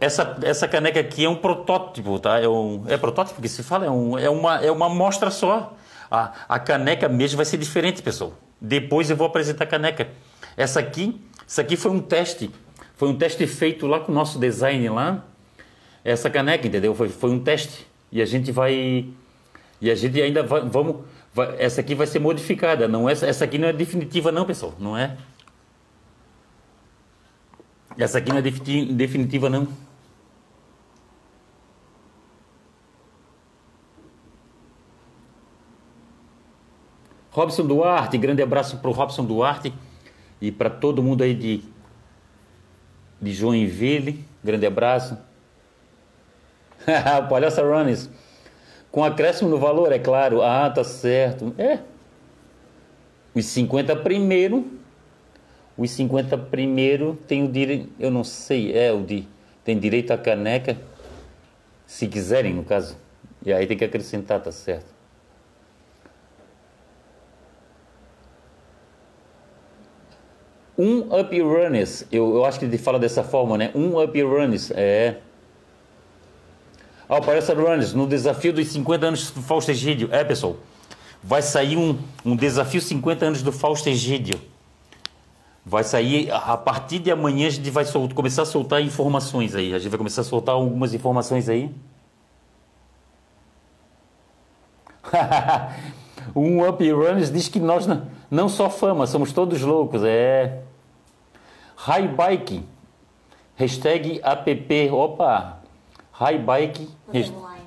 Essa, 0.00 0.38
essa 0.42 0.66
caneca 0.66 0.98
aqui 0.98 1.26
é 1.26 1.28
um 1.28 1.36
protótipo, 1.36 2.18
tá? 2.18 2.40
É, 2.40 2.48
um, 2.48 2.84
é 2.88 2.96
protótipo 2.96 3.40
que 3.40 3.48
se 3.48 3.62
fala? 3.62 3.84
É, 3.84 3.90
um, 3.90 4.18
é, 4.18 4.30
uma, 4.30 4.56
é 4.64 4.70
uma 4.72 4.86
amostra 4.86 5.30
só. 5.30 5.76
A, 6.10 6.32
a 6.48 6.58
caneca 6.58 7.08
mesmo 7.08 7.36
vai 7.36 7.44
ser 7.44 7.58
diferente, 7.58 8.02
pessoal. 8.02 8.32
Depois 8.58 9.10
eu 9.10 9.16
vou 9.16 9.26
apresentar 9.26 9.64
a 9.64 9.66
caneca. 9.66 10.08
Essa 10.56 10.80
aqui, 10.80 11.20
essa 11.46 11.60
aqui 11.60 11.76
foi 11.76 11.90
um 11.90 12.00
teste. 12.00 12.50
Foi 12.96 13.08
um 13.08 13.16
teste 13.16 13.46
feito 13.46 13.86
lá 13.86 14.00
com 14.00 14.10
o 14.10 14.14
nosso 14.14 14.38
design 14.38 14.88
lá. 14.88 15.22
Essa 16.02 16.30
caneca, 16.30 16.66
entendeu? 16.66 16.94
Foi, 16.94 17.10
foi 17.10 17.30
um 17.30 17.38
teste. 17.38 17.86
E 18.12 18.20
a 18.20 18.26
gente 18.26 18.50
vai. 18.52 19.06
E 19.80 19.90
a 19.90 19.94
gente 19.94 20.20
ainda 20.20 20.42
vai. 20.42 20.62
Vamos. 20.62 21.04
Vai, 21.32 21.56
essa 21.58 21.80
aqui 21.80 21.94
vai 21.94 22.06
ser 22.06 22.18
modificada. 22.18 22.88
Não 22.88 23.08
é, 23.08 23.12
essa 23.12 23.44
aqui 23.44 23.58
não 23.58 23.68
é 23.68 23.72
definitiva, 23.72 24.32
não, 24.32 24.44
pessoal. 24.44 24.74
Não 24.78 24.96
é. 24.96 25.16
Essa 27.98 28.18
aqui 28.18 28.30
não 28.30 28.38
é 28.38 28.42
definitiva, 28.42 29.48
não. 29.50 29.68
Robson 37.30 37.64
Duarte, 37.64 38.18
grande 38.18 38.42
abraço 38.42 38.78
para 38.78 38.90
o 38.90 38.92
Robson 38.92 39.24
Duarte 39.24 39.72
e 40.40 40.50
para 40.50 40.68
todo 40.68 41.02
mundo 41.02 41.22
aí 41.22 41.34
de, 41.34 41.62
de 43.20 43.32
Joinville, 43.32 44.24
grande 44.42 44.66
abraço. 44.66 45.16
Palhaça 47.28 47.62
Runners, 47.62 48.08
com 48.90 49.04
acréscimo 49.04 49.48
no 49.48 49.58
valor, 49.58 49.92
é 49.92 49.98
claro. 49.98 50.42
Ah, 50.42 50.70
tá 50.70 50.84
certo. 50.84 51.54
É. 51.58 51.78
Os 53.34 53.46
50 53.46 53.94
primeiro, 53.96 54.66
Os 55.76 55.90
50 55.92 56.36
primeiro 56.36 57.18
tem 57.26 57.44
o 57.44 57.48
direito, 57.48 57.88
eu 57.98 58.10
não 58.10 58.24
sei, 58.24 58.76
é 58.76 58.92
o 58.92 59.02
de 59.02 59.26
tem 59.64 59.78
direito 59.78 60.10
à 60.12 60.18
caneca, 60.18 60.76
se 61.86 62.06
quiserem, 62.08 62.54
no 62.54 62.64
caso. 62.64 62.96
E 63.44 63.52
aí 63.52 63.66
tem 63.66 63.76
que 63.76 63.84
acrescentar, 63.84 64.42
tá 64.42 64.52
certo. 64.52 64.86
Um 70.76 71.00
up 71.14 71.38
runners, 71.40 72.06
eu, 72.10 72.34
eu 72.36 72.44
acho 72.44 72.58
que 72.58 72.64
ele 72.64 72.78
fala 72.78 72.98
dessa 72.98 73.22
forma, 73.22 73.58
né? 73.58 73.70
Um 73.74 74.02
up 74.02 74.22
runners, 74.22 74.70
é. 74.72 75.18
Ah, 77.12 77.20
Palhaço 77.20 77.52
Runners, 77.52 77.92
no 77.92 78.06
desafio 78.06 78.52
dos 78.52 78.68
50 78.68 79.04
anos 79.04 79.32
do 79.32 79.42
Fausto 79.42 79.72
Egídio. 79.72 80.08
É, 80.12 80.22
pessoal, 80.22 80.54
vai 81.20 81.42
sair 81.42 81.76
um, 81.76 81.98
um 82.24 82.36
desafio 82.36 82.80
50 82.80 83.26
anos 83.26 83.42
do 83.42 83.50
Fausto 83.50 83.88
Egídio. 83.88 84.40
Vai 85.66 85.82
sair, 85.82 86.30
a 86.30 86.56
partir 86.56 87.00
de 87.00 87.10
amanhã 87.10 87.48
a 87.48 87.50
gente 87.50 87.68
vai 87.68 87.84
começar 88.14 88.42
a 88.42 88.46
soltar 88.46 88.80
informações 88.80 89.56
aí. 89.56 89.74
A 89.74 89.80
gente 89.80 89.90
vai 89.90 89.98
começar 89.98 90.20
a 90.20 90.24
soltar 90.24 90.54
algumas 90.54 90.94
informações 90.94 91.48
aí. 91.48 91.74
um 96.36 96.64
Up 96.64 96.92
Runners 96.92 97.32
diz 97.32 97.48
que 97.48 97.58
nós 97.58 97.88
não, 97.88 98.06
não 98.30 98.48
só 98.48 98.70
fama, 98.70 99.04
somos 99.08 99.32
todos 99.32 99.60
loucos. 99.62 100.04
É. 100.04 100.62
High 101.74 102.06
Bike. 102.06 102.64
Hashtag 103.56 104.20
app. 104.22 104.90
Opa. 104.92 105.59
High 106.20 106.38
Bike. 106.38 106.88
Underline. 107.08 107.64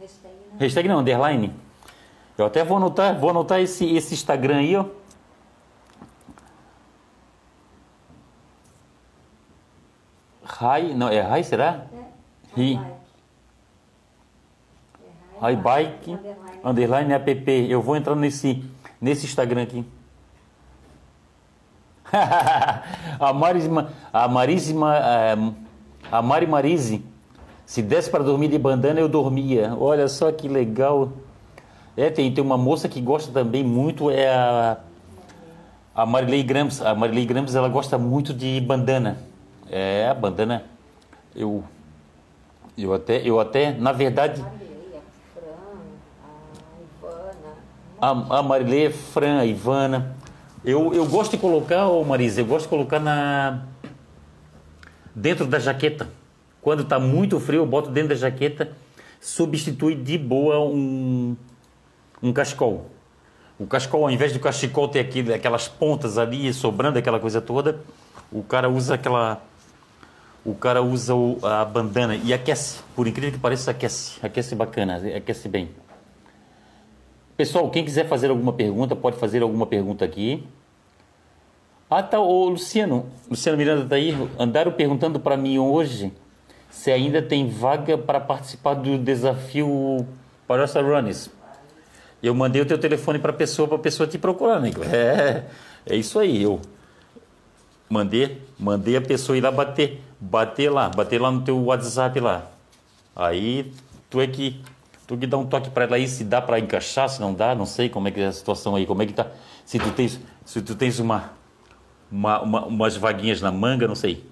Hashtag, 0.00 0.34
né? 0.34 0.58
Hashtag 0.58 0.88
não, 0.88 0.98
underline. 1.00 1.54
Eu 2.38 2.46
até 2.46 2.64
vou 2.64 2.78
anotar, 2.78 3.18
vou 3.20 3.28
anotar 3.28 3.60
esse, 3.60 3.84
esse 3.94 4.14
Instagram 4.14 4.56
aí, 4.56 4.74
ó. 4.76 4.86
High, 10.42 10.94
não, 10.94 11.08
é 11.10 11.20
High, 11.20 11.44
será? 11.44 11.84
É. 12.56 12.60
Hi. 12.60 12.74
High 12.76 12.76
bike. 12.82 12.98
É 15.40 15.40
High 15.40 15.56
Bike, 15.56 16.10
Underline. 16.12 16.60
underline 16.64 17.12
app. 17.12 17.50
Eu 17.68 17.82
vou 17.82 17.94
entrar 17.94 18.16
nesse, 18.16 18.64
nesse 18.98 19.26
Instagram 19.26 19.64
aqui. 19.64 19.84
a 23.20 23.32
Marisma, 23.32 23.92
a 24.12 24.26
Marisma, 24.26 24.96
eh, 24.96 25.36
a 26.10 26.22
Mari 26.22 26.46
Marise, 26.46 27.04
se 27.70 27.82
desse 27.82 28.10
para 28.10 28.24
dormir 28.24 28.48
de 28.48 28.58
bandana 28.58 28.98
eu 28.98 29.08
dormia. 29.08 29.76
Olha 29.78 30.08
só 30.08 30.32
que 30.32 30.48
legal. 30.48 31.12
É, 31.96 32.10
tem, 32.10 32.34
tem 32.34 32.42
uma 32.42 32.58
moça 32.58 32.88
que 32.88 33.00
gosta 33.00 33.30
também 33.30 33.62
muito, 33.62 34.10
é 34.10 34.28
a, 34.28 34.78
a 35.94 36.04
Marilei 36.04 36.42
Grams. 36.42 36.84
A 36.84 36.96
Marilei 36.96 37.24
Grams, 37.24 37.56
ela 37.56 37.68
gosta 37.68 37.96
muito 37.96 38.34
de 38.34 38.60
bandana. 38.60 39.18
É, 39.70 40.08
a 40.08 40.14
bandana, 40.14 40.64
eu, 41.32 41.62
eu 42.76 42.92
até, 42.92 43.22
eu 43.24 43.38
até, 43.38 43.70
na 43.70 43.92
verdade, 43.92 44.42
a 44.42 44.50
Ivana. 48.00 48.30
A, 48.30 48.42
Marilê, 48.42 48.86
a 48.86 48.90
Fran, 48.90 49.38
a 49.38 49.46
Ivana. 49.46 50.16
Eu, 50.64 50.92
eu 50.92 51.06
gosto 51.06 51.30
de 51.30 51.38
colocar, 51.38 51.86
ô 51.86 52.02
Marisa, 52.02 52.40
eu 52.40 52.46
gosto 52.46 52.64
de 52.64 52.70
colocar 52.70 52.98
na. 52.98 53.62
dentro 55.14 55.46
da 55.46 55.60
jaqueta. 55.60 56.18
Quando 56.62 56.82
está 56.82 56.98
muito 56.98 57.40
frio, 57.40 57.60
eu 57.62 57.66
boto 57.66 57.90
dentro 57.90 58.10
da 58.10 58.14
jaqueta. 58.14 58.70
Substitui 59.20 59.94
de 59.94 60.16
boa 60.18 60.60
um, 60.60 61.36
um 62.22 62.32
cachecol. 62.32 62.86
O 63.58 63.66
cachecol, 63.66 64.04
ao 64.04 64.10
invés 64.10 64.32
do 64.32 64.38
cachecol 64.40 64.88
ter 64.88 65.00
aquelas 65.34 65.68
pontas 65.68 66.16
ali 66.16 66.52
sobrando, 66.52 66.98
aquela 66.98 67.20
coisa 67.20 67.40
toda, 67.40 67.80
o 68.32 68.42
cara 68.42 68.68
usa 68.70 68.94
aquela. 68.94 69.42
O 70.42 70.54
cara 70.54 70.80
usa 70.82 71.14
o- 71.14 71.38
a 71.42 71.62
bandana 71.66 72.16
e 72.16 72.32
aquece. 72.32 72.80
Por 72.96 73.06
incrível 73.06 73.32
que 73.32 73.38
pareça, 73.38 73.70
aquece. 73.70 74.18
Aquece 74.22 74.54
bacana, 74.54 74.96
aquece 75.14 75.48
bem. 75.48 75.68
Pessoal, 77.36 77.70
quem 77.70 77.84
quiser 77.84 78.08
fazer 78.08 78.30
alguma 78.30 78.52
pergunta, 78.52 78.96
pode 78.96 79.16
fazer 79.18 79.42
alguma 79.42 79.66
pergunta 79.66 80.04
aqui. 80.04 80.42
Ah, 81.90 82.02
tá, 82.02 82.18
ô 82.20 82.48
Luciano, 82.48 83.06
Luciano 83.28 83.58
Miranda 83.58 83.84
tá 83.86 83.96
aí. 83.96 84.16
Andaram 84.38 84.72
perguntando 84.72 85.18
para 85.20 85.36
mim 85.36 85.58
hoje 85.58 86.12
se 86.70 86.90
ainda 86.90 87.20
tem 87.20 87.48
vaga 87.48 87.98
para 87.98 88.20
participar 88.20 88.74
do 88.74 88.96
desafio 88.96 90.06
Palhaça 90.46 90.80
Runners. 90.80 91.30
Eu 92.22 92.34
mandei 92.34 92.62
o 92.62 92.66
teu 92.66 92.78
telefone 92.78 93.18
para 93.18 93.30
a 93.30 93.34
pessoa, 93.34 93.66
para 93.66 93.76
a 93.76 93.80
pessoa 93.80 94.06
te 94.06 94.18
procurar, 94.18 94.56
amigo. 94.56 94.82
É, 94.84 95.44
é 95.86 95.96
isso 95.96 96.18
aí. 96.18 96.42
Eu 96.42 96.60
mandei, 97.88 98.40
mandei 98.58 98.96
a 98.96 99.00
pessoa 99.00 99.36
ir 99.36 99.40
lá 99.40 99.50
bater, 99.50 100.00
bater 100.20 100.70
lá, 100.70 100.88
bater 100.88 101.20
lá 101.20 101.30
no 101.30 101.42
teu 101.42 101.62
WhatsApp 101.64 102.20
lá. 102.20 102.46
Aí 103.16 103.72
tu 104.08 104.20
é 104.20 104.26
que 104.26 104.60
tu 105.06 105.16
que 105.16 105.26
dá 105.26 105.36
um 105.36 105.46
toque 105.46 105.70
para 105.70 105.84
ela 105.84 105.96
aí 105.96 106.06
se 106.06 106.22
dá 106.22 106.40
para 106.40 106.60
encaixar, 106.60 107.08
se 107.08 107.20
não 107.20 107.34
dá, 107.34 107.52
não 107.52 107.66
sei 107.66 107.88
como 107.88 108.06
é 108.06 108.10
que 108.12 108.20
é 108.20 108.26
a 108.26 108.32
situação 108.32 108.76
aí, 108.76 108.86
como 108.86 109.02
é 109.02 109.06
que 109.06 109.12
tá. 109.12 109.26
Se 109.64 109.78
tu 109.78 109.90
tens, 109.90 110.20
se 110.44 110.62
tu 110.62 110.74
tens 110.76 111.00
uma, 111.00 111.32
uma, 112.10 112.40
uma 112.40 112.66
umas 112.66 112.96
vaguinhas 112.96 113.40
na 113.40 113.50
manga, 113.50 113.88
não 113.88 113.96
sei. 113.96 114.29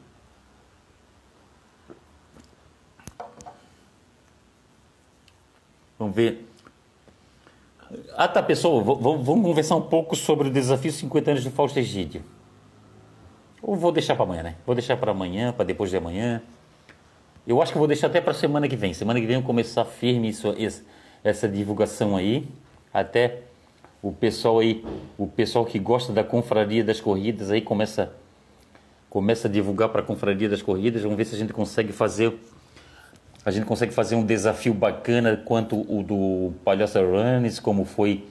Vamos 5.98 6.14
ver. 6.14 6.46
Ah, 8.14 8.28
tá, 8.28 8.42
pessoal, 8.42 8.82
vamos 8.82 9.44
conversar 9.44 9.76
um 9.76 9.82
pouco 9.82 10.14
sobre 10.14 10.48
o 10.48 10.50
desafio 10.50 10.92
50 10.92 11.30
anos 11.30 11.44
do 11.44 11.50
Fausto 11.50 11.78
Egídio. 11.78 12.22
Ou 13.62 13.74
vou 13.74 13.90
deixar 13.90 14.14
para 14.14 14.24
amanhã, 14.24 14.42
né? 14.42 14.54
Vou 14.64 14.74
deixar 14.74 14.96
para 14.96 15.10
amanhã, 15.10 15.52
para 15.52 15.64
depois 15.64 15.90
de 15.90 15.96
amanhã. 15.96 16.42
Eu 17.46 17.62
acho 17.62 17.72
que 17.72 17.78
vou 17.78 17.88
deixar 17.88 18.08
até 18.08 18.20
para 18.20 18.34
semana 18.34 18.68
que 18.68 18.76
vem. 18.76 18.92
Semana 18.92 19.18
que 19.18 19.26
vem 19.26 19.36
eu 19.36 19.42
começar 19.42 19.84
firme 19.84 20.28
isso, 20.28 20.54
essa 21.24 21.48
divulgação 21.48 22.16
aí. 22.16 22.46
Até 22.92 23.42
o 24.02 24.12
pessoal 24.12 24.60
aí, 24.60 24.84
o 25.16 25.26
pessoal 25.26 25.64
que 25.64 25.78
gosta 25.78 26.12
da 26.12 26.22
confraria 26.22 26.84
das 26.84 27.00
corridas 27.00 27.50
aí 27.50 27.60
começa, 27.60 28.12
começa 29.10 29.48
a 29.48 29.50
divulgar 29.50 29.88
para 29.88 30.02
a 30.02 30.04
confraria 30.04 30.48
das 30.48 30.62
corridas. 30.62 31.02
Vamos 31.02 31.16
ver 31.16 31.24
se 31.24 31.34
a 31.34 31.38
gente 31.38 31.52
consegue 31.52 31.92
fazer 31.92 32.38
a 33.48 33.50
gente 33.50 33.64
consegue 33.64 33.94
fazer 33.94 34.14
um 34.14 34.26
desafio 34.26 34.74
bacana 34.74 35.34
quanto 35.34 35.74
o 35.90 36.02
do 36.02 36.52
Palhaça 36.62 37.00
Runners, 37.00 37.58
como 37.58 37.86
foi, 37.86 38.28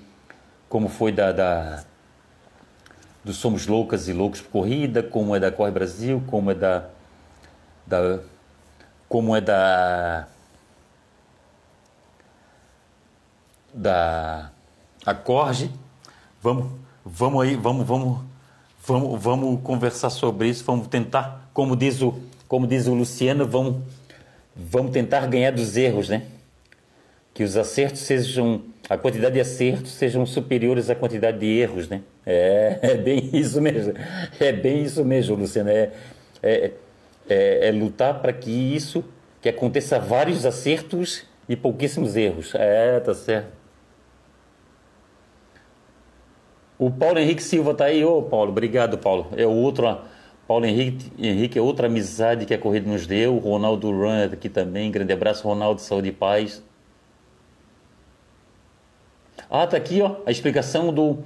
como 0.70 0.88
foi 0.88 1.12
da, 1.12 1.32
da 1.32 1.84
do 3.26 3.34
Somos 3.34 3.66
Loucas 3.66 4.08
e 4.08 4.14
Loucos 4.14 4.42
por 4.42 4.52
Corrida, 4.52 5.02
como 5.02 5.36
é 5.36 5.40
da 5.40 5.52
Corre 5.52 5.72
Brasil, 5.72 6.24
como 6.28 6.52
é 6.52 6.54
da, 6.54 6.86
da 7.88 8.20
como 9.10 9.36
é 9.36 9.42
da 9.42 10.28
da 13.74 14.52
Acorde. 15.04 15.72
Vamos, 16.44 16.68
vamos 17.04 17.42
aí, 17.42 17.56
vamos, 17.56 17.88
vamos, 17.88 18.20
vamos, 18.86 19.20
vamos 19.20 19.62
conversar 19.64 20.12
sobre 20.12 20.50
isso, 20.50 20.64
vamos 20.64 20.88
tentar, 20.88 21.50
como 21.56 21.76
diz 21.76 22.04
o, 22.04 22.14
como 22.48 22.68
diz 22.68 22.86
o 22.86 22.94
Luciano, 22.94 23.48
vamos 23.48 23.82
vamos 24.58 24.92
tentar 24.92 25.28
ganhar 25.28 25.52
dos 25.52 25.78
erros, 25.78 26.10
né? 26.10 26.24
Que 27.34 27.44
os 27.44 27.56
acertos 27.56 28.02
sejam, 28.02 28.64
a 28.90 28.98
quantidade 28.98 29.36
de 29.36 29.42
acertos 29.42 29.92
sejam 29.92 30.26
superiores 30.26 30.90
à 30.90 30.96
quantidade 30.96 31.40
de 31.40 31.46
erros, 31.46 31.88
né? 31.88 32.02
É, 32.26 32.80
é 32.94 32.96
bem 32.96 33.30
isso 33.34 33.62
mesmo. 33.62 33.94
É 34.40 34.52
bem 34.52 34.84
isso 34.84 35.06
mesmo, 35.06 35.36
Luciano. 35.36 35.70
É, 35.70 35.92
é, 36.42 36.72
é, 37.30 37.68
é 37.68 37.72
lutar 37.72 38.20
para 38.22 38.34
que 38.34 38.52
isso, 38.52 39.04
que 39.42 39.50
aconteça 39.50 40.00
vários 40.00 40.46
acertos 40.46 41.24
e 41.48 41.56
pouquíssimos 41.56 42.16
erros. 42.16 42.54
É, 42.56 43.00
tá 43.00 43.14
certo. 43.14 43.58
O 46.80 46.92
Paulo 46.92 47.18
Henrique 47.18 47.42
Silva 47.42 47.74
tá 47.74 47.86
aí. 47.86 48.04
Ô, 48.06 48.22
Paulo, 48.22 48.52
obrigado, 48.52 48.98
Paulo. 48.98 49.28
É 49.36 49.46
o 49.46 49.52
outro, 49.52 50.00
Paulo 50.48 50.66
Henrique, 50.66 51.12
Henrique 51.20 51.60
é 51.60 51.62
outra 51.62 51.88
amizade 51.88 52.46
que 52.46 52.54
a 52.54 52.58
corrida 52.58 52.90
nos 52.90 53.06
deu. 53.06 53.38
Ronaldo 53.38 53.92
Run 53.92 54.14
é 54.14 54.24
aqui 54.26 54.48
também. 54.48 54.90
Grande 54.90 55.12
abraço, 55.12 55.46
Ronaldo, 55.46 55.82
saúde 55.82 56.10
e 56.10 56.12
paz. 56.12 56.64
Ah, 59.50 59.68
tá 59.68 59.76
aqui, 59.78 60.02
ó, 60.02 60.18
a 60.26 60.32
explicação 60.32 60.94
do 60.94 61.20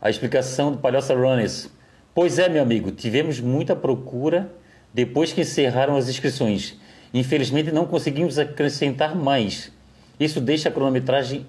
a 0.00 0.10
explicação 0.10 0.72
do 0.72 0.78
Palhaça 0.78 1.14
Runners. 1.14 1.70
Pois 2.12 2.38
é, 2.38 2.48
meu 2.48 2.60
amigo, 2.60 2.90
tivemos 2.90 3.38
muita 3.38 3.76
procura 3.76 4.52
depois 4.92 5.32
que 5.32 5.42
encerraram 5.42 5.96
as 5.96 6.08
inscrições. 6.08 6.76
Infelizmente 7.14 7.70
não 7.70 7.86
conseguimos 7.86 8.38
acrescentar 8.38 9.14
mais. 9.14 9.72
Isso 10.18 10.40
deixa 10.40 10.68
a 10.68 10.72
cronometragem 10.72 11.46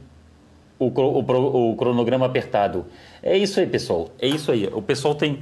o, 0.78 0.88
o 0.88 1.72
o 1.72 1.76
cronograma 1.76 2.26
apertado. 2.26 2.86
É 3.22 3.36
isso 3.36 3.60
aí, 3.60 3.66
pessoal. 3.66 4.10
É 4.20 4.28
isso 4.28 4.52
aí. 4.52 4.68
O 4.68 4.82
pessoal 4.82 5.16
tem. 5.16 5.40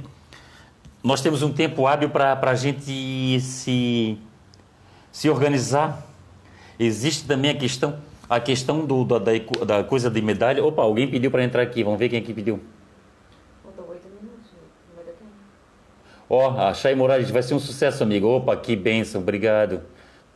Nós 1.02 1.20
temos 1.20 1.42
um 1.42 1.52
tempo 1.52 1.86
hábil 1.86 2.10
para 2.10 2.38
a 2.40 2.54
gente 2.54 3.40
se, 3.40 4.16
se 5.10 5.28
organizar. 5.28 6.06
Existe 6.78 7.26
também 7.26 7.50
a 7.50 7.54
questão, 7.54 7.98
a 8.30 8.38
questão 8.38 8.86
do, 8.86 9.04
da, 9.04 9.18
da, 9.66 9.82
coisa 9.82 10.08
de 10.08 10.22
medalha. 10.22 10.64
Opa, 10.64 10.82
alguém 10.82 11.08
pediu 11.08 11.28
para 11.28 11.42
entrar 11.42 11.62
aqui. 11.62 11.82
Vamos 11.82 11.98
ver 11.98 12.08
quem 12.08 12.20
aqui 12.20 12.32
pediu. 12.32 12.60
Faltam 13.64 13.84
oito 13.88 14.06
minutos, 14.06 14.50
não 14.88 14.94
vai 14.94 15.04
dar 15.04 15.12
tempo. 15.12 15.32
Ó, 16.30 16.68
a 16.68 16.72
Chay 16.72 16.94
Moraes 16.94 17.28
vai 17.30 17.42
ser 17.42 17.54
um 17.54 17.60
sucesso, 17.60 18.04
amigo. 18.04 18.28
Opa, 18.28 18.56
que 18.56 18.76
bênção, 18.76 19.22
obrigado. 19.22 19.80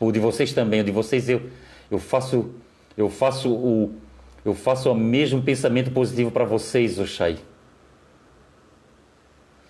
O 0.01 0.11
de 0.11 0.19
vocês 0.19 0.53
também, 0.53 0.81
o 0.81 0.85
de 0.85 0.91
vocês 0.91 1.29
eu, 1.29 1.43
eu 1.89 2.01
faço 2.01 2.51
eu 2.97 3.09
faço 3.09 3.53
o 3.53 3.95
eu 4.45 4.55
faço 4.55 4.91
o 4.91 4.95
mesmo 4.95 5.43
pensamento 5.43 5.93
positivo 5.93 6.33
para 6.33 6.45
vocês, 6.45 6.99
Oxai. 6.99 7.39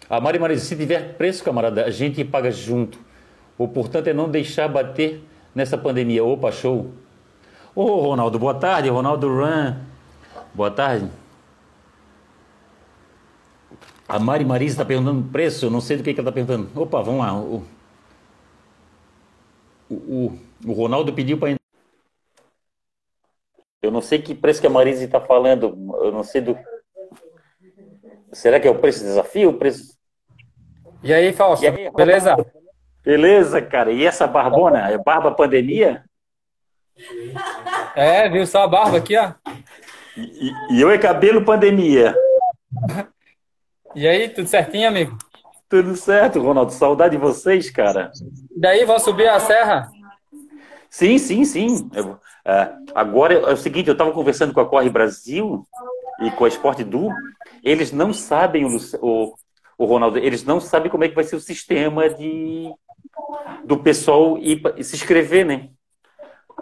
A 0.09 0.21
Mari 0.21 0.39
Maria, 0.39 0.57
se 0.59 0.77
tiver 0.77 1.15
preço, 1.17 1.43
camarada, 1.43 1.85
a 1.85 1.91
gente 1.91 2.25
paga 2.25 2.51
junto. 2.51 2.99
O 3.59 3.67
portanto 3.67 4.07
é 4.07 4.13
não 4.13 4.31
deixar 4.31 4.69
bater 4.69 5.23
nessa 5.55 5.77
pandemia. 5.77 6.25
Opa, 6.25 6.53
show. 6.53 6.93
Ô, 7.75 8.01
Ronaldo, 8.01 8.39
boa 8.39 8.55
tarde. 8.55 8.89
Ronaldo 8.89 9.29
Run. 9.29 9.75
Boa 10.55 10.71
tarde. 10.71 11.11
A 14.09 14.19
Mari 14.21 14.45
Marisa 14.45 14.75
está 14.75 14.85
perguntando 14.85 15.29
preço, 15.31 15.69
não 15.69 15.81
sei 15.81 15.97
do 15.97 16.03
que, 16.05 16.15
que 16.15 16.21
ela 16.21 16.29
está 16.29 16.33
perguntando. 16.33 16.81
Opa, 16.81 17.03
vamos 17.03 17.21
lá. 17.21 17.35
O, 17.35 17.65
o, 19.91 20.39
o 20.65 20.73
Ronaldo 20.73 21.13
pediu 21.13 21.39
para 21.39 21.57
Eu 23.83 23.91
não 23.91 24.01
sei 24.01 24.21
que 24.21 24.35
preço 24.35 24.61
que 24.61 24.67
a 24.67 24.71
Marisa 24.71 25.05
está 25.05 25.21
falando. 25.21 25.77
Eu 26.05 26.13
não 26.13 26.23
sei 26.23 26.41
do. 26.41 26.57
Será 28.33 28.61
que 28.61 28.69
é 28.69 28.71
o 28.71 28.79
preço 28.79 29.03
desafio? 29.03 29.51
O 29.51 29.55
preço... 29.55 29.96
E 31.03 31.13
aí, 31.13 31.33
Fausto? 31.33 31.65
E 31.65 31.69
aí, 31.69 31.91
beleza? 31.91 32.37
Beleza, 33.05 33.63
cara. 33.63 33.93
E 33.93 34.05
essa 34.05 34.27
barbona? 34.27 34.91
É 34.91 34.99
barba 34.99 35.31
pandemia? 35.31 36.05
É, 37.95 38.29
viu 38.29 38.47
só 38.47 38.63
a 38.63 38.69
barba 38.69 38.99
aqui, 38.99 39.17
ó. 39.17 39.33
E, 40.17 40.53
e 40.71 40.81
eu 40.81 40.91
é 40.91 40.99
cabelo 40.99 41.45
pandemia. 41.45 42.15
E 43.95 44.07
aí, 44.07 44.29
tudo 44.29 44.49
certinho, 44.49 44.89
amigo? 44.89 45.17
Tudo 45.69 45.97
certo, 45.97 46.41
Ronaldo. 46.41 46.73
Saudade 46.73 47.17
de 47.17 47.23
vocês, 47.23 47.71
cara. 47.71 48.11
Daí, 48.57 48.85
vão 48.85 48.99
subir 48.99 49.29
a 49.29 49.39
serra? 49.39 49.89
Sim, 50.89 51.19
sim, 51.19 51.45
sim. 51.45 51.91
Eu, 51.95 52.19
é, 52.45 52.73
agora 52.95 53.35
é 53.35 53.53
o 53.53 53.57
seguinte, 53.57 53.89
eu 53.89 53.93
estava 53.93 54.13
conversando 54.13 54.53
com 54.53 54.61
a 54.61 54.69
Corre 54.69 54.89
Brasil 54.89 55.67
e 56.23 56.31
com 56.31 56.45
a 56.45 56.49
Esporte 56.49 56.85
Du, 56.85 57.11
eles 57.63 57.93
não 57.93 58.13
sabem, 58.13 58.65
o, 58.65 58.77
o, 59.03 59.35
o, 59.79 59.85
Ronaldo, 59.85 60.19
eles 60.19 60.45
não 60.45 60.61
sabem 60.61 60.91
como 60.91 61.05
é 61.05 61.09
que 61.09 61.15
vai 61.15 61.25
ser 61.25 61.37
o 61.37 61.41
sistema 61.41 62.09
de, 62.09 62.73
do 63.65 63.79
pessoal 63.79 64.39
ir, 64.39 64.63
se 64.83 64.97
inscrever, 64.97 65.45
né? 65.45 65.71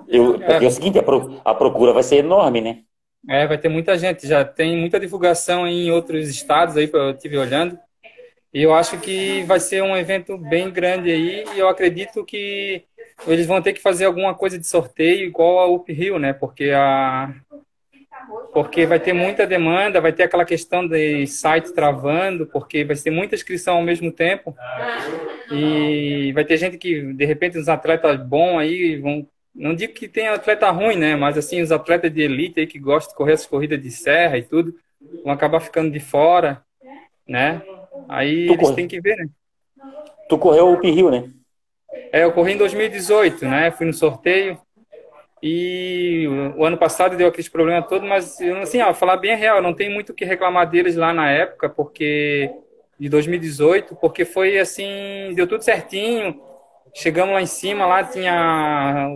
Eu, 0.09 0.43
é. 0.43 0.65
É 0.65 0.67
o 0.67 0.71
seguinte, 0.71 0.99
a, 0.99 1.03
pro, 1.03 1.41
a 1.45 1.55
procura 1.55 1.93
vai 1.93 2.03
ser 2.03 2.17
enorme, 2.17 2.61
né? 2.61 2.83
É, 3.29 3.47
vai 3.47 3.57
ter 3.57 3.69
muita 3.69 3.97
gente. 3.97 4.27
Já 4.27 4.45
tem 4.45 4.77
muita 4.77 5.01
divulgação 5.01 5.67
em 5.67 5.91
outros 5.91 6.29
estados 6.29 6.77
aí, 6.77 6.91
eu 6.93 7.11
estive 7.11 7.39
olhando. 7.39 7.79
E 8.53 8.63
eu 8.63 8.73
acho 8.73 8.99
que 9.01 9.43
vai 9.45 9.59
ser 9.59 9.83
um 9.83 9.97
evento 9.97 10.37
bem 10.37 10.71
grande 10.71 11.11
aí. 11.11 11.45
E 11.55 11.59
eu 11.59 11.69
acredito 11.69 12.25
que 12.25 12.85
eles 13.27 13.47
vão 13.47 13.63
ter 13.63 13.73
que 13.73 13.81
fazer 13.81 14.05
alguma 14.05 14.35
coisa 14.35 14.59
de 14.59 14.67
sorteio 14.67 15.27
igual 15.27 15.59
a 15.59 15.67
Up 15.67 15.91
Rio, 15.93 16.19
né? 16.19 16.33
Porque 16.33 16.71
a 16.71 17.35
porque 18.53 18.87
vai 18.87 19.01
ter 19.01 19.13
muita 19.13 19.47
demanda, 19.47 20.01
vai 20.01 20.13
ter 20.13 20.25
aquela 20.25 20.45
questão 20.45 20.87
de 20.87 21.27
site 21.27 21.73
travando, 21.73 22.47
porque 22.47 22.85
vai 22.85 22.97
ter 22.97 23.11
muita 23.11 23.35
inscrição 23.35 23.77
ao 23.77 23.83
mesmo 23.83 24.11
tempo. 24.13 24.55
E 25.51 26.33
vai 26.33 26.45
ter 26.45 26.57
gente 26.57 26.79
que, 26.79 27.13
de 27.13 27.25
repente, 27.25 27.59
os 27.59 27.69
atletas 27.69 28.21
bons 28.21 28.59
aí 28.59 28.97
vão 28.97 29.27
não 29.55 29.73
digo 29.73 29.93
que 29.93 30.09
tem 30.09 30.27
atleta 30.27 30.69
ruim, 30.71 30.97
né? 30.97 31.15
Mas 31.15 31.39
assim, 31.39 31.63
os 31.63 31.71
atletas 31.71 32.13
de 32.13 32.21
elite 32.21 32.59
aí 32.59 32.67
que 32.67 32.79
gostam 32.79 33.13
de 33.13 33.17
correr 33.17 33.35
as 33.35 33.47
corridas 33.47 33.81
de 33.81 33.89
serra 33.89 34.37
e 34.37 34.43
tudo, 34.43 34.75
vão 35.23 35.33
acabar 35.33 35.61
ficando 35.61 35.93
de 35.93 36.01
fora, 36.01 36.61
né? 37.27 37.63
Aí 38.09 38.47
tu 38.47 38.55
eles 38.55 38.63
corre... 38.63 38.75
têm 38.75 38.89
que 38.89 39.01
ver, 39.01 39.17
né? 39.17 39.29
Tu 40.29 40.39
correu 40.39 40.69
o 40.69 40.81
Rio, 40.81 41.11
né? 41.11 41.31
É, 42.13 42.25
eu 42.25 42.33
corri 42.33 42.55
em 42.55 42.59
2018, 42.59 43.45
né? 43.45 43.71
Fui 43.71 43.87
no 43.87 43.93
sorteio. 43.93 44.59
E 45.47 46.27
o 46.57 46.65
ano 46.65 46.79
passado 46.79 47.17
deu 47.19 47.29
aqueles 47.29 47.51
problemas 47.51 47.87
todos, 47.87 48.09
mas 48.09 48.41
assim, 48.63 48.81
ó, 48.81 48.95
falar 48.95 49.19
bem 49.19 49.37
real, 49.37 49.61
não 49.61 49.75
tem 49.75 49.91
muito 49.91 50.11
o 50.11 50.15
que 50.15 50.25
reclamar 50.25 50.71
deles 50.71 50.97
lá 50.97 51.13
na 51.13 51.31
época, 51.31 51.69
porque 51.69 52.51
de 52.99 53.09
2018, 53.11 53.95
porque 53.97 54.25
foi 54.25 54.59
assim, 54.59 55.35
deu 55.35 55.47
tudo 55.47 55.63
certinho 55.63 56.41
Chegamos 56.95 57.35
lá 57.35 57.43
em 57.43 57.47
cima, 57.47 57.87
lá 57.87 58.05
tinha. 58.05 59.09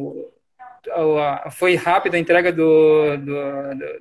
Foi 1.52 1.76
rápida 1.76 2.16
a 2.16 2.20
entrega 2.20 2.52
do, 2.52 3.16
do, 3.18 3.38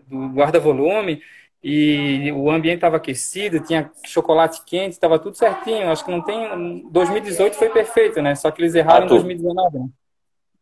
do 0.07 0.27
guarda-volume 0.33 1.21
e 1.63 2.31
o 2.31 2.49
ambiente 2.49 2.77
estava 2.77 2.97
aquecido, 2.97 3.59
tinha 3.59 3.91
chocolate 4.03 4.63
quente, 4.65 4.93
estava 4.93 5.19
tudo 5.19 5.37
certinho. 5.37 5.91
Acho 5.91 6.03
que 6.03 6.11
não 6.11 6.21
tem. 6.21 6.89
2018 6.89 7.55
foi 7.55 7.69
perfeito, 7.69 8.19
né? 8.19 8.33
Só 8.33 8.49
que 8.49 8.61
eles 8.61 8.73
erraram 8.73 9.03
ah, 9.03 9.05
em 9.05 9.09
2019. 9.09 9.91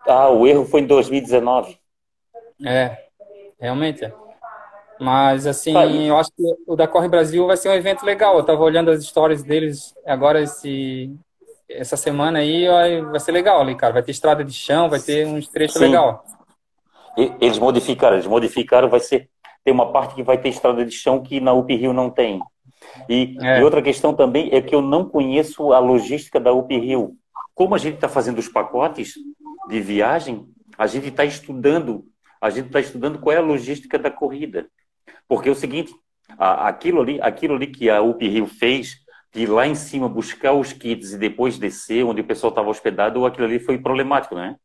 Ah, 0.07 0.29
o 0.29 0.45
erro 0.45 0.65
foi 0.65 0.81
em 0.81 0.87
2019. 0.87 1.77
É, 2.65 2.97
realmente 3.59 4.05
é. 4.05 4.13
Mas, 4.99 5.45
assim, 5.45 5.73
tá 5.73 5.85
eu 5.85 6.17
acho 6.17 6.31
que 6.31 6.43
o 6.67 6.75
da 6.75 6.87
Corre 6.87 7.09
Brasil 7.09 7.45
vai 7.45 7.57
ser 7.57 7.69
um 7.69 7.73
evento 7.73 8.05
legal. 8.05 8.35
Eu 8.35 8.41
estava 8.41 8.61
olhando 8.61 8.91
as 8.91 9.01
histórias 9.01 9.43
deles 9.43 9.93
agora 10.05 10.41
esse, 10.41 11.13
essa 11.69 11.97
semana 11.97 12.39
aí 12.39 12.65
vai 13.01 13.19
ser 13.19 13.31
legal 13.31 13.59
ali, 13.59 13.75
cara. 13.75 13.93
Vai 13.93 14.03
ter 14.03 14.11
estrada 14.11 14.43
de 14.43 14.53
chão, 14.53 14.89
vai 14.89 14.99
ter 14.99 15.25
uns 15.27 15.47
trechos 15.47 15.81
legal. 15.81 16.23
Eles 17.17 17.59
modificaram, 17.59 18.15
eles 18.15 18.27
modificaram, 18.27 18.89
vai 18.89 18.99
ser. 18.99 19.29
Tem 19.63 19.73
uma 19.73 19.91
parte 19.91 20.15
que 20.15 20.23
vai 20.23 20.37
ter 20.37 20.49
estrada 20.49 20.85
de 20.85 20.91
chão 20.91 21.21
que 21.21 21.39
na 21.39 21.53
UP 21.53 21.73
Rio 21.75 21.91
não 21.91 22.09
tem. 22.09 22.39
E, 23.09 23.37
é. 23.41 23.59
e 23.59 23.63
outra 23.63 23.81
questão 23.81 24.13
também 24.13 24.49
é 24.53 24.61
que 24.61 24.75
eu 24.75 24.81
não 24.81 25.05
conheço 25.05 25.73
a 25.73 25.79
logística 25.79 26.39
da 26.39 26.53
UP 26.53 26.77
Rio. 26.77 27.15
Como 27.53 27.73
a 27.73 27.77
gente 27.77 27.95
está 27.95 28.07
fazendo 28.07 28.37
os 28.37 28.47
pacotes 28.47 29.15
de 29.67 29.79
viagem, 29.79 30.47
a 30.77 30.87
gente 30.87 31.07
está 31.07 31.25
estudando, 31.25 32.05
a 32.41 32.49
gente 32.49 32.67
está 32.67 32.79
estudando 32.79 33.19
qual 33.19 33.35
é 33.35 33.37
a 33.37 33.41
logística 33.41 33.97
da 33.97 34.11
corrida. 34.11 34.67
Porque 35.27 35.49
é 35.49 35.51
o 35.51 35.55
seguinte, 35.55 35.93
aquilo 36.37 37.01
ali, 37.01 37.19
aquilo 37.21 37.55
ali 37.55 37.67
que 37.67 37.89
a 37.89 38.01
UP 38.01 38.27
Rio 38.27 38.47
fez 38.47 38.97
de 39.33 39.45
lá 39.45 39.67
em 39.67 39.75
cima 39.75 40.07
buscar 40.07 40.53
os 40.53 40.71
kits 40.71 41.11
e 41.11 41.17
depois 41.17 41.57
descer 41.57 42.05
onde 42.05 42.21
o 42.21 42.25
pessoal 42.25 42.49
estava 42.49 42.69
hospedado, 42.69 43.25
aquilo 43.25 43.45
ali 43.45 43.59
foi 43.59 43.77
problemático, 43.77 44.35
né? 44.35 44.55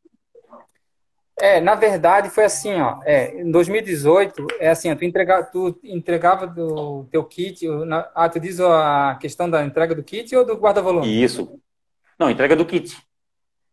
É, 1.40 1.58
na 1.58 1.74
verdade 1.74 2.28
foi 2.28 2.44
assim, 2.44 2.74
ó. 2.80 3.00
É, 3.02 3.40
em 3.40 3.50
2018, 3.50 4.46
é 4.60 4.68
assim, 4.68 4.92
ó, 4.92 4.94
tu, 4.94 5.04
entrega, 5.04 5.42
tu 5.42 5.80
entregava 5.82 6.46
do 6.46 7.04
teu 7.10 7.24
kit. 7.24 7.66
Na, 7.86 8.10
ah, 8.14 8.28
tu 8.28 8.38
diz 8.38 8.60
a 8.60 9.16
questão 9.20 9.48
da 9.48 9.64
entrega 9.64 9.94
do 9.94 10.04
kit 10.04 10.36
ou 10.36 10.44
do 10.44 10.54
guarda-volume? 10.54 11.22
Isso. 11.22 11.58
Não, 12.18 12.30
entrega 12.30 12.54
do 12.54 12.66
kit. 12.66 12.94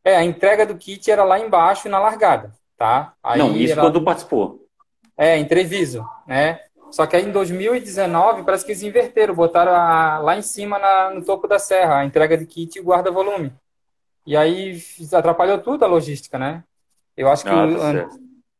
É, 0.07 0.15
a 0.15 0.23
entrega 0.23 0.65
do 0.65 0.77
kit 0.77 1.11
era 1.11 1.25
lá 1.25 1.37
embaixo 1.37 1.89
na 1.89 1.99
largada, 1.99 2.53
tá? 2.77 3.13
Aí 3.21 3.39
Não, 3.39 3.53
isso 3.53 3.73
era... 3.73 3.81
quando 3.81 4.01
participou. 4.01 4.65
É, 5.17 5.37
em 5.37 5.43
Treviso, 5.43 6.07
né? 6.25 6.61
Só 6.91 7.05
que 7.05 7.17
aí 7.17 7.25
em 7.25 7.31
2019 7.31 8.43
parece 8.43 8.65
que 8.65 8.71
eles 8.71 8.83
inverteram, 8.83 9.35
botaram 9.35 9.73
a, 9.75 10.19
lá 10.19 10.37
em 10.37 10.41
cima 10.41 10.79
na, 10.79 11.09
no 11.09 11.25
topo 11.25 11.45
da 11.45 11.59
serra 11.59 11.97
a 11.97 12.05
entrega 12.05 12.37
de 12.37 12.45
kit 12.45 12.79
e 12.79 12.81
guarda-volume. 12.81 13.51
E 14.25 14.37
aí 14.37 14.81
atrapalhou 15.11 15.57
tudo 15.57 15.83
a 15.83 15.89
logística, 15.89 16.39
né? 16.39 16.63
Eu 17.17 17.29
acho 17.29 17.43
que 17.43 17.49
ah, 17.49 17.65
o, 17.65 17.77
tá 17.77 18.09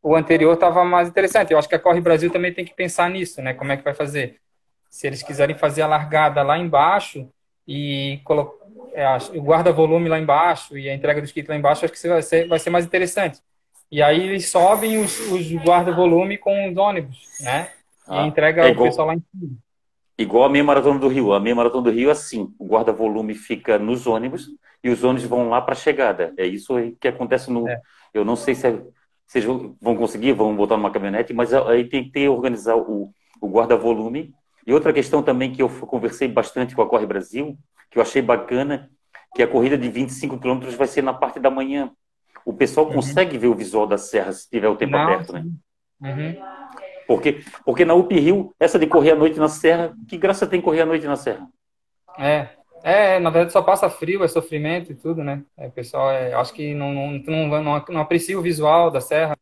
o, 0.03 0.15
anterior 0.17 0.53
estava 0.53 0.83
mais 0.83 1.07
interessante. 1.07 1.53
Eu 1.53 1.59
acho 1.59 1.69
que 1.69 1.75
a 1.75 1.79
Corre 1.79 2.01
Brasil 2.01 2.29
também 2.29 2.53
tem 2.53 2.65
que 2.65 2.75
pensar 2.75 3.09
nisso, 3.09 3.41
né? 3.41 3.53
Como 3.53 3.71
é 3.71 3.77
que 3.77 3.85
vai 3.85 3.93
fazer? 3.93 4.41
Se 4.89 5.07
eles 5.07 5.23
quiserem 5.23 5.57
fazer 5.57 5.83
a 5.83 5.87
largada 5.87 6.43
lá 6.43 6.57
embaixo 6.57 7.29
e 7.65 8.19
colocar 8.25 8.66
é, 8.97 9.05
o 9.37 9.43
guarda-volume 9.43 10.09
lá 10.09 10.17
embaixo 10.17 10.75
e 10.75 10.89
a 10.89 10.95
entrega 10.95 11.21
dos 11.21 11.31
kits 11.31 11.47
lá 11.47 11.55
embaixo, 11.55 11.85
acho 11.85 11.93
que 11.93 12.07
vai 12.07 12.21
ser, 12.23 12.47
vai 12.47 12.57
ser 12.57 12.71
mais 12.71 12.83
interessante. 12.83 13.39
E 13.91 14.01
aí 14.01 14.27
eles 14.27 14.49
sobem 14.49 14.97
os, 14.97 15.19
os 15.31 15.53
guarda-volume 15.53 16.35
com 16.35 16.67
os 16.67 16.75
ônibus, 16.75 17.23
né? 17.39 17.69
Ah, 18.07 18.23
e 18.23 18.27
entrega 18.27 18.67
é 18.67 18.71
igual, 18.71 18.87
o 18.87 18.89
pessoal 18.89 19.07
lá 19.07 19.13
em 19.13 19.23
cima. 19.31 19.51
Igual 20.17 20.45
a 20.45 20.49
meia 20.49 20.63
maratona 20.63 20.99
do 20.99 21.07
Rio. 21.07 21.31
A 21.31 21.39
meia 21.39 21.55
maratona 21.55 21.83
do 21.83 21.91
Rio 21.91 22.09
é 22.09 22.11
assim: 22.11 22.51
o 22.57 22.65
guarda-volume 22.65 23.35
fica 23.35 23.77
nos 23.77 24.07
ônibus 24.07 24.47
e 24.83 24.89
os 24.89 25.03
ônibus 25.03 25.29
vão 25.29 25.47
lá 25.47 25.61
para 25.61 25.73
a 25.73 25.77
chegada. 25.77 26.33
É 26.35 26.45
isso 26.45 26.73
que 26.99 27.07
acontece 27.07 27.51
no. 27.51 27.69
É. 27.69 27.79
Eu 28.11 28.25
não 28.25 28.35
sei 28.35 28.55
se 28.55 28.67
é, 28.67 28.81
vocês 29.27 29.45
vão 29.45 29.95
conseguir, 29.95 30.33
vão 30.33 30.55
botar 30.55 30.75
numa 30.75 30.89
caminhonete, 30.89 31.33
mas 31.33 31.53
aí 31.53 31.85
tem 31.85 32.03
que 32.05 32.11
ter, 32.11 32.29
organizar 32.29 32.75
o, 32.75 33.13
o 33.39 33.47
guarda-volume. 33.47 34.33
E 34.65 34.73
outra 34.73 34.91
questão 34.91 35.21
também 35.21 35.51
que 35.51 35.61
eu 35.61 35.69
conversei 35.69 36.27
bastante 36.27 36.75
com 36.75 36.81
a 36.81 36.89
Corre 36.89 37.05
Brasil, 37.05 37.57
que 37.89 37.97
eu 37.97 38.01
achei 38.01 38.21
bacana, 38.21 38.89
que 39.35 39.43
a 39.43 39.47
corrida 39.47 39.77
de 39.77 39.89
25 39.89 40.39
quilômetros 40.39 40.75
vai 40.75 40.87
ser 40.87 41.01
na 41.01 41.13
parte 41.13 41.39
da 41.39 41.49
manhã. 41.49 41.91
O 42.45 42.53
pessoal 42.53 42.87
uhum. 42.87 42.93
consegue 42.93 43.37
ver 43.37 43.47
o 43.47 43.55
visual 43.55 43.85
da 43.85 43.97
serra 43.97 44.31
se 44.31 44.49
tiver 44.49 44.69
o 44.69 44.75
tempo 44.75 44.93
não, 44.93 44.99
aberto, 44.99 45.33
né? 45.33 45.45
Uhum. 46.01 46.35
Porque, 47.07 47.43
porque 47.65 47.85
na 47.85 47.93
UP 47.93 48.13
Rio, 48.13 48.53
essa 48.59 48.77
de 48.77 48.87
correr 48.87 49.11
à 49.11 49.15
noite 49.15 49.39
na 49.39 49.47
serra, 49.47 49.93
que 50.07 50.17
graça 50.17 50.45
tem 50.45 50.61
correr 50.61 50.81
à 50.81 50.85
noite 50.85 51.05
na 51.05 51.15
serra? 51.15 51.47
É, 52.17 52.49
é, 52.83 53.19
na 53.19 53.29
verdade 53.29 53.53
só 53.53 53.61
passa 53.61 53.89
frio, 53.89 54.23
é 54.23 54.27
sofrimento 54.27 54.91
e 54.91 54.95
tudo, 54.95 55.23
né? 55.23 55.43
É, 55.57 55.69
pessoal, 55.69 56.11
é, 56.11 56.33
acho 56.33 56.53
que 56.53 56.73
não, 56.73 56.93
não, 56.93 57.11
não, 57.19 57.63
não, 57.63 57.85
não 57.89 58.01
aprecia 58.01 58.37
o 58.37 58.41
visual 58.41 58.91
da 58.91 59.01
serra, 59.01 59.37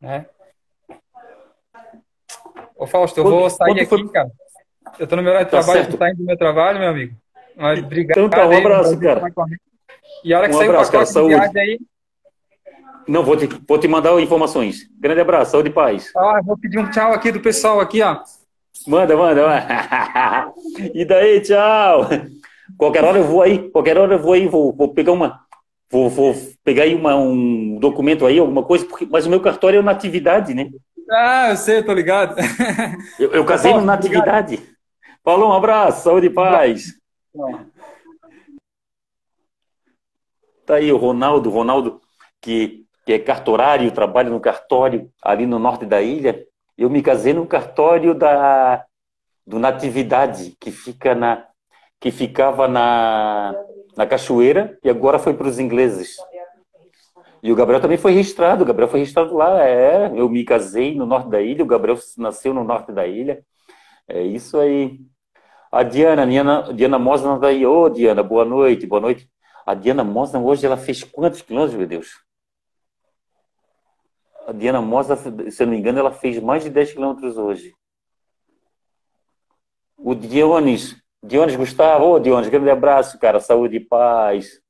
né? 0.00 0.26
Ô 2.76 2.86
Fausto, 2.86 3.20
eu 3.20 3.24
vou 3.24 3.50
sair 3.50 3.72
aqui, 3.72 3.86
foi... 3.86 4.08
cara. 4.08 4.30
Eu 4.98 5.06
tô 5.06 5.16
no 5.16 5.22
meu 5.22 5.32
horário 5.32 5.46
de 5.46 5.52
tá 5.52 5.62
trabalho, 5.62 5.90
tô 5.90 5.98
saindo 5.98 6.16
do 6.16 6.24
meu 6.24 6.36
trabalho, 6.36 6.78
meu 6.78 6.88
amigo. 6.88 7.16
Mas 7.56 7.82
obrigado. 7.82 8.18
Então 8.18 8.28
tá, 8.28 8.46
um 8.46 8.56
abraço, 8.56 8.98
cara. 8.98 9.32
E 10.24 10.34
a 10.34 10.38
hora 10.38 10.48
que 10.48 10.54
um 10.54 10.58
sair 10.58 10.68
abraço, 10.68 10.90
o 10.90 10.92
pacote 10.92 11.14
cara, 11.14 11.26
de 11.26 11.34
viagem 11.34 11.60
aí, 11.60 11.78
não, 13.10 13.24
vou 13.24 13.36
te, 13.36 13.48
vou 13.66 13.76
te 13.76 13.88
mandar 13.88 14.20
informações. 14.20 14.88
Grande 14.98 15.20
abraço, 15.20 15.50
saúde 15.50 15.68
e 15.68 15.72
paz. 15.72 16.12
Ah, 16.16 16.40
vou 16.44 16.56
pedir 16.56 16.78
um 16.78 16.88
tchau 16.90 17.12
aqui 17.12 17.32
do 17.32 17.40
pessoal 17.40 17.80
aqui, 17.80 18.00
ó. 18.02 18.20
Manda, 18.86 19.16
manda, 19.16 19.48
manda. 19.48 20.52
E 20.94 21.04
daí, 21.04 21.40
tchau. 21.40 22.08
Qualquer 22.78 23.04
hora 23.04 23.18
eu 23.18 23.24
vou 23.24 23.42
aí, 23.42 23.68
qualquer 23.70 23.98
hora 23.98 24.14
eu 24.14 24.18
vou 24.18 24.32
aí, 24.32 24.46
vou, 24.46 24.72
vou 24.72 24.94
pegar 24.94 25.10
uma. 25.10 25.40
Vou, 25.90 26.08
vou 26.08 26.36
pegar 26.62 26.84
aí 26.84 26.94
uma, 26.94 27.16
um 27.16 27.78
documento 27.80 28.24
aí, 28.24 28.38
alguma 28.38 28.62
coisa, 28.62 28.86
porque, 28.86 29.08
mas 29.10 29.26
o 29.26 29.30
meu 29.30 29.40
cartório 29.40 29.80
é 29.80 29.82
natividade, 29.82 30.54
né? 30.54 30.70
Ah, 31.10 31.48
eu 31.50 31.56
sei, 31.56 31.82
tô 31.82 31.92
ligado. 31.92 32.36
Eu, 33.18 33.32
eu 33.32 33.44
casei 33.44 33.74
no 33.74 33.80
natividade. 33.80 34.62
Falou, 35.24 35.50
um 35.50 35.52
abraço, 35.52 36.04
saúde 36.04 36.28
e 36.28 36.30
paz. 36.30 36.99
Tá 40.66 40.76
aí 40.76 40.92
o 40.92 40.96
Ronaldo, 40.96 41.50
Ronaldo, 41.50 42.00
que 42.40 42.86
que 43.04 43.14
é 43.14 43.18
cartorário, 43.18 43.90
trabalho 43.90 44.30
no 44.30 44.40
cartório 44.40 45.10
ali 45.22 45.46
no 45.46 45.58
norte 45.58 45.84
da 45.84 46.00
ilha. 46.00 46.46
Eu 46.76 46.88
me 46.88 47.02
casei 47.02 47.32
no 47.32 47.46
cartório 47.46 48.14
da 48.14 48.84
do 49.46 49.58
Natividade, 49.58 50.56
que 50.60 50.70
fica 50.70 51.14
na 51.14 51.46
que 51.98 52.10
ficava 52.10 52.68
na 52.68 53.54
na 53.96 54.06
cachoeira 54.06 54.78
e 54.84 54.88
agora 54.88 55.18
foi 55.18 55.34
para 55.34 55.48
os 55.48 55.58
ingleses. 55.58 56.16
E 57.42 57.50
o 57.50 57.56
Gabriel 57.56 57.80
também 57.80 57.98
foi 57.98 58.12
registrado, 58.12 58.62
o 58.62 58.66
Gabriel 58.66 58.88
foi 58.88 59.00
registrado 59.00 59.34
lá, 59.34 59.66
é, 59.66 60.06
eu 60.14 60.28
me 60.28 60.44
casei 60.44 60.94
no 60.94 61.06
norte 61.06 61.30
da 61.30 61.40
ilha, 61.40 61.64
o 61.64 61.66
Gabriel 61.66 61.98
nasceu 62.18 62.52
no 62.52 62.62
norte 62.62 62.92
da 62.92 63.06
ilha. 63.06 63.42
É 64.06 64.22
isso 64.22 64.58
aí. 64.58 65.00
A 65.70 65.82
Diana, 65.82 66.26
Diana, 66.26 66.72
Diana 66.72 66.98
Mosna 66.98 67.38
tá 67.38 67.48
aí. 67.48 67.64
Ô, 67.64 67.82
oh, 67.84 67.88
Diana, 67.88 68.22
boa 68.22 68.44
noite, 68.44 68.86
boa 68.86 69.00
noite. 69.00 69.30
A 69.66 69.74
Diana 69.74 70.02
Mosna 70.02 70.40
hoje 70.40 70.66
ela 70.66 70.76
fez 70.76 71.04
quantos 71.04 71.42
quilômetros, 71.42 71.78
meu 71.78 71.86
Deus? 71.86 72.08
a 74.50 74.52
Diana 74.52 74.80
Mossa, 74.80 75.16
se 75.16 75.62
eu 75.62 75.66
não 75.66 75.72
me 75.72 75.78
engano, 75.78 76.00
ela 76.00 76.10
fez 76.10 76.40
mais 76.40 76.64
de 76.64 76.70
10 76.70 76.92
quilômetros 76.92 77.38
hoje. 77.38 77.72
O 79.96 80.14
Dionis, 80.14 80.96
Dionis 81.22 81.54
Gustavo, 81.54 82.04
ô 82.04 82.12
oh, 82.14 82.20
Dionis, 82.20 82.48
grande 82.48 82.70
abraço, 82.70 83.18
cara, 83.18 83.38
saúde 83.38 83.76
e 83.76 83.80
paz. 83.80 84.60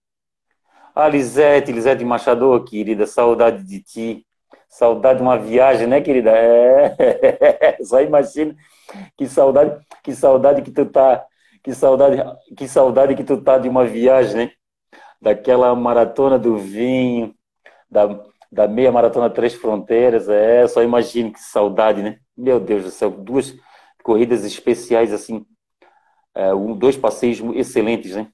A 0.94 1.08
Lisete, 1.08 1.72
Lisete 1.72 2.04
Machado, 2.04 2.62
querida, 2.64 3.06
saudade 3.06 3.64
de 3.64 3.82
ti. 3.82 4.26
Saudade 4.70 5.18
de 5.18 5.22
uma 5.22 5.36
viagem, 5.36 5.86
né, 5.86 6.00
querida? 6.00 6.30
É, 6.30 7.76
só 7.82 8.00
imagina 8.00 8.54
que 9.16 9.26
saudade, 9.28 9.84
que 10.02 10.14
saudade 10.14 10.62
que 10.62 10.70
tu 10.70 10.86
tá, 10.86 11.24
que 11.62 11.74
saudade, 11.74 12.22
que 12.56 12.68
saudade 12.68 13.14
que 13.16 13.24
tu 13.24 13.42
tá 13.42 13.58
de 13.58 13.68
uma 13.68 13.84
viagem, 13.84 14.36
né? 14.36 14.52
Daquela 15.20 15.74
maratona 15.74 16.38
do 16.38 16.56
vinho, 16.56 17.34
da, 17.90 18.22
da 18.50 18.68
meia 18.68 18.92
maratona 18.92 19.28
Três 19.28 19.54
Fronteiras, 19.54 20.28
é, 20.28 20.66
só 20.68 20.82
imagine 20.82 21.32
que 21.32 21.40
saudade, 21.40 22.02
né? 22.02 22.18
Meu 22.36 22.60
Deus 22.60 22.84
do 22.84 22.90
céu, 22.90 23.10
duas 23.10 23.54
corridas 24.04 24.44
especiais 24.44 25.12
assim, 25.12 25.44
é, 26.34 26.54
um, 26.54 26.76
dois 26.76 26.96
passeios 26.96 27.40
excelentes, 27.56 28.14
né? 28.16 28.28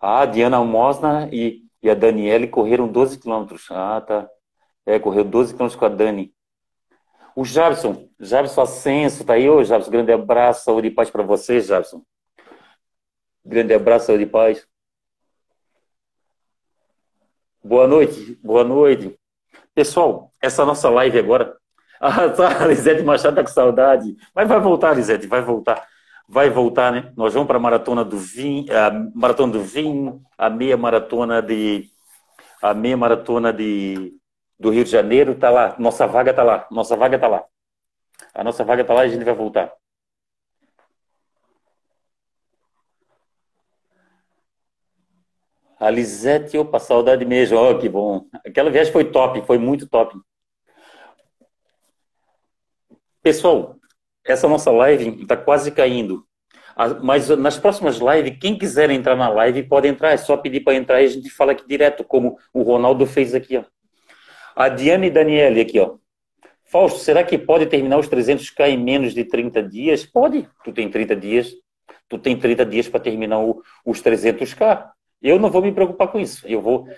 A 0.00 0.26
Diana 0.26 0.62
Mosna 0.62 1.28
e, 1.32 1.62
e 1.82 1.90
a 1.90 1.94
Daniele 1.94 2.46
correram 2.46 2.86
12 2.86 3.18
quilômetros. 3.18 3.66
Ah, 3.70 4.00
tá. 4.00 4.28
É, 4.88 4.98
correu 4.98 5.22
12 5.22 5.52
quilômetros 5.52 5.78
com 5.78 5.84
a 5.84 5.88
Dani. 5.90 6.34
O 7.36 7.44
Jabson, 7.44 8.08
Jabson 8.18 8.62
Ascenso, 8.62 9.22
tá 9.22 9.34
aí? 9.34 9.46
Ô, 9.46 9.62
Jabson, 9.62 9.90
grande 9.90 10.12
abraço, 10.12 10.64
saúde 10.64 10.88
e 10.88 10.90
paz 10.90 11.10
para 11.10 11.22
você, 11.22 11.60
Jabson. 11.60 12.02
Grande 13.44 13.74
abraço, 13.74 14.06
saúde 14.06 14.22
e 14.22 14.26
paz. 14.26 14.66
Boa 17.62 17.86
noite, 17.86 18.40
boa 18.42 18.64
noite. 18.64 19.14
Pessoal, 19.74 20.32
essa 20.40 20.64
nossa 20.64 20.88
live 20.88 21.18
agora. 21.18 21.54
Ah, 22.00 22.26
tá, 22.32 22.64
a 22.64 22.66
Lisete 22.66 23.02
Machado 23.02 23.36
tá 23.36 23.42
com 23.42 23.50
saudade. 23.50 24.16
Mas 24.34 24.48
vai 24.48 24.58
voltar, 24.58 24.94
Lisete, 24.96 25.26
vai 25.26 25.42
voltar. 25.42 25.86
Vai 26.26 26.48
voltar, 26.48 26.92
né? 26.92 27.12
Nós 27.14 27.34
vamos 27.34 27.46
para 27.46 27.58
a 27.58 27.60
maratona 27.60 28.02
do 28.02 28.16
vinho, 28.16 28.64
a 28.72 28.90
maratona 29.14 29.52
do 29.52 29.62
vinho, 29.62 30.22
a 30.38 30.48
meia 30.48 30.78
maratona 30.78 31.42
de 31.42 31.90
a 32.62 32.72
meia 32.72 32.96
maratona 32.96 33.52
de 33.52 34.18
do 34.58 34.70
Rio 34.70 34.84
de 34.84 34.90
Janeiro 34.90 35.34
tá 35.34 35.50
lá. 35.50 35.76
Nossa 35.78 36.06
vaga 36.06 36.34
tá 36.34 36.42
lá. 36.42 36.66
Nossa 36.70 36.96
vaga 36.96 37.18
tá 37.18 37.28
lá. 37.28 37.44
A 38.34 38.44
nossa 38.44 38.64
vaga 38.64 38.84
tá 38.84 38.94
lá 38.94 39.04
e 39.04 39.08
a 39.08 39.12
gente 39.12 39.24
vai 39.24 39.34
voltar. 39.34 39.72
A 45.80 45.90
Lisete, 45.90 46.58
opa, 46.58 46.78
saudade 46.80 47.24
mesmo. 47.24 47.56
Oh, 47.58 47.78
que 47.78 47.88
bom. 47.88 48.26
Aquela 48.44 48.70
viagem 48.70 48.92
foi 48.92 49.04
top, 49.04 49.40
foi 49.42 49.58
muito 49.58 49.88
top. 49.88 50.18
Pessoal, 53.22 53.76
essa 54.24 54.48
nossa 54.48 54.70
live 54.70 55.22
está 55.22 55.36
quase 55.36 55.70
caindo. 55.70 56.26
Mas 57.02 57.28
nas 57.30 57.58
próximas 57.58 57.98
lives, 57.98 58.38
quem 58.40 58.58
quiser 58.58 58.90
entrar 58.90 59.16
na 59.16 59.28
live 59.28 59.62
pode 59.64 59.86
entrar. 59.88 60.10
É 60.10 60.16
só 60.16 60.36
pedir 60.36 60.60
para 60.60 60.74
entrar 60.74 61.00
e 61.00 61.06
a 61.06 61.08
gente 61.08 61.30
fala 61.30 61.52
aqui 61.52 61.66
direto, 61.66 62.02
como 62.04 62.36
o 62.52 62.62
Ronaldo 62.62 63.06
fez 63.06 63.34
aqui. 63.34 63.56
Ó. 63.56 63.64
A 64.58 64.68
Diane 64.68 65.06
e 65.06 65.10
Daniele 65.10 65.60
aqui, 65.60 65.78
ó. 65.78 65.98
Fausto, 66.64 66.98
será 66.98 67.22
que 67.22 67.38
pode 67.38 67.66
terminar 67.66 67.96
os 67.96 68.08
300k 68.08 68.68
em 68.68 68.76
menos 68.76 69.14
de 69.14 69.22
30 69.22 69.62
dias? 69.62 70.04
Pode. 70.04 70.48
Tu 70.64 70.72
tem 70.72 70.90
30 70.90 71.14
dias. 71.14 71.52
Tu 72.08 72.18
tem 72.18 72.36
30 72.36 72.66
dias 72.66 72.88
para 72.88 72.98
terminar 72.98 73.38
o, 73.38 73.62
os 73.86 74.02
300k. 74.02 74.90
Eu 75.22 75.38
não 75.38 75.48
vou 75.48 75.62
me 75.62 75.70
preocupar 75.70 76.08
com 76.08 76.18
isso. 76.18 76.44
Eu 76.48 76.60
vou, 76.60 76.88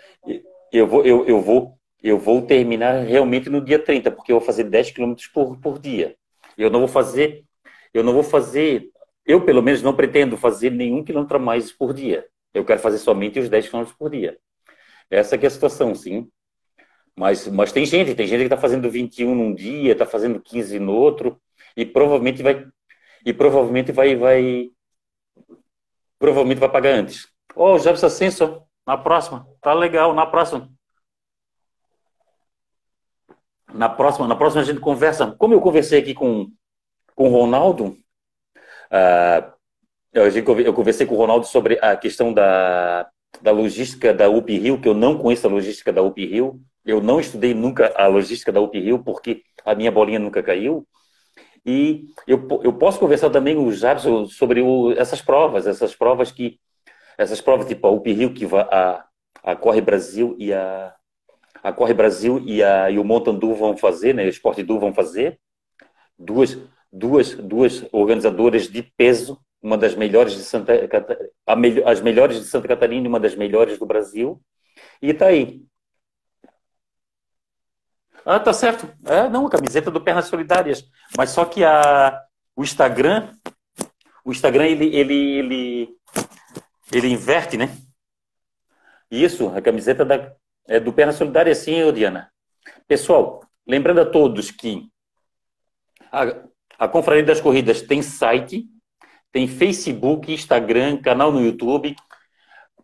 eu 0.72 0.86
vou, 0.86 1.04
eu, 1.04 1.26
eu 1.26 1.38
vou, 1.42 1.78
eu 2.02 2.18
vou 2.18 2.40
terminar 2.40 3.04
realmente 3.04 3.50
no 3.50 3.62
dia 3.62 3.78
30, 3.78 4.10
porque 4.10 4.32
eu 4.32 4.38
vou 4.38 4.46
fazer 4.46 4.64
10 4.64 4.92
quilômetros 4.92 5.26
por, 5.26 5.60
por 5.60 5.78
dia. 5.78 6.16
Eu 6.56 6.70
não 6.70 6.78
vou 6.78 6.88
fazer, 6.88 7.44
eu 7.92 8.02
não 8.02 8.14
vou 8.14 8.22
fazer, 8.22 8.88
eu 9.26 9.44
pelo 9.44 9.62
menos 9.62 9.82
não 9.82 9.94
pretendo 9.94 10.34
fazer 10.38 10.70
nenhum 10.70 11.04
quilômetro 11.04 11.36
a 11.36 11.38
mais 11.38 11.70
por 11.70 11.92
dia. 11.92 12.26
Eu 12.54 12.64
quero 12.64 12.80
fazer 12.80 12.96
somente 12.96 13.38
os 13.38 13.50
10 13.50 13.68
quilômetros 13.68 13.98
por 13.98 14.08
dia. 14.08 14.38
Essa 15.10 15.36
é 15.36 15.46
a 15.46 15.50
situação, 15.50 15.94
sim. 15.94 16.26
Mas, 17.16 17.46
mas 17.48 17.72
tem 17.72 17.84
gente, 17.84 18.14
tem 18.14 18.26
gente 18.26 18.40
que 18.40 18.44
está 18.46 18.56
fazendo 18.56 18.90
21 18.90 19.34
num 19.34 19.54
dia, 19.54 19.92
está 19.92 20.06
fazendo 20.06 20.40
15 20.40 20.78
no 20.78 20.92
outro, 20.92 21.40
e 21.76 21.84
provavelmente 21.84 22.42
vai, 22.42 22.66
e 23.24 23.32
provavelmente 23.32 23.92
vai, 23.92 24.16
vai, 24.16 24.70
provavelmente 26.18 26.58
vai 26.58 26.70
pagar 26.70 26.94
antes. 26.94 27.28
Ô, 27.54 27.72
oh, 27.72 27.78
Jefferson 27.78 28.06
Ascenso, 28.06 28.62
na 28.86 28.96
próxima. 28.96 29.46
Tá 29.60 29.74
legal, 29.74 30.14
na 30.14 30.26
próxima. 30.26 30.70
Na 33.72 33.88
próxima, 33.88 34.26
na 34.26 34.36
próxima 34.36 34.62
a 34.62 34.64
gente 34.64 34.80
conversa. 34.80 35.34
Como 35.38 35.54
eu 35.54 35.60
conversei 35.60 36.00
aqui 36.00 36.14
com, 36.14 36.50
com 37.14 37.28
o 37.28 37.32
Ronaldo, 37.32 37.96
uh, 38.90 39.52
eu, 40.12 40.74
conversei 40.74 41.06
com 41.06 41.14
o 41.14 41.18
Ronaldo 41.18 41.46
sobre 41.46 41.78
a 41.80 41.96
questão 41.96 42.32
da, 42.32 43.08
da 43.40 43.50
logística 43.50 44.12
da 44.12 44.28
UP 44.28 44.56
Rio, 44.56 44.80
que 44.80 44.88
eu 44.88 44.94
não 44.94 45.18
conheço 45.18 45.46
a 45.46 45.50
logística 45.50 45.92
da 45.92 46.02
UP 46.02 46.24
Rio. 46.24 46.60
Eu 46.84 47.00
não 47.00 47.20
estudei 47.20 47.54
nunca 47.54 47.92
a 47.96 48.06
logística 48.06 48.52
da 48.52 48.60
UP 48.60 48.78
Rio, 48.78 49.02
porque 49.02 49.42
a 49.64 49.74
minha 49.74 49.90
bolinha 49.90 50.18
nunca 50.18 50.42
caiu. 50.42 50.86
E 51.64 52.06
eu, 52.26 52.46
eu 52.62 52.72
posso 52.72 52.98
conversar 52.98 53.30
também 53.30 53.54
com 53.54 53.64
o 53.64 53.72
Jabson 53.72 54.26
sobre 54.26 54.62
o, 54.62 54.92
essas 54.92 55.20
provas, 55.20 55.66
essas 55.66 55.94
provas 55.94 56.32
que 56.32 56.58
essas 57.18 57.40
provas 57.40 57.66
tipo 57.66 57.86
a 57.86 57.90
UP 57.90 58.10
Rio, 58.10 58.32
que 58.32 58.46
a, 58.56 59.04
a 59.42 59.54
Corre 59.54 59.82
Brasil 59.82 60.34
e 60.38 60.54
a, 60.54 60.94
a 61.62 61.72
Corre 61.72 61.92
Brasil 61.92 62.42
e, 62.46 62.62
a, 62.62 62.90
e 62.90 62.98
o 62.98 63.04
Montandu 63.04 63.54
vão 63.54 63.76
fazer, 63.76 64.14
né, 64.14 64.24
o 64.24 64.28
Esporte 64.28 64.62
Du 64.62 64.78
vão 64.78 64.94
fazer, 64.94 65.38
duas, 66.18 66.58
duas, 66.90 67.34
duas 67.34 67.86
organizadoras 67.92 68.68
de 68.68 68.82
peso, 68.82 69.38
uma 69.62 69.76
das 69.76 69.94
melhores 69.94 70.34
de 70.34 70.42
Santa 70.42 70.72
a, 71.46 71.90
as 71.90 72.00
melhores 72.00 72.38
de 72.38 72.44
Santa 72.44 72.68
Catarina 72.68 73.06
e 73.06 73.08
uma 73.08 73.20
das 73.20 73.34
melhores 73.34 73.78
do 73.78 73.86
Brasil, 73.86 74.40
e 75.02 75.12
tá 75.12 75.26
aí. 75.26 75.62
Ah, 78.24 78.38
tá 78.38 78.52
certo. 78.52 78.92
É, 79.06 79.28
não, 79.28 79.46
a 79.46 79.50
camiseta 79.50 79.90
do 79.90 80.00
Pernas 80.00 80.26
Solidárias. 80.26 80.84
Mas 81.16 81.30
só 81.30 81.44
que 81.44 81.64
a, 81.64 82.22
o 82.54 82.62
Instagram, 82.62 83.32
o 84.24 84.30
Instagram, 84.30 84.66
ele, 84.66 84.94
ele, 84.94 85.38
ele, 85.38 85.96
ele 86.92 87.08
inverte, 87.08 87.56
né? 87.56 87.76
Isso, 89.10 89.48
a 89.48 89.60
camiseta 89.60 90.04
da, 90.04 90.32
é 90.68 90.78
do 90.78 90.92
Perna 90.92 91.12
Solidária, 91.12 91.54
sim, 91.54 91.92
Diana. 91.92 92.30
Pessoal, 92.86 93.42
lembrando 93.66 94.02
a 94.02 94.06
todos 94.06 94.50
que 94.50 94.88
a, 96.12 96.44
a 96.78 96.88
Confraria 96.88 97.24
das 97.24 97.40
Corridas 97.40 97.82
tem 97.82 98.02
site, 98.02 98.68
tem 99.32 99.46
Facebook, 99.46 100.32
Instagram, 100.32 100.98
canal 100.98 101.30
no 101.30 101.40
YouTube. 101.40 101.94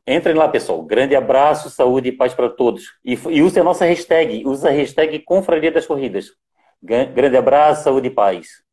Entrem 0.07 0.34
lá, 0.34 0.49
pessoal. 0.49 0.82
Grande 0.82 1.16
abraço, 1.16 1.68
saúde 1.68 2.11
e 2.11 2.12
paz 2.12 2.32
para 2.32 2.49
todos. 2.49 2.84
E, 3.05 3.14
e 3.30 3.42
use 3.42 3.59
a 3.59 3.64
nossa 3.64 3.84
hashtag, 3.84 4.47
use 4.47 4.66
a 4.66 4.70
hashtag 4.70 5.18
Confraria 5.20 5.72
das 5.72 5.86
Corridas. 5.86 6.26
Grande 6.82 7.36
abraço, 7.36 7.84
saúde 7.84 8.09
e 8.09 8.11
paz. 8.11 8.66